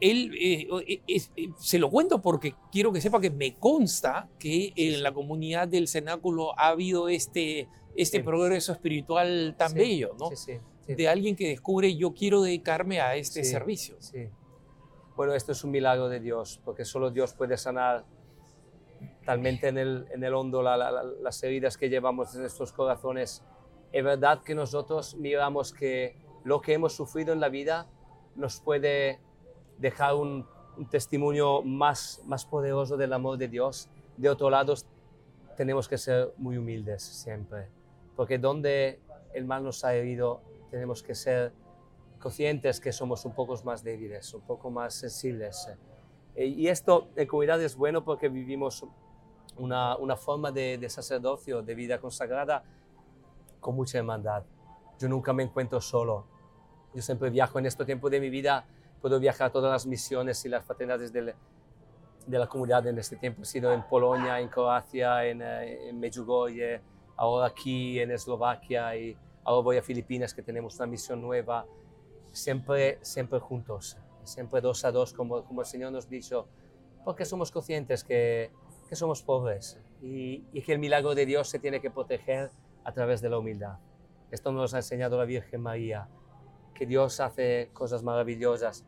él 0.00 0.32
eh, 0.40 0.66
eh, 0.88 1.00
es- 1.06 1.30
se 1.58 1.78
lo 1.78 1.88
cuento 1.90 2.20
porque 2.20 2.54
quiero 2.72 2.92
que 2.92 3.00
sepa 3.00 3.20
que 3.20 3.30
me 3.30 3.54
consta 3.54 4.28
que 4.38 4.72
en 4.74 5.02
la 5.02 5.12
comunidad 5.12 5.68
del 5.68 5.86
cenáculo 5.86 6.58
ha 6.58 6.68
habido 6.68 7.08
este, 7.08 7.68
este 7.94 8.18
Sí. 8.18 8.22
progreso 8.24 8.72
espiritual 8.72 9.54
tan 9.56 9.70
Sí, 9.70 9.78
bello, 9.78 10.16
¿no? 10.18 10.30
Sí. 10.34 10.54
De 10.88 11.08
alguien 11.08 11.36
que 11.36 11.48
descubre 11.48 11.94
yo 11.96 12.12
quiero 12.14 12.42
dedicarme 12.42 13.00
a 13.00 13.14
este 13.16 13.44
servicio. 13.44 13.96
Sí. 14.00 14.28
Bueno, 15.16 15.34
esto 15.34 15.52
es 15.52 15.62
un 15.62 15.70
milagro 15.70 16.08
de 16.08 16.18
Dios, 16.18 16.60
porque 16.64 16.84
solo 16.84 17.10
Dios 17.10 17.32
puede 17.34 17.56
sanar 17.56 18.04
talmente 19.24 19.68
en 19.68 19.78
el, 19.78 20.06
en 20.12 20.24
el 20.24 20.34
hondo 20.34 20.62
la- 20.62 20.76
la- 20.76 20.90
la- 20.90 21.04
las 21.04 21.42
heridas 21.42 21.76
que 21.78 21.88
llevamos 21.88 22.34
en 22.34 22.40
nuestros 22.42 22.72
corazones. 22.72 23.42
Es 23.92 24.02
verdad 24.04 24.42
que 24.42 24.54
nosotros 24.54 25.14
miramos 25.16 25.72
que 25.72 26.16
lo 26.42 26.60
que 26.60 26.74
hemos 26.74 26.92
sufrido 26.94 27.32
en 27.32 27.40
la 27.40 27.48
vida 27.48 27.86
nos 28.36 28.60
puede 28.60 29.20
dejar 29.78 30.14
un, 30.14 30.46
testimonio 30.90 31.62
más, 31.62 32.20
más 32.26 32.44
poderoso 32.44 32.96
del 32.96 33.12
amor 33.12 33.38
de 33.38 33.46
Dios. 33.46 33.88
De 34.16 34.28
otro 34.28 34.50
lado, 34.50 34.74
tenemos 35.56 35.88
que 35.88 35.98
ser 35.98 36.32
muy 36.36 36.56
humildes 36.56 37.02
siempre, 37.02 37.68
porque 38.16 38.38
donde 38.38 39.00
el 39.34 39.44
mal 39.44 39.62
nos 39.62 39.84
ha 39.84 39.94
herido, 39.94 40.40
tenemos 40.70 41.02
que 41.02 41.14
ser 41.14 41.52
conscientes 42.18 42.80
que 42.80 42.92
somos 42.92 43.24
un 43.24 43.34
poco 43.34 43.54
más 43.64 43.84
débiles, 43.84 44.34
un 44.34 44.40
poco 44.40 44.70
más 44.70 44.94
sensibles. 44.94 45.68
Eh, 46.34 46.46
Y 46.46 46.68
esto 46.68 47.08
en 47.14 47.28
comunidad 47.28 47.62
es 47.62 47.76
bueno 47.76 48.04
porque 48.04 48.28
vivimos 48.28 48.84
una, 49.56 49.96
una 49.96 50.16
forma 50.16 50.50
de, 50.50 50.78
de 50.78 50.88
sacerdocio, 50.88 51.62
de 51.62 51.74
vida 51.74 52.00
consagrada 52.00 52.64
con 53.60 53.76
mucha 53.76 53.98
hermandad. 53.98 54.42
Yo 54.98 55.08
nunca 55.08 55.32
me 55.32 55.42
encuentro 55.42 55.80
solo. 55.80 56.33
Yo 56.94 57.02
siempre 57.02 57.30
viajo 57.30 57.58
en 57.58 57.66
este 57.66 57.84
tiempo 57.84 58.08
de 58.08 58.20
mi 58.20 58.30
vida, 58.30 58.64
puedo 59.00 59.18
viajar 59.20 59.48
a 59.48 59.52
todas 59.52 59.70
las 59.70 59.86
misiones 59.86 60.44
y 60.44 60.48
las 60.48 60.64
fraternidades 60.64 61.12
del- 61.12 61.34
de 62.26 62.38
la 62.38 62.46
comunidad 62.46 62.86
en 62.86 62.98
este 62.98 63.16
tiempo. 63.16 63.42
He 63.42 63.44
sido 63.44 63.72
en 63.72 63.82
Polonia, 63.82 64.40
en 64.40 64.48
Croacia, 64.48 65.26
en, 65.26 65.42
eh, 65.42 65.88
en 65.90 66.00
Medjugorje, 66.00 66.80
ahora 67.16 67.46
aquí 67.48 67.98
en 68.00 68.10
Eslovaquia 68.12 68.96
y 68.96 69.16
ahora 69.44 69.62
voy 69.62 69.76
a 69.76 69.82
Filipinas 69.82 70.32
que 70.32 70.42
tenemos 70.42 70.76
una 70.76 70.86
misión 70.86 71.20
nueva. 71.20 71.66
Siempre, 72.32 72.98
siempre 73.02 73.38
juntos, 73.38 73.98
siempre 74.24 74.60
dos 74.60 74.84
a 74.84 74.90
dos, 74.90 75.12
como, 75.12 75.44
como 75.44 75.60
el 75.60 75.66
Señor 75.66 75.92
nos 75.92 76.08
dicho, 76.08 76.48
porque 77.04 77.24
somos 77.24 77.50
conscientes 77.52 78.02
que, 78.02 78.50
que 78.88 78.96
somos 78.96 79.22
pobres 79.22 79.78
y, 80.00 80.44
y 80.52 80.62
que 80.62 80.72
el 80.72 80.78
milagro 80.78 81.14
de 81.14 81.26
Dios 81.26 81.48
se 81.48 81.58
tiene 81.58 81.80
que 81.80 81.90
proteger 81.90 82.50
a 82.84 82.92
través 82.92 83.20
de 83.20 83.28
la 83.28 83.38
humildad. 83.38 83.78
Esto 84.30 84.50
nos 84.50 84.74
ha 84.74 84.78
enseñado 84.78 85.18
la 85.18 85.26
Virgen 85.26 85.60
María, 85.60 86.08
que 86.74 86.86
Dios 86.86 87.20
hace 87.20 87.70
cosas 87.72 88.02
maravillosas, 88.02 88.84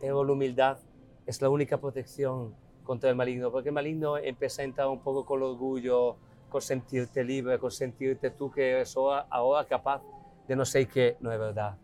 pero 0.00 0.24
la 0.24 0.32
humildad 0.32 0.78
es 1.26 1.40
la 1.40 1.48
única 1.48 1.78
protección 1.78 2.54
contra 2.84 3.08
el 3.08 3.16
maligno, 3.16 3.50
porque 3.50 3.68
el 3.68 3.74
maligno 3.74 4.18
empieza 4.18 4.62
a 4.62 4.64
entrar 4.64 4.88
un 4.88 5.00
poco 5.00 5.24
con 5.24 5.38
el 5.38 5.44
orgullo, 5.44 6.16
con 6.48 6.60
sentirte 6.60 7.24
libre, 7.24 7.58
con 7.58 7.70
sentirte 7.70 8.30
tú 8.30 8.50
que 8.50 8.72
eres 8.72 8.96
ahora, 8.96 9.64
capaz 9.66 10.02
de 10.46 10.56
no 10.56 10.64
sé 10.64 10.86
qué, 10.86 11.16
no 11.20 11.32
es 11.32 11.38
verdad. 11.38 11.78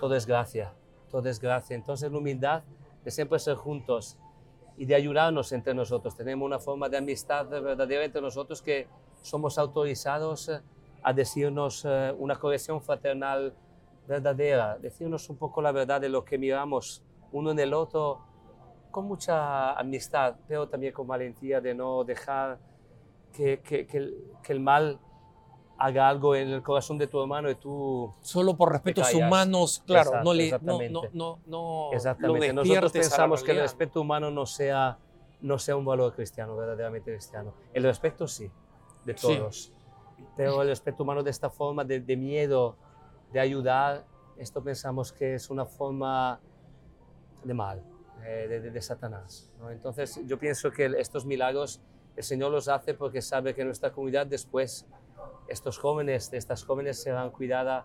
Todo 0.00 0.14
es 0.14 0.26
gracia, 0.26 0.72
todo 1.10 1.28
es 1.28 1.40
gracia. 1.40 1.74
Entonces 1.74 2.10
la 2.10 2.18
humildad 2.18 2.62
de 3.04 3.10
siempre 3.10 3.38
ser 3.38 3.56
juntos 3.56 4.16
y 4.76 4.86
de 4.86 4.94
ayudarnos 4.94 5.50
entre 5.52 5.74
nosotros. 5.74 6.16
Tenemos 6.16 6.46
una 6.46 6.60
forma 6.60 6.88
de 6.88 6.98
amistad 6.98 7.48
verdadera 7.48 8.04
entre 8.04 8.22
nosotros 8.22 8.62
que 8.62 8.86
somos 9.22 9.58
autorizados 9.58 10.50
a 11.02 11.12
decirnos 11.12 11.84
eh, 11.84 12.14
una 12.16 12.36
corrección 12.36 12.80
fraternal 12.80 13.54
verdadera, 14.08 14.78
decirnos 14.78 15.28
un 15.30 15.36
poco 15.36 15.60
la 15.62 15.70
verdad 15.70 16.00
de 16.00 16.08
lo 16.08 16.24
que 16.24 16.38
miramos 16.38 17.04
uno 17.30 17.50
en 17.50 17.58
el 17.58 17.74
otro 17.74 18.20
con 18.90 19.04
mucha 19.06 19.74
amistad, 19.74 20.36
pero 20.48 20.68
también 20.68 20.92
con 20.94 21.06
valentía 21.06 21.60
de 21.60 21.74
no 21.74 22.02
dejar 22.04 22.58
que, 23.32 23.60
que- 23.60 23.86
que 23.86 23.98
el, 23.98 24.24
que 24.42 24.52
el 24.54 24.60
mal 24.60 24.98
haga 25.76 26.08
algo 26.08 26.34
en 26.34 26.48
el 26.48 26.62
corazón 26.62 26.98
de 26.98 27.06
tu 27.06 27.20
hermano 27.20 27.50
y 27.50 27.54
tú... 27.54 28.12
Solo 28.20 28.56
por 28.56 28.72
respetos 28.72 29.12
humanos, 29.14 29.82
claro, 29.86 30.10
Exacto, 30.10 30.24
no 30.24 30.34
le 30.34 30.44
exactamente. 30.44 30.92
no, 30.92 31.02
no, 31.12 31.38
no 31.46 31.90
Exactamente. 31.92 32.52
Nosotros 32.52 32.92
pensamos 32.92 33.44
que 33.44 33.52
el 33.52 33.58
respeto 33.60 34.00
humano 34.00 34.30
no 34.30 34.44
sea, 34.46 34.98
no 35.40 35.58
sea 35.58 35.76
un 35.76 35.84
valor 35.84 36.14
cristiano, 36.14 36.56
verdaderamente 36.56 37.12
cristiano. 37.12 37.52
El 37.72 37.84
respeto 37.84 38.26
sí, 38.26 38.50
de 39.04 39.16
Sí. 39.16 39.26
todos. 39.36 39.72
Pero 40.34 40.62
el 40.62 40.68
respeto 40.68 41.04
humano 41.04 41.22
de 41.22 41.30
esta 41.30 41.48
forma 41.50 41.84
de, 41.84 42.00
de 42.00 42.16
miedo, 42.16 42.76
de 43.32 43.40
ayudar, 43.40 44.04
esto 44.36 44.62
pensamos 44.62 45.12
que 45.12 45.34
es 45.34 45.50
una 45.50 45.64
forma 45.66 46.40
de 47.44 47.54
mal, 47.54 47.82
eh, 48.24 48.46
de, 48.48 48.60
de- 48.60 48.70
de 48.70 48.82
Satanás. 48.82 49.50
¿no? 49.58 49.70
Entonces 49.70 50.20
yo 50.26 50.38
pienso 50.38 50.70
que 50.70 50.86
estos 50.98 51.24
milagros 51.26 51.80
el 52.16 52.24
Señor 52.24 52.50
los 52.50 52.68
hace 52.68 52.94
porque 52.94 53.22
sabe 53.22 53.54
que 53.54 53.64
nuestra 53.64 53.92
comunidad 53.92 54.26
después, 54.26 54.86
estos 55.46 55.78
jóvenes, 55.78 56.32
estas 56.32 56.64
jóvenes 56.64 57.00
serán 57.00 57.30
cuidadas 57.30 57.84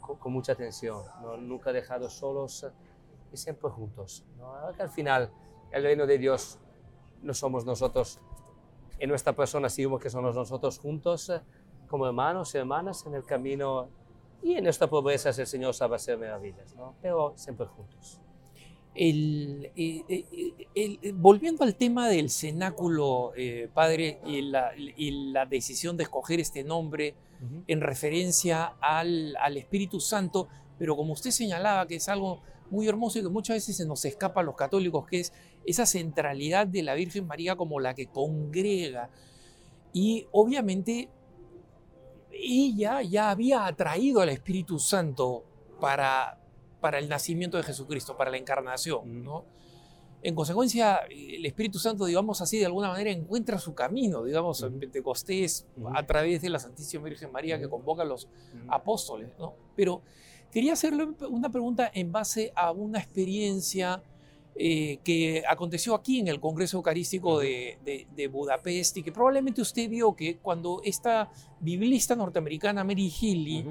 con, 0.00 0.16
con 0.18 0.32
mucha 0.32 0.52
atención, 0.52 1.02
¿no? 1.22 1.36
nunca 1.36 1.72
dejados 1.72 2.12
solos 2.14 2.66
y 3.32 3.36
siempre 3.36 3.68
juntos. 3.70 4.24
¿no? 4.38 4.72
Que 4.76 4.82
al 4.82 4.90
final 4.90 5.30
el 5.72 5.82
reino 5.82 6.06
de 6.06 6.18
Dios 6.18 6.58
no 7.22 7.34
somos 7.34 7.64
nosotros 7.64 8.20
en 8.98 9.08
nuestra 9.08 9.32
persona, 9.32 9.68
sino 9.68 9.98
que 9.98 10.08
somos 10.08 10.36
nosotros 10.36 10.78
juntos 10.78 11.32
como 11.88 12.06
hermanos 12.06 12.54
y 12.54 12.58
hermanas 12.58 13.04
en 13.06 13.14
el 13.14 13.24
camino 13.24 13.88
y 14.44 14.54
en 14.54 14.62
nuestra 14.64 14.88
pobreza 14.88 15.30
el 15.30 15.46
Señor 15.46 15.74
sabe 15.74 15.96
hacer 15.96 16.18
maravillas, 16.18 16.74
¿no? 16.76 16.94
pero 17.02 17.32
siempre 17.36 17.66
juntos. 17.66 18.20
El, 18.94 19.72
el- 19.74 20.04
el- 20.74 21.12
volviendo 21.14 21.64
al 21.64 21.74
tema 21.74 22.08
del 22.08 22.30
cenáculo, 22.30 23.32
eh, 23.36 23.68
padre, 23.74 24.20
y 24.24 24.42
la, 24.42 24.70
y 24.76 25.32
la 25.32 25.46
decisión 25.46 25.96
de 25.96 26.04
escoger 26.04 26.38
este 26.38 26.62
nombre 26.62 27.14
en 27.66 27.80
referencia 27.80 28.76
al, 28.80 29.34
al 29.40 29.56
Espíritu 29.56 29.98
Santo, 29.98 30.48
pero 30.78 30.96
como 30.96 31.12
usted 31.14 31.30
señalaba, 31.30 31.86
que 31.86 31.96
es 31.96 32.08
algo 32.08 32.40
muy 32.70 32.86
hermoso 32.88 33.18
y 33.18 33.22
que 33.22 33.28
muchas 33.28 33.56
veces 33.56 33.76
se 33.76 33.84
nos 33.86 34.04
escapa 34.04 34.40
a 34.40 34.44
los 34.44 34.54
católicos, 34.56 35.06
que 35.06 35.20
es 35.20 35.32
esa 35.66 35.84
centralidad 35.86 36.66
de 36.66 36.82
la 36.82 36.94
Virgen 36.94 37.26
María 37.26 37.56
como 37.56 37.80
la 37.80 37.94
que 37.94 38.06
congrega. 38.06 39.10
Y 39.92 40.26
obviamente 40.32 41.08
ella 42.36 43.02
ya 43.02 43.30
había 43.30 43.66
atraído 43.66 44.20
al 44.20 44.28
Espíritu 44.28 44.78
Santo 44.78 45.44
para, 45.80 46.38
para 46.80 46.98
el 46.98 47.08
nacimiento 47.08 47.56
de 47.56 47.62
Jesucristo, 47.62 48.16
para 48.16 48.30
la 48.30 48.36
encarnación, 48.38 49.22
¿no? 49.24 49.44
En 50.22 50.34
consecuencia, 50.34 51.00
el 51.10 51.44
Espíritu 51.44 51.78
Santo, 51.78 52.06
digamos 52.06 52.40
así, 52.40 52.58
de 52.58 52.64
alguna 52.64 52.88
manera 52.88 53.10
encuentra 53.10 53.58
su 53.58 53.74
camino, 53.74 54.24
digamos, 54.24 54.62
en 54.62 54.70
Ujú. 54.70 54.80
Pentecostés, 54.80 55.66
Ujú. 55.76 55.90
a 55.94 56.02
través 56.06 56.40
de 56.40 56.48
la 56.48 56.58
Santísima 56.58 57.04
Virgen 57.04 57.30
María 57.30 57.58
que 57.58 57.68
convoca 57.68 58.02
a 58.02 58.06
los 58.06 58.26
apóstoles, 58.68 59.28
¿no? 59.38 59.52
Pero 59.76 60.00
quería 60.50 60.72
hacerle 60.72 61.08
una 61.28 61.50
pregunta 61.50 61.90
en 61.92 62.10
base 62.10 62.52
a 62.56 62.70
una 62.72 63.00
experiencia 63.00 64.02
eh, 64.56 64.98
que 65.02 65.42
aconteció 65.48 65.94
aquí 65.94 66.20
en 66.20 66.28
el 66.28 66.38
Congreso 66.38 66.76
Eucarístico 66.76 67.38
de, 67.40 67.78
de- 67.84 68.06
de 68.14 68.28
Budapest 68.28 68.96
y 68.98 69.02
que 69.02 69.10
probablemente 69.12 69.60
usted 69.60 69.88
vio 69.90 70.14
que 70.14 70.36
cuando 70.36 70.80
esta 70.84 71.30
biblista 71.60 72.14
norteamericana 72.14 72.84
Mary 72.84 73.10
Healy 73.10 73.66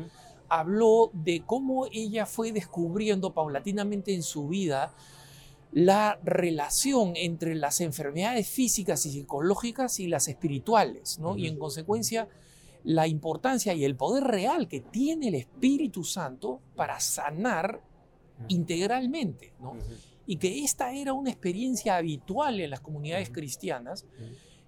habló 0.49 1.09
de 1.13 1.41
cómo 1.45 1.87
ella 1.91 2.25
fue 2.25 2.51
descubriendo 2.51 3.33
paulatinamente 3.33 4.13
en 4.13 4.23
su 4.23 4.47
vida 4.49 4.93
la 5.71 6.19
relación 6.23 7.13
entre 7.15 7.55
las 7.55 7.79
enfermedades 7.81 8.47
físicas 8.47 9.05
y 9.07 9.11
psicológicas 9.11 9.99
y 9.99 10.07
las 10.07 10.27
espirituales, 10.27 11.17
¿no? 11.17 11.35
Y 11.37 11.47
en 11.47 11.57
consecuencia 11.57 12.27
la 12.83 13.07
importancia 13.07 13.73
y 13.73 13.85
el 13.85 13.95
poder 13.95 14.25
real 14.25 14.67
que 14.67 14.81
tiene 14.81 15.29
el 15.29 15.35
Espíritu 15.35 16.03
Santo 16.03 16.59
para 16.75 16.99
sanar 16.99 17.81
integralmente, 18.49 19.53
¿no? 19.61 19.73
Y 20.25 20.37
que 20.37 20.63
esta 20.63 20.93
era 20.93 21.13
una 21.13 21.29
experiencia 21.29 21.97
habitual 21.97 22.59
en 22.59 22.69
las 22.69 22.79
comunidades 22.79 23.29
cristianas 23.29 24.05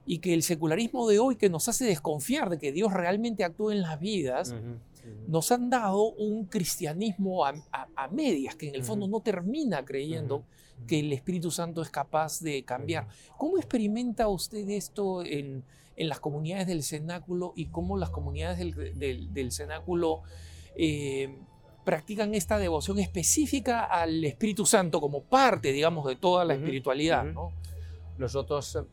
y 0.06 0.20
que 0.20 0.34
el 0.34 0.44
secularismo 0.44 1.08
de 1.08 1.20
hoy 1.20 1.36
que 1.36 1.50
nos 1.50 1.68
hace 1.68 1.86
desconfiar 1.86 2.50
de 2.50 2.58
que 2.58 2.72
Dios 2.72 2.94
realmente 2.94 3.44
actúa 3.44 3.74
en 3.74 3.82
las 3.82 4.00
vidas, 4.00 4.54
nos 5.28 5.52
han 5.52 5.70
dado 5.70 6.12
un 6.14 6.46
cristianismo 6.46 7.46
a, 7.46 7.54
medias, 8.12 8.56
que 8.56 8.70
en 8.70 8.76
el 8.76 8.84
fondo 8.84 9.08
no 9.08 9.20
termina 9.22 9.84
creyendo 9.84 10.44
que 10.88 11.00
el 11.00 11.14
Espíritu 11.14 11.52
Santo 11.52 11.82
es 11.82 11.90
capaz 11.90 12.40
de 12.42 12.64
cambiar. 12.64 13.08
¿Cómo 13.38 13.58
experimenta 13.58 14.28
usted 14.28 14.70
esto 14.70 15.24
en, 15.24 15.64
las 15.98 16.20
comunidades 16.20 16.68
del 16.68 16.84
cenáculo 16.84 17.54
y 17.56 17.68
cómo 17.68 17.98
las 17.98 18.10
comunidades 18.10 18.60
del, 18.60 19.52
cenáculo 19.52 20.24
eh, 20.76 21.38
practican 21.86 22.34
esta 22.36 22.58
devoción 22.58 23.00
específica 23.00 23.86
al 23.86 24.26
Espíritu 24.26 24.66
Santo 24.66 25.00
como 25.00 25.24
parte, 25.24 25.72
digamos, 25.72 26.06
de 26.06 26.16
toda 26.16 26.44
la 26.44 26.56
espiritualidad? 26.56 27.26
Nosotros 28.18 28.76
eh, 28.76 28.84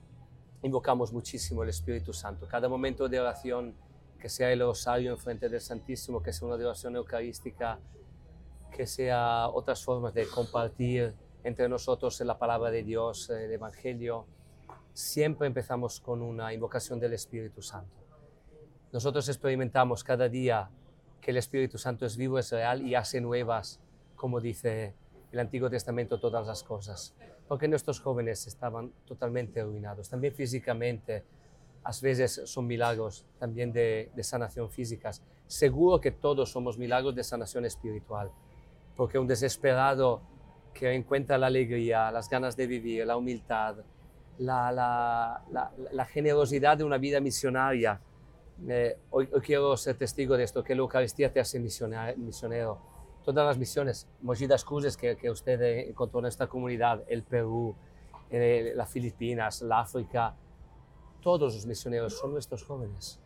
invocamos 0.62 1.12
muchísimo 1.12 1.62
el 1.62 1.70
Espíritu 1.70 2.12
Santo. 2.12 2.46
Cada 2.46 2.68
momento 2.68 3.08
de 3.08 3.18
oración, 3.18 3.74
que 4.20 4.28
sea 4.28 4.52
el 4.52 4.60
rosario 4.60 5.10
en 5.10 5.18
frente 5.18 5.48
del 5.48 5.60
Santísimo, 5.60 6.22
que 6.22 6.32
sea 6.32 6.46
una 6.46 6.56
devoción 6.56 6.94
eucarística, 6.94 7.80
que 8.70 8.86
sea 8.86 9.48
otras 9.48 9.82
formas 9.82 10.14
de 10.14 10.26
compartir 10.26 11.14
entre 11.44 11.68
nosotros 11.68 12.20
la 12.20 12.38
palabra 12.38 12.70
de 12.70 12.84
Dios, 12.84 13.28
el 13.30 13.50
Evangelio, 13.50 14.26
siempre 14.92 15.46
empezamos 15.46 15.98
con 16.00 16.22
una 16.22 16.52
invocación 16.52 17.00
del 17.00 17.14
Espíritu 17.14 17.62
Santo. 17.62 18.02
Nosotros 18.92 19.28
experimentamos 19.28 20.04
cada 20.04 20.28
día 20.28 20.70
que 21.22 21.30
el 21.30 21.38
Espíritu 21.38 21.78
Santo 21.78 22.04
es 22.04 22.16
vivo, 22.16 22.38
es 22.38 22.50
real 22.50 22.82
y 22.82 22.94
hace 22.96 23.20
nuevas, 23.20 23.80
como 24.16 24.40
dice 24.40 24.94
el 25.30 25.38
Antiguo 25.38 25.70
Testamento, 25.70 26.18
todas 26.20 26.46
las 26.46 26.62
cosas. 26.64 27.14
Porque 27.48 27.68
nuestros 27.68 28.00
jóvenes 28.00 28.46
estaban 28.46 28.92
totalmente 29.06 29.60
arruinados, 29.60 30.08
también 30.08 30.34
físicamente. 30.34 31.24
A 31.84 31.92
veces 32.02 32.42
son 32.44 32.66
milagros 32.66 33.24
también 33.38 33.72
de, 33.72 34.10
sanación 34.22 34.68
físicas. 34.70 35.22
Seguro 35.46 36.00
que 36.00 36.10
todos 36.10 36.50
somos 36.50 36.76
milagros 36.76 37.14
de 37.14 37.24
sanación 37.24 37.64
espiritual. 37.64 38.30
Porque 38.96 39.18
un 39.18 39.26
desesperado 39.26 40.22
que 40.74 40.92
encuentra 40.92 41.38
la 41.38 41.46
alegría, 41.46 42.10
las 42.10 42.28
ganas 42.28 42.56
de 42.56 42.66
vivir, 42.66 43.06
la 43.06 43.16
humildad, 43.16 43.76
la, 44.38 45.42
generosidad 46.10 46.78
de 46.78 46.84
una 46.84 46.98
vida 46.98 47.20
misionaria. 47.20 48.00
Eh, 48.68 48.96
hoy, 49.10 49.26
quiero 49.44 49.76
ser 49.76 49.96
testigo 49.96 50.36
de 50.36 50.44
esto, 50.44 50.62
que 50.62 50.74
la 50.74 50.80
Eucaristía 50.80 51.32
te 51.32 51.40
hace 51.40 51.58
misionero. 51.58 52.78
Todas 53.24 53.46
las 53.46 53.58
misiones, 53.58 54.08
mochilas 54.20 54.64
cruces 54.64 54.96
que, 54.96 55.16
que 55.16 55.30
usted 55.30 55.60
encontró 55.88 56.20
en 56.20 56.26
esta 56.26 56.46
comunidad, 56.46 57.02
el 57.08 57.22
Perú, 57.22 57.74
eh, 58.30 58.72
las 58.74 58.88
Filipinas, 58.88 59.62
la 59.62 59.80
África, 59.80 60.34
todos 61.20 61.54
los 61.54 61.66
misioneros 61.66 62.18
son 62.18 62.32
nuestros 62.32 62.64
jóvenes. 62.64 63.20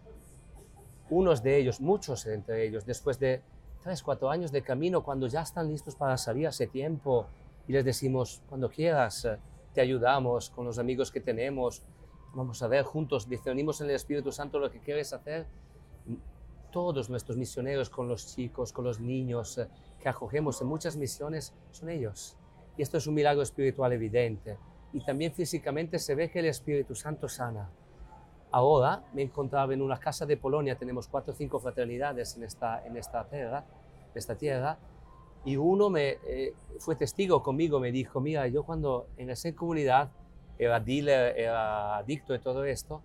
Unos 1.08 1.42
de 1.42 1.56
ellos, 1.56 1.80
muchos 1.80 2.26
entre 2.26 2.66
ellos, 2.66 2.84
después 2.84 3.18
de 3.18 3.42
tres, 3.82 4.02
cuatro 4.02 4.30
años 4.30 4.50
de 4.52 4.62
camino, 4.62 5.04
cuando 5.04 5.28
ya 5.28 5.42
están 5.42 5.68
listos 5.68 5.94
para 5.94 6.16
salir 6.16 6.48
hace 6.48 6.66
tiempo 6.66 7.26
y 7.68 7.72
les 7.72 7.84
decimos, 7.84 8.42
cuando 8.48 8.68
quieras, 8.68 9.24
eh, 9.24 9.38
te 9.72 9.80
ayudamos 9.80 10.50
con 10.50 10.66
los 10.66 10.78
amigos 10.78 11.10
que 11.10 11.20
tenemos, 11.20 11.82
vamos 12.36 12.62
a 12.62 12.68
ver 12.68 12.84
juntos, 12.84 13.28
discernimos 13.28 13.80
en 13.80 13.88
el 13.88 13.96
Espíritu 13.96 14.30
Santo 14.30 14.58
lo 14.58 14.70
que 14.70 14.78
quieres 14.80 15.12
hacer. 15.14 15.46
Todos 16.70 17.08
nuestros 17.08 17.38
misioneros 17.38 17.88
con 17.88 18.08
los 18.08 18.34
chicos, 18.34 18.72
con 18.72 18.84
los 18.84 19.00
niños 19.00 19.56
eh, 19.56 19.68
que 19.98 20.08
acogemos 20.08 20.60
en 20.60 20.66
muchas 20.68 20.96
misiones 20.96 21.54
son 21.70 21.88
ellos. 21.88 22.36
Y 22.76 22.82
esto 22.82 22.98
es 22.98 23.06
un 23.06 23.14
milagro 23.14 23.42
espiritual 23.42 23.92
evidente. 23.94 24.58
Y 24.92 25.02
también 25.02 25.32
físicamente 25.32 25.98
se 25.98 26.14
ve 26.14 26.30
que 26.30 26.40
el 26.40 26.46
Espíritu 26.46 26.94
Santo 26.94 27.26
sana. 27.26 27.70
Ahora 28.50 29.02
me 29.14 29.22
encontraba 29.22 29.72
en 29.72 29.80
una 29.80 29.98
casa 29.98 30.26
de 30.26 30.36
Polonia, 30.36 30.76
tenemos 30.76 31.08
cuatro 31.08 31.32
o 31.32 31.36
cinco 31.36 31.58
fraternidades 31.58 32.36
en 32.36 32.44
esta, 32.44 32.86
en 32.86 32.96
esta 32.98 33.24
tierra, 33.28 33.64
esta 34.14 34.36
tierra, 34.36 34.78
y 35.44 35.56
uno 35.56 35.88
me 35.88 36.18
eh, 36.26 36.54
fue 36.78 36.96
testigo 36.96 37.42
conmigo, 37.42 37.80
me 37.80 37.92
dijo, 37.92 38.20
mira, 38.20 38.46
yo 38.48 38.64
cuando 38.64 39.08
en 39.16 39.30
esa 39.30 39.52
comunidad 39.54 40.10
era 40.58 40.80
dealer, 40.80 41.38
era 41.38 41.96
adicto 41.98 42.32
de 42.32 42.38
todo 42.38 42.64
esto, 42.64 43.02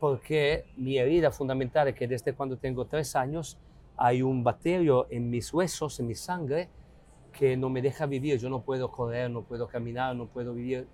porque 0.00 0.64
mi 0.76 0.98
herida 0.98 1.30
fundamental 1.30 1.88
es 1.88 1.94
que 1.94 2.08
desde 2.08 2.34
cuando 2.34 2.56
tengo 2.56 2.86
tres 2.86 3.14
años 3.14 3.58
hay 3.96 4.22
un 4.22 4.42
bacterio 4.42 5.06
en 5.10 5.30
mis 5.30 5.52
huesos, 5.52 6.00
en 6.00 6.08
mi 6.08 6.14
sangre, 6.14 6.68
que 7.32 7.56
no 7.56 7.70
me 7.70 7.82
deja 7.82 8.06
vivir. 8.06 8.38
Yo 8.38 8.48
no 8.48 8.62
puedo 8.62 8.90
correr, 8.90 9.30
no 9.30 9.42
puedo 9.42 9.66
caminar, 9.68 10.14
no 10.14 10.26
puedo 10.26 10.54
vivir 10.54 10.86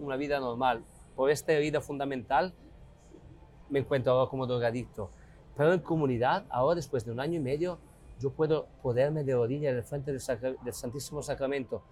una 0.00 0.16
vida 0.16 0.40
normal. 0.40 0.84
Por 1.14 1.30
esta 1.30 1.52
herida 1.52 1.80
fundamental 1.80 2.54
me 3.68 3.80
encuentro 3.80 4.12
ahora 4.12 4.30
como 4.30 4.46
drogadicto. 4.46 5.10
Pero 5.56 5.72
en 5.72 5.80
comunidad, 5.80 6.46
ahora 6.50 6.76
después 6.76 7.04
de 7.04 7.12
un 7.12 7.20
año 7.20 7.38
y 7.38 7.42
medio, 7.42 7.78
yo 8.18 8.30
puedo 8.30 8.66
poderme 8.82 9.24
de 9.24 9.34
rodillas 9.34 9.72
en 9.72 9.78
el 9.78 9.84
frente 9.84 10.12
del, 10.12 10.56
del, 10.64 10.72
Santísimo 10.72 11.22
Sacramento. 11.22 11.82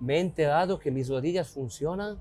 Me 0.00 0.16
he 0.16 0.20
enterado 0.20 0.78
que 0.78 0.90
mis 0.90 1.08
rodillas 1.08 1.50
funcionan 1.50 2.18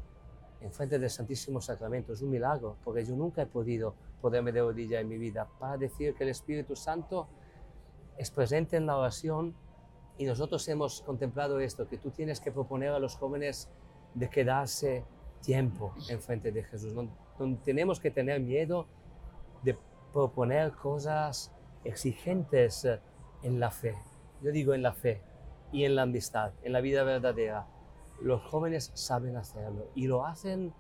en 0.64 0.72
frente 0.72 0.98
del 0.98 1.10
Santísimo 1.10 1.62
Sacramento. 1.62 2.14
Es 2.14 2.22
un 2.22 2.32
milagro, 2.32 2.78
porque 2.84 3.06
yo 3.06 3.16
nunca 3.16 3.42
he 3.42 3.46
podido 3.46 3.96
poderme 4.22 4.52
de 4.52 4.62
rodillas 4.62 5.02
en 5.02 5.10
mi 5.10 5.18
vida 5.18 5.48
para 5.60 5.78
decir 5.78 6.16
que 6.16 6.24
el 6.24 6.30
Espíritu 6.30 6.76
Santo 6.76 7.28
es 8.18 8.32
presente 8.32 8.78
en 8.78 8.86
la 8.86 8.98
oración 8.98 9.56
y 10.18 10.26
nosotros 10.26 10.68
hemos 10.70 11.02
contemplado 11.02 11.60
esto, 11.60 11.88
que 11.88 11.98
tú 11.98 12.12
tienes 12.12 12.40
que 12.40 12.52
proponer 12.52 12.90
a 12.90 13.00
los 13.00 13.16
jóvenes 13.16 13.70
de 14.14 14.30
quedarse 14.30 15.04
tiempo 15.42 15.94
en 16.10 16.22
frente 16.22 16.52
de 16.52 16.64
Jesús. 16.64 16.94
no 16.94 17.10
tenemos 17.66 18.00
que 18.00 18.12
tener 18.12 18.40
miedo 18.40 18.88
de 19.64 19.78
proponer 20.14 20.72
cosas 20.74 21.52
exigentes 21.84 22.86
eh, 22.86 23.00
en 23.42 23.60
la 23.60 23.72
fe. 23.72 23.96
Yo 24.42 24.52
digo 24.52 24.74
en 24.74 24.84
la 24.84 24.94
fe 24.94 25.22
y 25.72 25.84
en 25.84 25.96
la 25.96 26.04
amistad, 26.04 26.54
en 26.64 26.72
la 26.72 26.82
vida 26.82 27.04
verdadera. 27.04 27.68
Los 28.22 28.42
jóvenes 28.44 28.92
saben 28.94 29.36
hacerlo 29.36 29.88
y 29.96 30.08
lo 30.08 30.26
hacen 30.26 30.74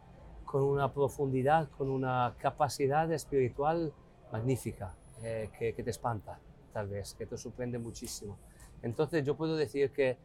con 0.46 0.64
una 0.64 0.94
profundidad, 0.94 1.70
con 1.70 1.90
una 1.90 2.36
capacidad 2.38 3.12
espiritual 3.12 3.94
magnífica, 4.32 4.96
eh, 5.24 5.50
que, 5.58 5.74
te 5.74 5.90
espanta, 5.90 6.40
tal 6.72 6.88
vez, 6.90 7.16
que 7.16 7.26
te 7.26 7.38
sorprende 7.38 7.80
muchísimo. 7.80 8.38
Entonces 8.82 9.26
yo 9.26 9.36
puedo 9.36 9.56
decir 9.56 9.92
que 9.92 10.18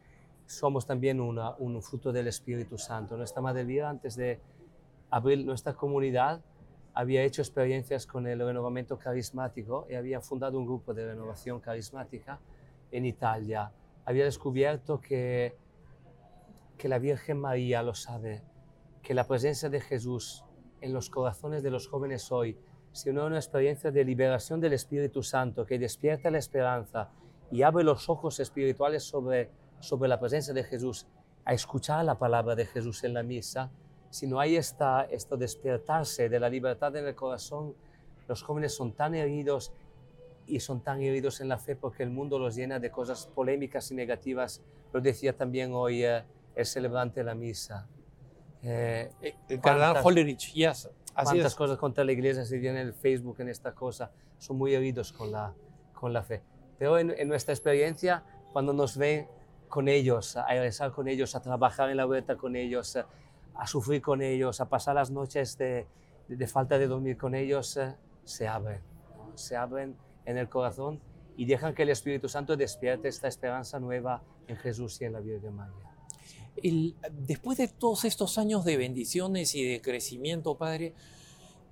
somos 0.45 0.85
también 0.85 1.19
una, 1.19 1.55
un 1.57 1.81
fruto 1.81 2.11
del 2.11 2.27
Espíritu 2.27 2.77
Santo. 2.77 3.17
Nuestra 3.17 3.41
Madre 3.41 3.63
Vida, 3.63 3.89
antes 3.89 4.15
de 4.15 4.39
abrir 5.09 5.45
nuestra 5.45 5.73
comunidad, 5.73 6.41
había 6.93 7.23
hecho 7.23 7.41
experiencias 7.41 8.05
con 8.05 8.27
el 8.27 8.39
renovamiento 8.39 8.97
carismático 8.97 9.87
y 9.89 9.95
había 9.95 10.21
fundado 10.21 10.59
un 10.59 10.65
grupo 10.65 10.93
de 10.93 11.07
renovación 11.07 11.59
carismática 11.59 12.39
en 12.91 13.05
Italia. 13.05 13.71
Había 14.05 14.25
descubierto 14.25 14.99
que, 14.99 15.55
que 16.79 16.87
la 16.87 16.97
Virgen 16.97 17.37
María 17.37 17.83
lo 17.83 17.93
sabe, 17.93 18.41
que 19.03 19.13
la 19.13 19.27
presencia 19.27 19.69
de 19.69 19.81
Jesús 19.81 20.45
en 20.79 20.93
los 20.93 21.09
corazones 21.09 21.61
de 21.61 21.71
los 21.71 21.89
jóvenes 21.89 22.31
hoy, 22.31 22.57
si 22.93 23.09
una 23.09 23.35
experiencia 23.35 23.91
de 23.91 24.05
liberación 24.05 24.61
del 24.61 24.71
Espíritu 24.71 25.21
Santo 25.21 25.65
que 25.65 25.77
despierta 25.77 26.31
la 26.31 26.37
esperanza 26.37 27.11
y 27.51 27.63
abre 27.63 27.83
los 27.83 28.07
ojos 28.07 28.39
espirituales 28.39 29.03
sobre, 29.03 29.51
sobre 29.81 30.07
la 30.07 30.21
presencia 30.21 30.53
de 30.53 30.63
Jesús, 30.63 31.05
a 31.43 31.53
escuchar 31.53 32.05
la 32.05 32.17
palabra 32.17 32.55
de 32.55 32.65
Jesús 32.65 33.03
en 33.03 33.13
la 33.13 33.23
misa, 33.23 33.69
si 34.09 34.25
no 34.25 34.39
hay 34.39 34.55
esta, 34.55 35.03
esto 35.03 35.35
despertarse 35.35 36.29
de 36.29 36.39
la 36.39 36.49
libertad 36.49 36.95
en 36.95 37.05
el 37.05 37.13
corazón, 37.13 37.75
los 38.29 38.41
jóvenes 38.41 38.73
son 38.73 38.93
tan 38.93 39.15
heridos 39.15 39.73
y 40.47 40.61
son 40.61 40.81
tan 40.81 41.01
heridos 41.01 41.41
en 41.41 41.49
la 41.49 41.57
fe 41.57 41.75
porque 41.75 42.03
el 42.03 42.09
mundo 42.09 42.39
los 42.39 42.55
llena 42.55 42.79
de 42.79 42.89
cosas 42.89 43.27
polémicas 43.27 43.91
y 43.91 43.95
negativas. 43.95 44.63
Lo 44.93 45.01
decía 45.01 45.35
también 45.35 45.73
hoy 45.73 46.05
eh, 46.05 46.23
el 46.59 46.65
celebrante 46.65 47.21
de 47.21 47.23
la 47.23 47.35
misa. 47.35 47.87
Eh, 48.61 49.11
el 49.47 49.61
cardenal 49.61 49.97
Hollerich, 50.03 50.53
yes. 50.53 50.89
Cuántas 51.13 51.55
cosas 51.55 51.77
contra 51.77 52.03
la 52.03 52.11
iglesia 52.11 52.45
se 52.45 52.59
tiene 52.59 52.81
en 52.81 52.87
el 52.87 52.93
Facebook 52.93 53.37
en 53.39 53.49
esta 53.49 53.73
cosa. 53.73 54.11
Son 54.37 54.57
muy 54.57 54.73
heridos 54.73 55.11
con 55.11 55.31
la, 55.31 55.53
con 55.93 56.13
la 56.13 56.23
fe. 56.23 56.41
Pero 56.77 56.97
en, 56.97 57.13
en 57.17 57.27
nuestra 57.27 57.53
experiencia, 57.53 58.23
cuando 58.53 58.73
nos 58.73 58.97
ven 58.97 59.27
con 59.67 59.87
ellos, 59.87 60.35
a 60.35 60.47
rezar 60.47 60.91
con 60.91 61.07
ellos, 61.07 61.35
a 61.35 61.41
trabajar 61.41 61.89
en 61.89 61.97
la 61.97 62.05
vuelta 62.05 62.35
con 62.35 62.55
ellos, 62.55 62.97
a 63.55 63.67
sufrir 63.67 64.01
con 64.01 64.21
ellos, 64.21 64.61
a 64.61 64.69
pasar 64.69 64.95
las 64.95 65.11
noches 65.11 65.57
de, 65.57 65.87
de, 66.27 66.47
falta 66.47 66.77
de 66.77 66.87
dormir 66.87 67.17
con 67.17 67.35
ellos, 67.35 67.77
eh, 67.77 67.95
se 68.23 68.47
abren, 68.47 68.81
se 69.35 69.55
abren 69.55 69.95
en 70.25 70.37
el 70.37 70.49
corazón 70.49 70.99
y 71.37 71.45
dejan 71.45 71.73
que 71.73 71.83
el 71.83 71.89
Espíritu 71.89 72.27
Santo 72.27 72.57
despierte 72.57 73.07
esta 73.07 73.27
esperanza 73.27 73.79
nueva 73.79 74.23
en 74.47 74.57
Jesús 74.57 74.99
y 75.01 75.05
en 75.05 75.13
la 75.13 75.19
Virgen 75.19 75.55
María. 75.55 75.88
El, 76.63 76.95
después 77.11 77.57
de 77.57 77.67
todos 77.67 78.05
estos 78.05 78.37
años 78.37 78.65
de 78.65 78.77
bendiciones 78.77 79.55
y 79.55 79.63
de 79.63 79.81
crecimiento, 79.81 80.55
Padre, 80.55 80.93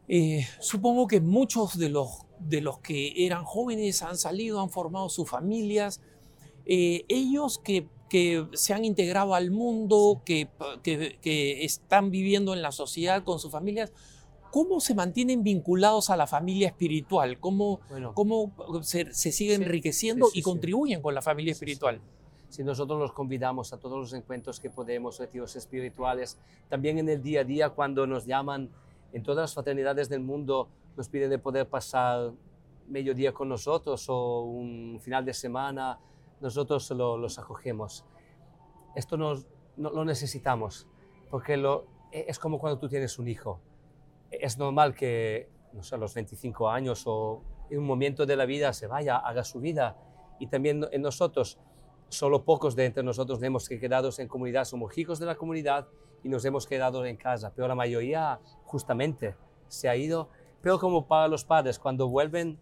eh, 0.08 0.46
supongo 0.60 1.08
que 1.08 1.22
muchos 1.22 1.78
de 1.78 1.90
los, 1.90 2.10
de 2.40 2.62
los 2.62 2.80
que 2.80 3.26
eran 3.26 3.44
jóvenes 3.44 4.02
han 4.02 4.18
salido, 4.18 4.62
han 4.62 4.70
formado 4.70 5.10
sus 5.10 5.30
familias. 5.30 6.02
Eh, 6.66 7.06
ellos 7.08 7.60
que 7.60 7.88
que 8.10 8.48
se 8.54 8.74
han 8.74 8.86
integrado 8.86 9.36
al 9.36 9.52
mundo, 9.52 10.22
que, 10.24 10.48
que, 10.82 11.66
están 11.66 12.10
viviendo 12.10 12.54
en 12.54 12.62
la 12.62 12.72
sociedad 12.72 13.24
con 13.24 13.40
sus 13.40 13.52
familias, 13.52 13.92
¿Cómo 14.50 14.80
se 14.80 14.96
mantienen 14.96 15.44
vinculados 15.44 16.10
a 16.10 16.16
la 16.16 16.26
familia 16.26 16.70
espiritual? 16.70 17.38
¿Cómo, 17.40 17.82
Bueno, 17.90 18.14
cómo 18.14 18.54
se, 18.82 19.14
se 19.14 19.32
siguen 19.32 19.58
Sí, 19.58 19.64
enriqueciendo 19.66 20.28
sí, 20.28 20.32
sí, 20.34 20.40
y 20.40 20.42
contribuyen 20.42 21.02
con 21.02 21.14
la 21.14 21.22
familia 21.22 21.52
espiritual? 21.52 22.02
Si 22.50 22.64
nosotros 22.64 23.00
los 23.00 23.12
convidamos 23.12 23.74
a 23.74 23.78
todos 23.78 23.98
los 23.98 24.14
encuentros 24.14 24.60
que 24.60 24.70
podemos, 24.70 25.20
retiros 25.20 25.56
espirituales, 25.56 26.40
también 26.70 26.98
en 27.00 27.10
el 27.10 27.22
día 27.22 27.42
a 27.42 27.44
día 27.44 27.70
cuando 27.72 28.08
nos 28.08 28.26
llaman 28.26 28.70
en 29.14 29.24
todas 29.24 29.44
las 29.44 29.54
fraternidades 29.54 30.10
del 30.10 30.22
mundo, 30.22 30.70
nos 30.96 31.10
piden 31.10 31.30
de 31.30 31.40
poder 31.40 31.68
pasar 31.68 32.32
mediodía 32.88 33.34
con 33.34 33.50
nosotros 33.50 34.06
o 34.10 34.42
un 34.42 35.00
final 35.02 35.26
de 35.26 35.34
semana, 35.34 36.00
nosotros 36.40 36.90
lo- 36.92 37.18
los 37.18 37.38
acogemos. 37.38 38.06
Esto 38.96 39.18
nos, 39.18 39.46
no, 39.76 39.90
lo 39.92 40.06
necesitamos, 40.06 40.88
porque 41.30 41.58
lo, 41.58 41.86
e- 42.12 42.26
es 42.28 42.40
como 42.40 42.60
cuando 42.60 42.80
tú 42.80 42.88
tienes 42.88 43.20
un 43.20 43.28
hijo. 43.28 43.60
Es 44.32 44.58
normal 44.58 44.96
que, 44.96 45.50
no 45.74 45.84
sé, 45.84 45.96
a 45.96 45.98
los 45.98 46.14
25 46.14 46.70
años 46.70 47.04
o 47.06 47.42
en 47.70 47.80
un 47.80 47.86
momento 47.86 48.26
de 48.26 48.36
la 48.36 48.46
vida 48.46 48.72
se 48.74 48.88
vaya, 48.88 49.18
haga 49.18 49.44
su 49.44 49.60
vida. 49.60 49.98
Y 50.40 50.48
también 50.48 50.86
en 50.92 51.02
nosotros, 51.02 51.58
solo 52.10 52.44
pocos 52.44 52.76
de 52.76 52.86
entre 52.86 53.04
nosotros 53.04 53.42
hemos 53.44 53.68
quedado 53.68 54.10
en 54.18 54.28
comunidad, 54.28 54.66
somos 54.66 54.98
hijos 54.98 55.20
de 55.20 55.26
la 55.26 55.36
comunidad 55.36 55.88
y 56.24 56.30
nos 56.30 56.44
hemos 56.46 56.66
quedado 56.66 57.06
en 57.06 57.18
casa, 57.18 57.52
pero 57.56 57.68
la 57.68 57.76
mayoría 57.76 58.40
justamente 58.66 59.36
se 59.68 59.90
ha 59.90 59.96
ido. 59.96 60.30
Pero 60.62 60.80
como 60.80 61.06
para 61.08 61.28
los 61.28 61.44
padres, 61.44 61.78
cuando 61.80 62.08
vuelven 62.08 62.58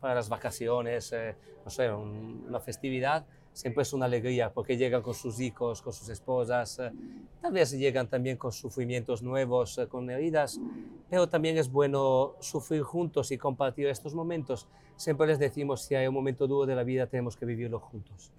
para 0.00 0.14
las 0.14 0.28
vacaciones, 0.28 1.12
eh, 1.12 1.36
no 1.64 1.70
sé, 1.70 1.92
un- 1.92 2.44
una 2.48 2.60
festividad, 2.60 3.26
siempre 3.52 3.82
es 3.82 3.92
una 3.92 4.06
alegría 4.06 4.52
porque 4.52 4.76
llegan 4.76 5.02
con 5.02 5.14
sus 5.14 5.40
hijos, 5.40 5.82
con 5.82 5.92
sus 5.92 6.08
esposas, 6.08 6.78
eh, 6.78 6.92
tal 7.40 7.52
vez 7.52 7.72
llegan 7.72 8.08
también 8.08 8.36
con 8.36 8.52
sufrimientos 8.52 9.22
nuevos, 9.22 9.78
eh, 9.78 9.88
con 9.88 10.08
heridas, 10.10 10.60
pero 11.08 11.28
también 11.28 11.58
es 11.58 11.70
bueno 11.70 12.34
sufrir 12.40 12.82
juntos 12.82 13.30
y 13.32 13.38
compartir 13.38 13.86
estos 13.86 14.14
momentos. 14.14 14.68
Siempre 14.96 15.26
les 15.26 15.38
decimos, 15.38 15.82
si 15.82 15.94
hay 15.94 16.06
un 16.06 16.14
momento 16.14 16.46
duro 16.46 16.66
de 16.66 16.74
la 16.74 16.84
vida, 16.84 17.06
tenemos 17.06 17.36
que 17.36 17.46
vivirlo 17.46 17.80
juntos. 17.80 18.32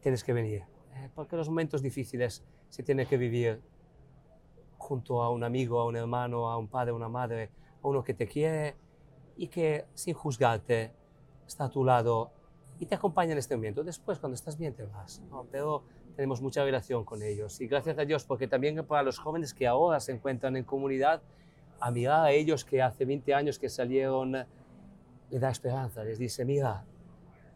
Tienes 0.00 0.24
que 0.24 0.32
venir, 0.32 0.62
eh, 0.94 1.08
porque 1.14 1.36
los 1.36 1.48
momentos 1.48 1.82
difíciles 1.82 2.42
se 2.68 2.82
tienen 2.82 3.06
que 3.06 3.16
vivir 3.16 3.60
junto 4.78 5.22
a 5.22 5.30
un 5.30 5.44
amigo, 5.44 5.78
a 5.78 5.86
un 5.86 5.96
hermano, 5.96 6.50
a 6.50 6.56
un 6.56 6.68
padre, 6.68 6.90
a 6.90 6.94
una 6.94 7.08
madre, 7.08 7.50
a 7.82 7.88
uno 7.88 8.02
que 8.02 8.14
te 8.14 8.26
quiere 8.26 8.76
y 9.36 9.48
que 9.48 9.86
sin 9.94 10.14
juzgarte 10.14 10.92
está 11.46 11.64
a 11.64 11.70
tu 11.70 11.84
lado 11.84 12.32
y 12.80 12.86
te 12.86 12.94
acompaña 12.96 13.32
en 13.32 13.38
este 13.38 13.54
momento. 13.54 13.84
Después, 13.84 14.18
cuando 14.18 14.34
estás 14.34 14.58
bien, 14.58 14.74
te 14.74 14.84
vas. 14.84 15.22
¿no? 15.30 15.46
Pero 15.52 15.84
tenemos 16.16 16.40
mucha 16.42 16.64
relación 16.64 17.04
con 17.04 17.22
ellos 17.22 17.60
y 17.60 17.68
gracias 17.68 17.96
a 17.98 18.04
Dios, 18.04 18.24
porque 18.24 18.48
también 18.48 18.84
para 18.84 19.02
los 19.04 19.18
jóvenes 19.18 19.54
que 19.54 19.66
ahora 19.68 20.00
se 20.00 20.12
encuentran 20.12 20.56
en 20.56 20.64
comunidad, 20.64 21.22
a 21.78 21.90
mirar 21.90 22.24
a 22.26 22.30
ellos 22.32 22.64
que 22.64 22.82
hace 22.82 23.04
20 23.04 23.32
años 23.34 23.58
que 23.58 23.68
salieron, 23.68 24.32
le 24.32 25.38
da 25.38 25.50
esperanza, 25.50 26.02
les 26.04 26.18
dice, 26.18 26.44
mira, 26.44 26.84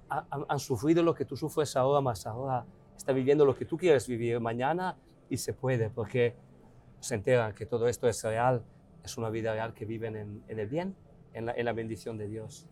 ha- 0.08 0.26
han, 0.30 0.44
han 0.48 0.58
sufrido 0.58 1.02
lo 1.02 1.14
que 1.14 1.24
tú 1.24 1.36
sufres 1.36 1.74
ahora, 1.76 2.00
más 2.00 2.26
ahora 2.26 2.64
está 2.96 3.12
viviendo 3.12 3.44
lo 3.44 3.54
que 3.56 3.64
tú 3.64 3.76
quieres 3.76 4.06
vivir 4.06 4.38
mañana 4.40 4.96
y 5.28 5.36
se 5.36 5.52
puede, 5.52 5.90
porque 5.90 6.34
se 7.00 7.16
enteran 7.16 7.52
que 7.54 7.66
todo 7.66 7.88
esto 7.88 8.08
es 8.08 8.22
real, 8.22 8.62
es 9.02 9.18
una 9.18 9.28
vida 9.28 9.52
real 9.52 9.74
que 9.74 9.84
viven 9.84 10.16
en, 10.16 10.42
en 10.48 10.58
el 10.58 10.68
bien, 10.68 10.94
en 11.34 11.46
la, 11.46 11.52
en 11.52 11.64
la 11.64 11.72
bendición 11.72 12.16
de 12.16 12.28
Dios. 12.28 12.66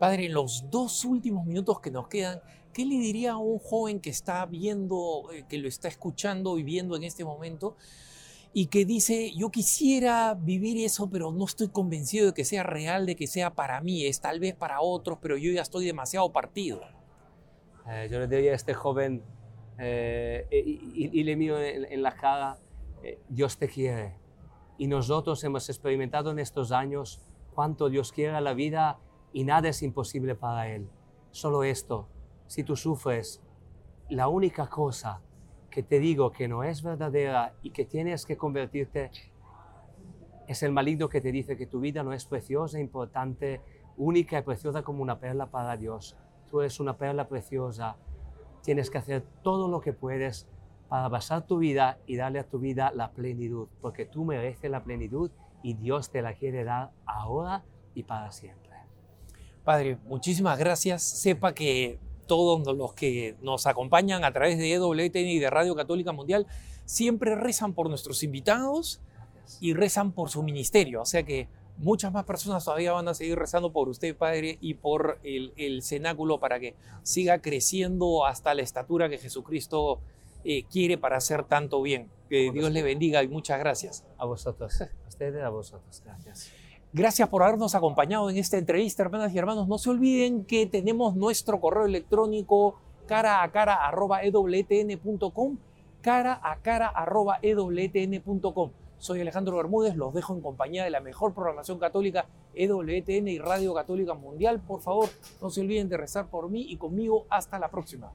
Padre, 0.00 0.24
en 0.26 0.32
los 0.32 0.64
dos 0.70 1.04
últimos 1.04 1.44
minutos 1.44 1.78
que 1.80 1.90
nos 1.90 2.08
quedan, 2.08 2.40
¿qué 2.72 2.86
le 2.86 2.96
diría 2.96 3.32
a 3.32 3.36
un 3.36 3.58
joven 3.58 4.00
que 4.00 4.08
está 4.08 4.46
viendo, 4.46 5.30
eh, 5.30 5.44
que 5.46 5.58
lo 5.58 5.68
está 5.68 5.88
escuchando 5.88 6.56
y 6.56 6.62
viendo 6.62 6.96
en 6.96 7.04
este 7.04 7.22
momento 7.22 7.76
y 8.54 8.66
que 8.68 8.86
dice, 8.86 9.30
yo 9.36 9.50
quisiera 9.50 10.32
vivir 10.32 10.82
eso, 10.82 11.10
pero 11.10 11.30
no 11.32 11.44
estoy 11.44 11.68
convencido 11.68 12.28
de 12.28 12.32
que 12.32 12.46
sea 12.46 12.62
real, 12.62 13.04
de 13.04 13.14
que 13.14 13.26
sea 13.26 13.50
para 13.54 13.82
mí, 13.82 14.06
es 14.06 14.22
tal 14.22 14.40
vez 14.40 14.54
para 14.54 14.80
otros, 14.80 15.18
pero 15.20 15.36
yo 15.36 15.52
ya 15.52 15.60
estoy 15.60 15.84
demasiado 15.84 16.32
partido? 16.32 16.80
Eh, 17.86 18.08
yo 18.10 18.18
le 18.20 18.26
diría 18.26 18.52
a 18.52 18.56
este 18.56 18.72
joven, 18.72 19.22
eh, 19.78 20.46
y, 20.50 21.10
y- 21.12 21.24
le 21.24 21.36
miro 21.36 21.62
en, 21.62 21.84
en 21.84 22.02
la 22.02 22.12
cara, 22.16 22.58
eh, 23.02 23.18
Dios 23.28 23.58
te 23.58 23.68
quiere. 23.68 24.14
Y 24.78 24.86
nosotros 24.86 25.44
hemos 25.44 25.68
experimentado 25.68 26.30
en 26.30 26.38
estos 26.38 26.72
años 26.72 27.20
cuánto 27.54 27.90
Dios 27.90 28.12
quiere 28.12 28.40
la 28.40 28.54
vida 28.54 28.98
y 29.32 29.44
nada 29.44 29.68
es 29.68 29.82
imposible 29.82 30.34
para 30.34 30.68
Él. 30.68 30.88
Solo 31.30 31.62
esto, 31.62 32.08
si 32.46 32.64
tú 32.64 32.76
sufres, 32.76 33.40
la 34.08 34.28
única 34.28 34.68
cosa 34.68 35.20
que 35.70 35.82
te 35.82 36.00
digo 36.00 36.32
que 36.32 36.48
no 36.48 36.64
es 36.64 36.82
verdadera 36.82 37.54
y 37.62 37.70
que 37.70 37.84
tienes 37.84 38.26
que 38.26 38.36
convertirte 38.36 39.10
es 40.48 40.62
el 40.64 40.72
maligno 40.72 41.08
que 41.08 41.20
te 41.20 41.30
dice 41.30 41.56
que 41.56 41.66
tu 41.66 41.78
vida 41.78 42.02
no 42.02 42.12
es 42.12 42.24
preciosa, 42.24 42.80
importante, 42.80 43.60
única 43.96 44.38
y 44.38 44.42
preciosa 44.42 44.82
como 44.82 45.02
una 45.02 45.20
perla 45.20 45.46
para 45.46 45.76
Dios. 45.76 46.16
Tú 46.50 46.60
eres 46.60 46.80
una 46.80 46.96
perla 46.96 47.28
preciosa. 47.28 47.96
Tienes 48.62 48.90
que 48.90 48.98
hacer 48.98 49.22
todo 49.42 49.68
lo 49.68 49.80
que 49.80 49.92
puedes 49.92 50.48
para 50.88 51.08
basar 51.08 51.46
tu 51.46 51.58
vida 51.58 51.98
y 52.04 52.16
darle 52.16 52.40
a 52.40 52.48
tu 52.48 52.58
vida 52.58 52.90
la 52.92 53.12
plenitud, 53.12 53.68
porque 53.80 54.06
tú 54.06 54.24
mereces 54.24 54.68
la 54.72 54.82
plenitud 54.82 55.30
y 55.62 55.74
Dios 55.74 56.10
te 56.10 56.20
la 56.20 56.34
quiere 56.34 56.64
dar 56.64 56.90
ahora 57.06 57.62
y 57.94 58.02
para 58.02 58.32
siempre. 58.32 58.69
Padre, 59.64 59.98
muchísimas 60.06 60.58
gracias. 60.58 61.02
Sepa 61.02 61.54
que 61.54 61.98
todos 62.26 62.76
los 62.76 62.94
que 62.94 63.36
nos 63.42 63.66
acompañan 63.66 64.24
a 64.24 64.32
través 64.32 64.56
de 64.58 64.72
EWTN 64.72 65.26
y 65.26 65.38
de 65.38 65.50
Radio 65.50 65.74
Católica 65.74 66.12
Mundial 66.12 66.46
siempre 66.84 67.34
rezan 67.34 67.72
por 67.72 67.88
nuestros 67.88 68.22
invitados 68.22 69.00
y 69.60 69.74
rezan 69.74 70.12
por 70.12 70.30
su 70.30 70.42
ministerio. 70.42 71.02
O 71.02 71.06
sea 71.06 71.24
que 71.24 71.48
muchas 71.78 72.12
más 72.12 72.24
personas 72.24 72.64
todavía 72.64 72.92
van 72.92 73.08
a 73.08 73.14
seguir 73.14 73.38
rezando 73.38 73.72
por 73.72 73.88
usted, 73.88 74.16
Padre, 74.16 74.58
y 74.60 74.74
por 74.74 75.18
el, 75.24 75.52
el 75.56 75.82
cenáculo 75.82 76.38
para 76.38 76.60
que 76.60 76.74
siga 77.02 77.40
creciendo 77.40 78.26
hasta 78.26 78.54
la 78.54 78.62
estatura 78.62 79.08
que 79.08 79.18
Jesucristo 79.18 80.00
eh, 80.44 80.64
quiere 80.70 80.98
para 80.98 81.16
hacer 81.16 81.44
tanto 81.44 81.82
bien. 81.82 82.08
Que 82.28 82.50
Dios 82.52 82.70
le 82.70 82.82
bendiga 82.82 83.22
y 83.22 83.28
muchas 83.28 83.58
gracias. 83.58 84.04
A 84.18 84.24
vosotros, 84.24 84.80
a 84.80 84.88
ustedes, 85.08 85.42
a 85.42 85.48
vosotros. 85.48 86.02
Gracias. 86.04 86.50
Gracias 86.92 87.28
por 87.28 87.44
habernos 87.44 87.76
acompañado 87.76 88.30
en 88.30 88.36
esta 88.36 88.58
entrevista, 88.58 89.04
hermanas 89.04 89.32
y 89.32 89.38
hermanos. 89.38 89.68
No 89.68 89.78
se 89.78 89.90
olviden 89.90 90.44
que 90.44 90.66
tenemos 90.66 91.14
nuestro 91.14 91.60
correo 91.60 91.86
electrónico 91.86 92.80
cara 93.06 93.44
a 93.44 93.52
cara 93.52 93.86
arroba 93.86 94.24
ewtn.com, 94.24 95.56
cara 96.00 96.40
a 96.42 96.56
cara 96.56 96.88
arroba 96.88 97.38
ewtn.com. 97.42 98.70
Soy 98.98 99.20
Alejandro 99.20 99.56
Bermúdez, 99.56 99.94
los 99.94 100.12
dejo 100.12 100.34
en 100.34 100.40
compañía 100.40 100.82
de 100.82 100.90
la 100.90 101.00
mejor 101.00 101.32
programación 101.32 101.78
católica 101.78 102.26
EWTN 102.54 103.28
y 103.28 103.38
Radio 103.38 103.72
Católica 103.72 104.14
Mundial. 104.14 104.60
Por 104.60 104.80
favor, 104.80 105.08
no 105.40 105.48
se 105.48 105.60
olviden 105.60 105.88
de 105.88 105.96
rezar 105.96 106.26
por 106.26 106.50
mí 106.50 106.66
y 106.68 106.76
conmigo. 106.76 107.24
Hasta 107.30 107.60
la 107.60 107.70
próxima. 107.70 108.12